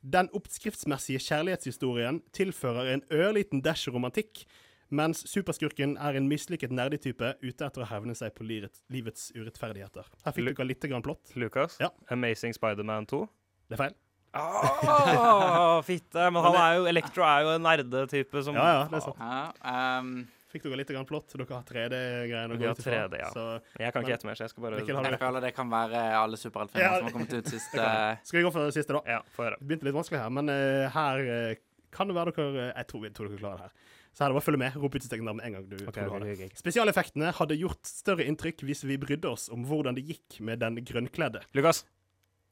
Den 0.01 0.31
oppskriftsmessige 0.35 1.21
kjærlighetshistorien 1.21 2.23
tilfører 2.33 2.89
en 2.95 3.03
ørliten 3.13 3.61
dash 3.63 3.91
romantikk, 3.93 4.47
mens 4.91 5.23
superskurken 5.31 5.97
er 5.99 6.17
en 6.19 6.29
mislykket 6.29 6.73
nerdetype 6.75 7.35
ute 7.43 7.67
etter 7.67 7.83
å 7.85 7.87
hevne 7.91 8.15
seg 8.19 8.35
på 8.35 8.43
livets 8.47 9.31
urettferdigheter. 9.37 10.05
Her 10.25 10.33
fikk 10.37 10.45
Lu- 10.49 10.53
dere 10.55 10.67
litt 10.67 10.81
grann 10.91 11.03
plott. 11.07 11.35
Lucas, 11.37 11.79
Ja. 11.81 11.91
Amazing 12.11 12.53
Spiderman 12.57 13.07
2. 13.07 13.23
Det 13.71 13.79
er 13.79 13.85
feil. 13.85 13.95
Oh, 14.35 15.81
fitte! 15.89 16.27
Men 16.31 16.43
han 16.45 16.55
er 16.59 16.75
jo 16.79 16.85
Electro 16.91 17.25
er 17.27 17.47
jo 17.47 17.55
en 17.57 17.65
nerdetype 17.67 18.43
som 18.47 18.55
Ja, 18.59 18.67
ja, 18.77 18.85
det 18.91 19.01
er 19.01 19.07
sant. 19.09 19.19
Ja, 19.19 19.99
um, 20.01 20.13
Fikk 20.51 20.65
dere 20.67 20.81
litt 20.81 20.89
grann 20.91 21.07
plott. 21.07 21.31
Dere 21.31 21.47
har 21.47 21.63
3D-greiene. 21.63 22.51
å 22.51 22.57
Vi 22.59 22.65
gå 22.65 22.67
har 22.67 22.75
ut 22.75 22.81
ifra. 22.83 23.05
3D, 23.07 23.19
ja. 23.21 23.29
Så 23.31 23.43
Jeg 23.79 23.93
kan 23.93 24.03
Men- 24.03 24.09
ikke 24.09 24.13
gjette 24.17 24.27
mer, 24.27 24.35
så 24.35 24.43
jeg 24.47 24.51
skal 24.51 24.63
bare 24.65 24.81
jeg 24.81 25.19
føler 25.21 25.41
det 25.47 25.55
kan 25.55 25.71
være 25.71 26.01
alle 26.19 26.37
superheltfilmer 26.37 26.83
Ja, 26.83 26.97
som 26.99 27.05
har 27.07 27.13
kommet 27.15 27.33
ut 27.39 27.45
det 27.47 27.53
siste. 27.55 27.85
Skal 28.27 28.39
vi 28.41 28.45
gå 28.49 28.51
for 28.53 28.67
det 28.67 28.75
siste, 28.75 28.93
da? 28.99 29.03
Ja, 29.07 29.21
få 29.31 29.45
høre. 29.47 29.59
Det 29.61 29.69
begynte 29.71 29.87
litt 29.87 29.95
vanskelig 29.95 30.19
her, 30.25 30.31
men 30.35 30.51
uh, 30.51 30.89
her 30.91 31.23
uh, 31.31 31.55
kan 31.95 32.09
det 32.11 32.17
være 32.19 32.35
dere 32.35 32.67
Jeg 32.75 32.87
tror, 32.91 33.05
jeg 33.07 33.15
tror 33.15 33.29
dere 33.31 33.39
klarer 33.39 33.57
det 33.63 33.69
her. 33.69 33.73
Så 34.11 34.25
her 34.25 34.29
er 34.29 34.33
det 34.33 34.39
bare 34.41 34.43
å 34.43 34.49
følge 34.49 34.61
med. 34.61 34.77
Rop 34.83 34.97
ut 34.97 35.07
navnet 35.13 35.37
med 35.39 35.47
en 35.47 35.55
gang 35.57 35.69
du 35.71 35.77
okay, 35.79 35.93
tror 35.95 36.09
du 36.11 36.15
har 36.17 36.27
det. 36.27 36.51
Spesialeffektene 36.59 37.31
hadde 37.39 37.57
gjort 37.61 37.89
større 37.89 38.27
inntrykk 38.27 38.65
hvis 38.67 38.83
vi 38.89 38.99
brydde 39.01 39.31
oss 39.31 39.47
om 39.55 39.65
hvordan 39.69 39.97
det 39.97 40.05
gikk 40.09 40.41
med 40.45 40.61
den 40.65 40.81
grønnkledde. 40.85 41.45
Lukas. 41.57 41.85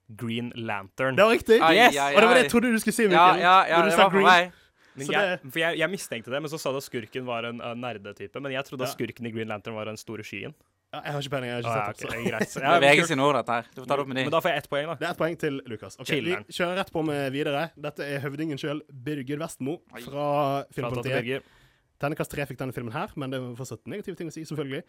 Green 0.08 0.52
Lantern. 0.56 1.18
Det 1.18 1.26
var 1.26 1.34
riktig! 1.34 1.58
Ai, 1.60 1.74
yes! 1.76 1.98
ai, 2.00 2.14
Og 2.14 2.22
det 2.22 2.28
var 2.30 2.38
det 2.38 2.44
jeg 2.46 2.52
trodde 2.54 2.70
du 2.72 2.78
skulle 2.80 2.96
si, 2.96 3.08
Mikael. 3.10 3.42
Ja, 3.42 3.44
ja, 3.44 3.56
ja, 3.68 3.76
Når 3.76 3.82
du 3.82 3.90
det 3.90 3.96
sa 3.98 4.06
var 4.06 4.14
for 4.14 4.24
green. 4.24 4.56
Men 4.98 5.10
jeg, 5.12 5.38
for 5.44 5.62
jeg, 5.62 5.78
jeg 5.78 5.92
mistenkte 5.92 6.32
det, 6.32 6.40
men 6.42 6.50
så 6.50 6.58
sa 6.58 6.72
du 6.74 6.80
at 6.80 6.86
skurken 6.86 7.26
var 7.28 7.46
en 7.46 7.60
uh, 7.62 7.74
nerdetype. 7.78 8.40
Men 8.42 8.54
jeg 8.56 8.66
trodde 8.66 8.88
at 8.88 8.94
skurken 8.94 9.28
i 9.28 9.32
Green 9.34 9.50
Lantern 9.50 9.76
var 9.78 9.90
den 9.90 10.00
store 10.00 10.24
skyen. 10.26 10.56
Ja, 10.88 11.02
jeg 11.04 11.12
har 11.12 11.20
ikke 11.20 11.32
peiling. 11.34 11.50
Jeg 11.50 11.64
har 11.64 11.68
Ah, 11.68 11.90
ikke 11.92 12.00
sett 12.00 12.14
okay. 12.14 12.30
det. 12.32 12.48
Så. 12.48 12.60
Det 12.64 12.68
er 12.72 12.80
VG 12.80 13.06
sine 13.10 13.24
ord, 13.26 13.36
dette 13.36 13.56
her. 13.58 13.66
Du 13.74 13.80
får 13.82 13.88
ta 13.90 13.96
det 13.96 14.04
opp 14.04 14.08
med 14.08 14.18
Men 14.22 14.32
da 14.32 14.40
får 14.40 14.50
jeg 14.54 14.62
ett 14.62 14.68
poeng, 14.72 14.86
da. 14.88 14.94
Det 14.96 15.06
er 15.06 15.10
ett 15.10 15.20
poeng 15.20 15.38
til 15.38 15.60
Lukas. 15.68 15.98
Ok, 16.00 16.12
Vi 16.24 16.36
kjører 16.48 16.76
rett 16.80 16.92
på 16.94 17.02
med 17.04 17.32
videre. 17.34 17.64
Dette 17.76 18.06
er 18.08 18.22
høvdingen 18.24 18.60
sjøl, 18.60 18.80
Birger 18.88 19.42
Vestmo, 19.42 19.78
fra 19.92 20.28
Filmpolitiet. 20.72 21.54
Ternekast 21.98 22.30
tre 22.30 22.46
fikk 22.46 22.60
denne 22.60 22.72
filmen 22.72 22.94
her, 22.94 23.12
men 23.18 23.32
det 23.32 23.40
var 23.42 23.56
fortsatt 23.58 23.84
negative 23.90 24.16
ting 24.16 24.30
å 24.30 24.32
si, 24.32 24.44
selvfølgelig. 24.46 24.84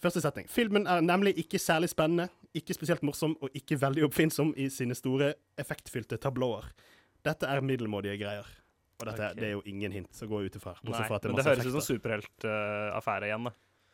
Første 0.00 0.22
setning. 0.24 0.46
Filmen 0.48 0.86
er 0.88 1.02
nemlig 1.04 1.34
ikke 1.42 1.58
særlig 1.60 1.90
spennende, 1.92 2.30
ikke 2.56 2.72
spesielt 2.78 3.02
morsom 3.04 3.34
og 3.42 3.52
ikke 3.52 3.76
veldig 3.82 4.06
oppfinnsom 4.06 4.54
i 4.56 4.70
sine 4.72 4.96
store, 4.96 5.34
effektfylte 5.60 6.16
tablåer. 6.22 6.70
Dette 7.26 7.50
er 7.50 7.60
middelmådige 7.60 8.16
greier. 8.22 8.46
Og 9.00 9.08
dette 9.08 9.26
okay. 9.26 9.36
det 9.36 9.48
er 9.48 9.52
jo 9.56 9.62
ingen 9.68 9.92
hint 9.92 10.14
som 10.16 10.28
går 10.30 10.48
ut 10.48 10.56
ifra. 10.56 10.76
Nei, 10.78 10.86
Bortsett 10.88 11.10
fra 11.10 11.18
at 11.18 11.24
det 11.24 11.28
er 11.28 11.34
men 11.34 11.40
det 11.40 11.50
høres 11.50 11.68
ut 11.68 11.76
som 11.76 11.86
superheltaffære 11.88 13.26
uh, 13.26 13.28
igjen, 13.28 13.50
da. 13.50 13.52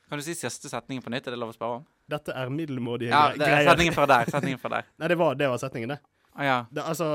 Kan 0.09 0.21
du 0.21 0.23
si 0.23 0.35
siste 0.39 0.71
setningen 0.71 1.03
på 1.03 1.11
nytt? 1.11 1.27
Er 1.27 1.35
det 1.35 1.39
lov 1.43 1.51
å 1.51 1.57
spørre 1.57 1.79
om? 1.81 1.87
Dette 2.09 2.35
er 2.39 2.51
middelmådige 2.55 3.11
Ja, 3.11 3.33
det 3.35 3.43
er 3.43 3.51
greier. 3.57 3.71
setningen 3.73 3.95
fra 3.97 4.07
der. 4.07 4.29
Setningen 4.37 4.61
fra 4.63 4.71
der. 4.77 4.91
Nei, 5.03 5.09
det 5.11 5.19
var, 5.19 5.35
det 5.35 5.49
var 5.51 5.59
setningen, 5.59 5.95
det. 5.97 5.99
Ah, 6.37 6.45
ja. 6.45 6.57
det. 6.71 6.83
Altså, 6.85 7.07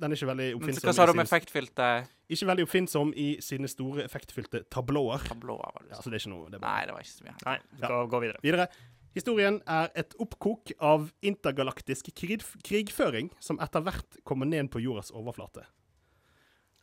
den 0.00 0.10
er 0.10 0.16
ikke 0.16 0.30
veldig 0.30 0.46
Men 0.48 0.56
oppfinnsom. 0.58 0.88
hva 0.88 0.94
sa 0.96 1.06
du 1.06 1.12
om 1.12 1.20
effektfylte 1.20 1.88
Ikke 2.32 2.46
veldig 2.48 2.64
oppfinnsom 2.64 3.10
i 3.14 3.26
sine 3.44 3.68
store, 3.68 4.06
effektfylte 4.08 4.62
tablåer. 4.72 5.20
tablåer? 5.28 5.74
var 5.76 5.84
det 5.84 5.92
Ja, 5.92 6.00
så 6.00 6.08
det 6.10 6.16
er 6.18 6.24
ikke 6.24 6.32
noe. 6.32 6.48
Det 6.50 6.56
er 6.58 6.64
Nei, 6.64 6.78
det 6.88 6.94
var 6.96 7.04
ikke 7.04 7.12
så 7.18 7.26
mye. 7.28 7.36
Nei, 7.44 7.58
vi 7.74 7.82
skal 7.84 8.08
gå 8.14 8.20
videre. 8.24 8.40
Videre. 8.42 8.68
Historien 9.14 9.60
er 9.66 9.90
et 9.98 10.14
oppkok 10.22 10.70
av 10.80 11.10
intergalaktisk 11.26 12.12
krig 12.14 12.42
krigføring 12.66 13.30
som 13.42 13.58
etter 13.62 13.82
hvert 13.82 14.20
kommer 14.24 14.46
ned 14.46 14.70
på 14.70 14.80
jordas 14.82 15.10
overflate. 15.10 15.66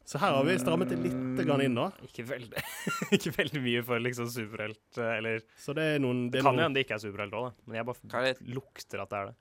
Så 0.08 0.22
her 0.22 0.32
har 0.38 0.46
vi 0.48 0.54
strammet 0.56 0.88
det 0.88 0.98
litt 1.04 1.42
inn, 1.66 1.74
da. 1.76 1.90
Ikke 2.08 2.24
veldig, 2.30 2.62
ikke 3.18 3.34
veldig 3.36 3.62
mye 3.66 3.82
for 3.84 4.00
liksom 4.00 4.30
superhelt, 4.32 4.86
eh, 4.96 5.18
eller 5.18 5.42
Så 5.60 5.76
det 5.76 5.88
er 5.96 6.00
noen 6.00 6.30
Det 6.30 6.40
det 6.40 6.46
kan 6.46 6.56
jo 6.56 6.64
noen, 6.64 6.78
det 6.78 6.86
ikke 6.86 6.96
er 6.96 7.02
superhelt 7.04 7.36
òg, 7.36 7.50
da. 7.50 7.66
Men 7.68 7.80
jeg 7.82 7.88
bare 7.90 8.22
er 8.32 8.40
lukter 8.56 9.04
at 9.04 9.12
det 9.12 9.20
er 9.20 9.30
det. 9.32 9.36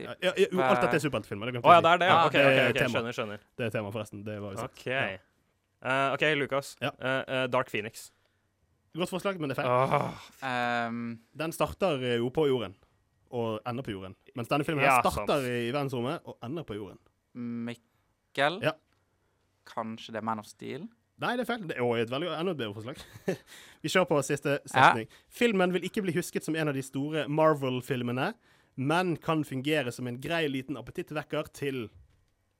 Ja, 0.00 0.14
ja, 0.24 0.32
jo, 0.40 0.60
Alt 0.64 0.80
dette 0.80 0.96
er 0.96 1.04
superheltfilmer. 1.04 1.46
Det 1.46 1.52
Å 1.52 1.54
glemte 1.58 1.74
ja, 1.76 1.84
det 1.84 1.92
er 1.92 2.00
det, 2.00 2.08
ja. 2.08 2.16
Ja, 2.16 2.26
OK, 2.26 2.34
det 2.34 2.42
er 2.42 2.50
ok, 2.50 2.72
ok, 2.72 2.78
tema. 2.80 2.92
skjønner, 2.96 3.16
skjønner. 3.18 3.44
Det 3.60 3.66
er 3.66 3.74
tema, 3.74 3.92
forresten. 3.94 4.22
Det 4.26 4.36
var 4.40 4.54
jo 4.54 4.62
sagt. 4.64 4.80
OK. 4.80 4.86
Ja. 4.88 5.02
Eh, 5.82 6.06
OK, 6.16 6.24
Lucas. 6.40 6.74
Ja. 6.80 6.92
uh, 6.96 7.08
eh, 7.20 7.44
Dark 7.52 7.70
Phoenix. 7.70 8.06
Godt 8.96 9.12
forslag, 9.12 9.38
men 9.40 9.52
det 9.52 9.58
er 9.58 9.62
feil. 9.62 9.70
Oh. 9.70 10.24
Um. 10.42 11.02
Den 11.38 11.54
starter 11.54 12.00
jo 12.16 12.32
på 12.34 12.46
jorden, 12.48 12.74
og 13.30 13.60
ender 13.68 13.86
på 13.86 13.94
jorden. 13.94 14.16
Mens 14.34 14.50
denne 14.50 14.66
filmen 14.66 14.84
Ja, 14.84 14.98
her 14.98 15.06
starter 15.06 15.44
sant. 15.44 15.52
i 15.52 15.70
verdensrommet 15.70 16.24
og 16.28 16.40
ender 16.44 16.66
på 16.68 16.76
jorden. 16.80 16.98
Mikkel? 17.68 18.58
Ja. 18.64 18.74
Kanskje 19.68 20.14
det 20.14 20.20
er 20.22 20.26
Man 20.26 20.42
of 20.42 20.48
Steel? 20.50 20.88
Nei, 21.22 21.36
det 21.38 21.44
er 21.44 21.48
feil. 21.52 21.66
Det 21.68 21.76
er 21.78 22.00
et 22.02 22.10
veldig 22.10 22.30
enda 22.34 22.54
et 22.54 22.58
bedre 22.58 22.74
forslag. 22.74 22.98
Vi 23.84 23.90
kjører 23.92 24.08
på 24.10 24.18
siste 24.26 24.56
setning. 24.66 25.10
Filmen 25.30 25.74
vil 25.74 25.86
ikke 25.86 26.02
bli 26.02 26.14
husket 26.16 26.46
som 26.46 26.56
en 26.58 26.72
av 26.72 26.74
de 26.74 26.82
store 26.82 27.26
Marvel-filmene, 27.30 28.32
men 28.80 29.16
kan 29.22 29.44
fungere 29.46 29.92
som 29.94 30.08
en 30.08 30.18
grei 30.22 30.46
liten 30.50 30.78
appetittvekker 30.80 31.52
til 31.54 31.84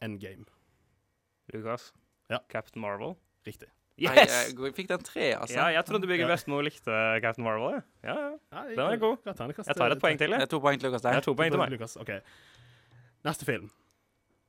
Endgame. 0.05 0.46
Lucas. 1.53 1.90
Ja. 2.30 2.38
Captain 2.53 2.84
Marvel. 2.84 3.16
Riktig. 3.46 3.72
Nei, 4.03 4.22
jeg 4.24 4.72
fikk 4.74 4.88
den 4.88 5.03
tre, 5.05 5.26
altså. 5.36 5.59
Ja, 5.59 5.66
jeg 5.76 5.84
trodde 5.86 6.09
Birger 6.09 6.24
Ja. 6.24 6.32
Vestmo 6.32 6.62
likte 6.64 6.94
Captain 7.22 7.44
Marvel. 7.44 7.82
Ja, 8.03 8.14
ja. 8.14 8.30
Ja, 8.53 8.62
Den 8.70 8.80
er 8.86 8.96
god. 9.03 9.18
Jeg 9.26 9.36
tar 9.76 9.90
et 9.94 10.00
poeng 10.00 10.18
til, 10.18 10.30
Det 10.32 10.46
er 10.46 10.50
to 10.50 10.61
poeng 10.61 10.80
til 10.80 10.88
Lukas 10.90 11.03
Det 11.03 11.12
er 11.12 11.20
to 11.20 11.34
poeng 11.34 11.53
til 11.53 11.61
meg. 11.61 11.70
Lukas, 11.74 11.96
ok. 12.00 12.14
Neste 13.26 13.44
film. 13.46 13.70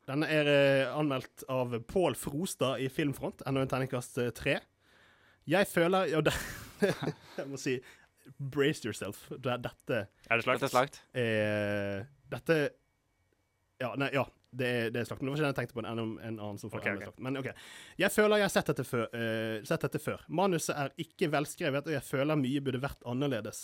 Denne 0.10 0.28
er 0.28 0.50
eh, 0.52 0.92
anmeldt 0.92 1.46
av 1.52 1.78
Pål 1.88 2.18
Frostad 2.20 2.82
i 2.84 2.90
Filmfront. 2.92 3.46
Enda 3.48 3.64
en 3.64 3.72
terningkast 3.72 4.20
eh, 4.20 4.32
tre. 4.36 4.58
Jeg 5.48 5.68
føler 5.72 6.12
Ja, 6.12 6.22
det, 6.28 6.34
jeg 6.82 7.48
må 7.48 7.60
si 7.60 7.78
Brace 8.38 8.84
yourself. 8.88 9.26
Dette 9.32 10.06
Er 10.28 10.40
det 10.40 10.46
slakt? 10.46 10.64
Dette 10.64 10.70
er 10.70 10.74
slakt. 10.74 11.02
er 11.16 12.06
Dette 12.32 12.60
Ja, 13.84 13.94
nei, 14.00 14.12
ja. 14.16 14.28
Det 14.54 14.68
er, 14.70 14.92
det 14.94 15.02
er 15.02 15.08
slakt. 15.08 15.24
Men 15.24 15.32
det 15.32 15.34
var 15.34 15.40
ikke 15.40 15.46
den 15.48 15.54
jeg 15.54 15.60
tenkte 15.62 15.76
på. 15.76 15.82
En, 15.82 16.00
en, 16.04 16.14
en 16.20 16.36
annen 16.36 16.60
som 16.62 16.70
får 16.70 16.84
okay, 16.84 16.94
en 16.94 17.02
slakt. 17.02 17.24
Men 17.26 17.40
OK. 17.40 17.50
Jeg 17.98 18.14
føler 18.14 18.38
jeg 18.38 18.46
har 18.46 18.54
sett 18.54 18.70
dette, 18.70 18.86
før, 18.86 19.08
uh, 19.10 19.56
sett 19.66 19.86
dette 19.88 20.02
før. 20.04 20.22
Manuset 20.30 20.76
er 20.78 20.94
ikke 21.02 21.32
velskrevet, 21.34 21.90
og 21.90 21.96
jeg 21.96 22.06
føler 22.06 22.38
mye 22.38 22.62
burde 22.62 22.84
vært 22.84 23.08
annerledes. 23.10 23.64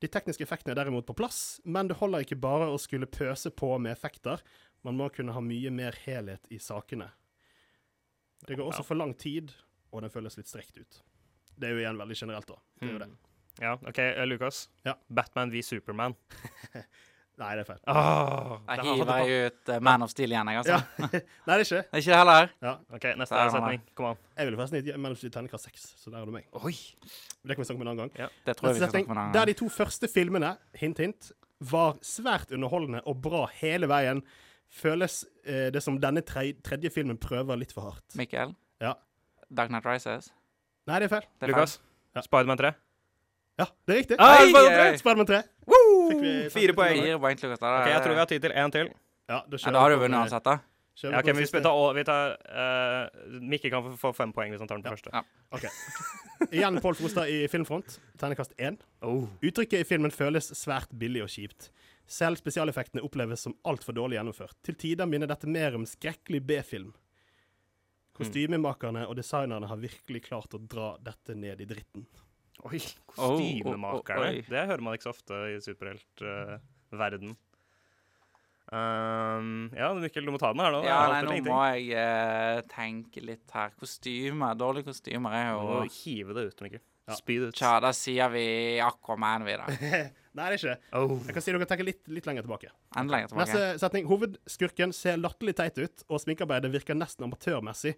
De 0.00 0.08
tekniske 0.12 0.44
effektene 0.44 0.72
er 0.74 0.80
derimot 0.80 1.08
på 1.08 1.16
plass, 1.16 1.60
men 1.64 1.88
det 1.88 1.96
holder 2.00 2.24
ikke 2.24 2.38
bare 2.40 2.68
å 2.72 2.76
skulle 2.80 3.08
pøse 3.08 3.52
på 3.52 3.72
med 3.80 3.92
effekter. 3.92 4.40
Man 4.86 4.96
må 4.96 5.08
kunne 5.12 5.34
ha 5.36 5.42
mye 5.44 5.70
mer 5.74 5.96
helhet 6.06 6.46
i 6.50 6.58
sakene. 6.62 7.10
Det 8.46 8.56
går 8.56 8.70
også 8.70 8.84
for 8.86 8.96
lang 8.96 9.12
tid, 9.20 9.52
og 9.92 10.04
den 10.04 10.12
føles 10.12 10.38
litt 10.40 10.48
strekt 10.48 10.78
ut. 10.80 11.02
Det 11.60 11.68
er 11.68 11.76
jo 11.76 11.82
igjen 11.82 12.00
veldig 12.00 12.16
generelt, 12.16 12.48
da. 12.48 12.56
Det 12.80 12.88
er 12.88 12.94
jo 12.94 13.02
det. 13.02 13.10
Mm. 13.10 13.18
Ja, 13.60 13.74
OK, 13.90 13.98
Lukas. 14.30 14.68
Ja. 14.86 14.94
Batman 15.12 15.52
v 15.52 15.60
Superman. 15.66 16.14
Nei, 17.40 17.50
det 17.56 17.62
er 17.62 17.68
feil. 17.70 17.78
Oh, 17.88 18.58
Jeg 18.68 18.84
hiver 18.84 19.10
jeg 19.24 19.44
ut 19.48 19.70
eh, 19.72 19.78
Man 19.84 20.04
of 20.04 20.10
Steel 20.12 20.32
igjen, 20.34 20.48
jeg, 20.52 20.60
altså. 20.60 20.76
Ja. 20.76 21.20
Nei, 21.48 21.54
det 21.54 21.54
er 21.54 21.62
ikke. 21.64 21.78
Det 21.80 21.96
er 21.96 22.02
ikke 22.02 22.12
det 22.12 22.18
heller. 22.20 22.50
Ja. 22.66 22.72
OK, 22.96 23.06
neste 23.20 23.38
Der 23.38 23.52
setning. 23.54 23.84
Kom 23.96 24.08
an. 24.10 24.20
Jeg 24.36 24.48
ville 24.48 24.60
forresten 24.60 24.80
gitt 24.80 24.98
mellom 25.00 25.20
terningkast 25.36 25.68
seks, 25.70 25.86
så 26.02 26.12
der 26.12 26.18
har 26.20 26.28
du 26.28 26.34
meg. 26.34 26.48
Oi! 26.60 26.74
Det 27.40 27.56
kan 27.56 27.62
vi 27.62 27.68
snakke 27.70 27.80
om 27.80 27.86
en 27.86 27.92
annen 27.94 28.02
gang. 28.02 28.34
Det 28.44 28.56
tror 28.58 28.68
jeg 28.68 28.76
vi 28.76 28.82
skal 28.82 28.92
snakke 28.92 29.08
om 29.08 29.14
en 29.16 29.22
annen 29.22 29.32
gang. 29.32 29.38
Der 29.38 29.52
de 29.52 29.56
to 29.62 29.70
første 29.72 30.10
filmene, 30.12 30.52
hint, 30.82 31.00
hint, 31.00 31.30
var 31.72 31.96
svært 32.04 32.52
underholdende 32.56 33.00
og 33.08 33.20
bra 33.24 33.46
hele 33.60 33.88
veien, 33.88 34.20
føles 34.70 35.24
eh, 35.44 35.68
det 35.74 35.82
som 35.82 35.98
denne 36.00 36.22
tre 36.26 36.52
tredje 36.64 36.90
filmen 36.94 37.18
prøver 37.20 37.58
litt 37.60 37.72
for 37.74 37.90
hardt. 37.90 38.16
Mikkel? 38.18 38.54
Ja. 38.82 38.94
Dark 39.50 39.72
Knight 39.72 39.86
Rises? 39.86 40.30
Nei, 40.88 41.00
det 41.02 41.10
er 41.10 41.14
feil. 41.18 41.26
Det 41.38 41.48
er 41.48 41.52
Lukas? 41.54 41.78
Ja. 42.16 42.22
Spiderman 42.26 42.58
3. 42.58 42.72
Ja, 43.60 43.66
det 43.86 43.92
er 43.94 43.98
riktig. 44.00 44.16
Oi, 44.18 44.48
Spider-Man. 44.50 44.98
Spiderman 45.02 45.28
3. 45.28 45.40
Woo! 45.68 46.48
Fire 46.54 46.74
poeng. 46.74 47.02
Fire 47.04 47.18
poeng 47.22 47.38
til 47.38 47.50
Lukas. 47.52 47.62
Ok, 47.82 47.90
Jeg 47.92 48.02
tror 48.04 48.14
vi 48.16 48.22
har 48.22 48.30
tid 48.30 48.40
til 48.46 48.54
én 48.56 48.72
til. 48.74 48.90
Ja, 49.30 49.40
da, 49.46 49.58
Ja, 49.60 49.70
da 49.76 49.82
har 49.84 49.90
du 49.92 49.98
vunnet 50.00 50.18
uansett, 50.22 50.44
da. 50.46 50.56
Kjører 51.00 51.12
Ja, 51.14 51.20
ok, 51.22 51.36
vi, 51.38 51.60
tar, 51.62 51.70
og 51.70 51.94
vi 51.96 52.02
tar 52.04 52.32
uh, 52.50 53.40
Mikke 53.52 53.70
kan 53.72 53.84
få- 53.96 54.10
fem 54.16 54.32
poeng 54.34 54.50
hvis 54.52 54.60
han 54.60 54.68
tar 54.68 54.80
den 54.80 54.84
på 54.84 54.90
første. 54.96 55.12
Ja. 55.14 55.22
Ok. 55.54 55.68
Igjen 56.50 56.80
Pål 56.82 56.96
Frostad 56.98 57.30
i 57.30 57.46
Filmfront. 57.48 57.98
Ternekast 58.20 58.52
én. 58.58 58.76
Oh. 59.06 59.28
Uttrykket 59.44 59.84
i 59.84 59.86
filmen 59.86 60.10
føles 60.10 60.50
svært 60.58 60.90
billig 60.98 61.22
og 61.24 61.30
kjipt. 61.30 61.70
Selv 62.10 62.40
spesialeffektene 62.40 63.04
oppleves 63.06 63.44
som 63.46 63.54
altfor 63.70 63.94
dårlig 63.94 64.18
gjennomført. 64.18 64.56
Til 64.66 64.74
tider 64.74 65.06
minner 65.06 65.30
dette 65.30 65.46
mer 65.46 65.76
om 65.78 65.84
skrekkelig 65.86 66.40
B-film. 66.42 66.90
Kostymemakerne 68.18 69.06
og 69.08 69.14
designerne 69.16 69.68
har 69.70 69.78
virkelig 69.80 70.24
klart 70.26 70.56
å 70.56 70.60
dra 70.60 70.90
dette 71.00 71.36
ned 71.38 71.62
i 71.62 71.68
dritten. 71.70 72.08
Oi, 72.66 72.80
kostymemakerne. 73.14 74.26
oh, 74.26 74.40
oh. 74.42 74.50
Det 74.50 74.64
hører 74.72 74.82
man 74.84 74.98
ikke 74.98 75.06
så 75.06 75.14
ofte 75.14 75.38
i 75.54 75.60
superheltverden. 75.64 77.36
um, 78.74 79.70
ja, 79.78 79.92
Mikkel, 79.96 80.26
du 80.26 80.34
må 80.34 80.42
ta 80.42 80.50
den 80.52 80.64
her 80.66 80.74
nå. 80.74 80.82
Ja, 80.84 80.98
nei, 81.14 81.22
nå 81.24 81.38
må 81.46 81.62
jeg 81.70 81.94
uh, 81.94 82.60
tenke 82.74 83.22
litt 83.24 83.54
her. 83.54 83.72
Kostymer. 83.80 84.58
Dårlige 84.58 84.90
kostymer 84.90 85.38
er 85.38 85.52
Du 85.54 85.62
jo 85.62 85.78
må 85.78 85.86
hive 86.02 86.36
det 86.36 86.50
ut, 86.50 86.66
Mikkel. 86.66 86.84
Ja. 87.10 87.18
Speed 87.18 87.48
it. 87.48 87.58
Tja, 87.58 87.74
da 87.82 87.90
sier 87.96 88.30
vi 88.32 88.44
Aquaman, 88.84 89.44
vi, 89.48 89.58
da. 89.58 89.66
Nei, 90.30 90.44
det 90.46 90.46
er 90.46 90.58
ikke 90.60 90.74
det. 90.74 90.78
Oh. 90.94 91.16
Jeg 91.26 91.34
kan 91.34 91.42
si 91.42 91.50
dere 91.50 91.60
kan 91.64 91.70
tenke 91.72 91.86
litt, 91.88 92.02
litt 92.06 92.26
lenger 92.28 92.46
tilbake. 92.46 92.70
Enda 92.94 93.16
lenger 93.16 93.32
tilbake. 93.32 93.50
Neste 93.50 93.82
setning. 93.82 94.06
Hovedskurken 94.06 94.94
ser 94.94 95.18
latterlig 95.18 95.56
teit 95.58 95.80
ut, 95.82 96.04
og 96.06 96.22
sminkearbeidet 96.22 96.70
virker 96.70 96.98
nesten 96.98 97.26
amatørmessig. 97.26 97.96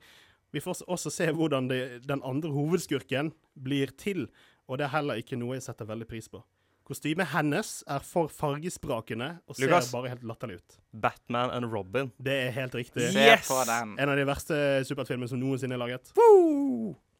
Vi 0.52 0.60
får 0.64 0.80
også 0.88 1.12
se 1.12 1.28
hvordan 1.32 1.68
det, 1.68 1.82
den 2.08 2.24
andre 2.28 2.50
hovedskurken 2.52 3.30
blir 3.60 3.92
til, 4.00 4.26
og 4.68 4.80
det 4.80 4.88
er 4.88 4.94
heller 4.96 5.20
ikke 5.20 5.36
noe 5.40 5.58
jeg 5.58 5.66
setter 5.68 5.88
veldig 5.88 6.08
pris 6.08 6.28
på. 6.32 6.40
Kostymet 6.88 7.30
hennes 7.30 7.68
er 7.86 8.02
for 8.04 8.32
fargesprakende 8.32 9.28
og 9.46 9.54
ser 9.56 9.70
Lukas. 9.70 9.92
bare 9.94 10.10
helt 10.12 10.24
latterlig 10.26 10.58
ut. 10.58 10.78
Batman 11.04 11.52
and 11.54 11.68
Robin. 11.72 12.10
Det 12.18 12.34
er 12.48 12.50
helt 12.56 12.74
riktig. 12.74 13.12
Yes! 13.14 13.52
En 13.52 14.08
av 14.08 14.16
de 14.18 14.24
verste 14.26 14.56
superheltfilmene 14.88 15.30
som 15.30 15.40
noensinne 15.40 15.76
er 15.78 15.80
laget. 15.84 16.10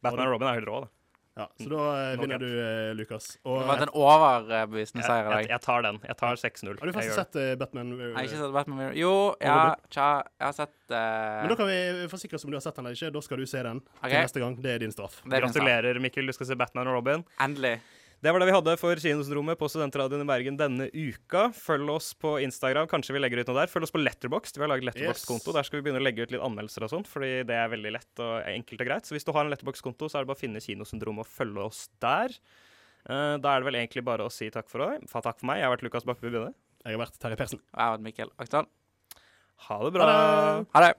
Batman 0.03 0.27
og 0.27 0.35
Robin 0.35 0.49
er 0.51 0.59
helt 0.59 0.67
rå, 0.67 0.81
det. 0.83 0.91
Ja, 1.35 1.47
så 1.57 1.65
da 1.71 1.83
eh, 2.13 2.19
vinner 2.21 2.37
du, 2.37 2.45
eh, 2.61 2.91
Lukas. 2.93 3.27
Det 3.33 3.39
Og 3.49 3.63
har 3.63 3.69
vært 3.71 3.87
en 3.87 3.93
overbevisende 3.97 5.01
Jeg, 5.01 5.07
seier 5.07 5.23
i 5.23 5.29
jeg, 5.31 5.47
dag. 5.47 5.49
jeg 5.55 5.61
tar 5.65 5.81
den. 5.81 5.97
Jeg 6.05 6.17
tar 6.19 6.35
6-0. 6.37 6.67
har 6.67 6.75
du 6.75 6.85
Jeg 6.85 6.93
faktisk 6.93 7.09
gjør 7.09 7.15
det. 7.17 7.25
sett 7.25 7.35
eh, 7.41 7.55
Batman? 7.63 7.89
Jeg 7.97 8.13
har 8.13 8.27
ikke 8.27 8.41
sett 8.43 8.53
Batman 8.53 8.77
Mirror. 8.77 8.93
Jo, 9.01 9.13
ja, 9.41 9.55
tja, 9.89 10.09
jeg 10.37 10.45
har 10.45 10.53
sett 10.59 10.93
eh, 10.93 11.39
Men 11.41 11.49
da 11.49 11.55
kan 11.55 11.71
vi 11.71 12.07
forsikre 12.13 12.35
oss 12.37 12.45
om 12.45 12.51
du 12.53 12.57
har 12.59 12.61
sett 12.67 12.75
den 12.77 12.85
eller 12.85 12.99
ikke. 13.01 13.11
Da 13.17 13.21
skal 13.25 13.37
du 13.41 13.45
se 13.49 13.63
den 13.65 13.81
Ok. 13.81 14.09
til 14.09 14.19
neste 14.19 14.39
gang. 14.45 14.59
Det 14.61 14.71
er 14.75 14.79
din 14.85 14.91
straff. 14.93 15.17
det 15.25 15.33
er 15.33 15.41
min 15.41 15.49
sak. 15.49 15.57
Gratulerer, 15.63 15.99
Mikkel. 16.05 16.29
Du 16.29 16.33
skal 16.37 16.45
se 16.53 16.55
Batman 16.55 16.87
og 16.93 16.99
Robin. 17.01 17.25
Endelig. 17.41 17.79
Det 18.23 18.31
var 18.31 18.39
det 18.39 18.45
vi 18.47 18.53
hadde 18.55 18.73
for 18.79 18.95
Kinosyndromet 19.03 19.57
på 19.59 19.67
Studentradioen 19.67 20.21
i 20.23 20.27
Bergen 20.29 20.55
denne 20.55 20.85
uka. 20.95 21.49
Følg 21.57 21.89
oss 21.91 22.13
på 22.15 22.37
Instagram. 22.39 22.87
Kanskje 22.87 23.11
vi 23.17 23.19
legger 23.19 23.41
ut 23.43 23.49
noe 23.51 23.57
der. 23.57 23.71
Følg 23.71 23.83
oss 23.83 23.91
på 23.91 23.99
Letterboxd. 23.99 24.55
Vi 24.55 24.63
har 24.63 24.71
laget 24.71 24.87
Letterboxd-konto. 24.87 25.51
Yes. 25.51 25.57
Der 25.57 25.67
skal 25.67 25.79
vi 25.81 25.83
begynne 25.89 25.99
å 25.99 26.05
legge 26.07 26.23
ut 26.23 26.31
litt 26.31 26.43
anmeldelser 26.45 26.85
og 26.87 26.93
sånt, 26.93 27.09
fordi 27.11 27.33
det 27.49 27.57
er 27.59 27.67
veldig 27.73 27.91
lett 27.97 28.21
og 28.23 28.47
enkelt 28.47 28.79
og 28.85 28.87
greit. 28.87 29.09
Så 29.09 29.17
hvis 29.17 29.27
du 29.27 29.33
har 29.35 29.43
en 29.43 29.51
Letterboxd-konto, 29.51 30.07
så 30.07 30.21
er 30.21 30.23
det 30.23 30.31
bare 30.31 30.39
å 30.39 30.43
finne 30.45 30.63
Kinosyndromet 30.63 31.25
og 31.25 31.31
følge 31.35 31.65
oss 31.67 31.81
der. 32.05 32.31
Eh, 33.11 33.35
da 33.43 33.57
er 33.57 33.59
det 33.59 33.67
vel 33.67 33.79
egentlig 33.81 34.05
bare 34.07 34.23
å 34.23 34.31
si 34.31 34.47
takk 34.55 34.71
for 34.71 34.85
deg. 34.85 35.03
Fa- 35.11 35.19
Takk 35.27 35.41
for 35.43 35.51
meg. 35.51 35.59
Jeg 35.59 35.67
har 35.67 35.75
vært 35.75 35.83
Lukas 35.89 36.07
Bakkeby 36.07 36.31
Bjønne. 36.37 36.53
Jeg 36.87 36.95
har 36.95 37.03
vært 37.03 37.19
Terje 37.19 37.41
Persen. 37.43 37.59
Og 37.59 37.75
jeg 37.75 37.89
har 37.89 37.97
vært 37.97 38.07
Mikkel 38.07 38.31
Akdal. 38.39 38.71
Ha 39.67 39.81
det 39.83 39.91
bra. 39.99 40.07
Ha 40.07 40.15
det. 40.63 40.67
Ha 40.77 40.85
det. 40.87 40.93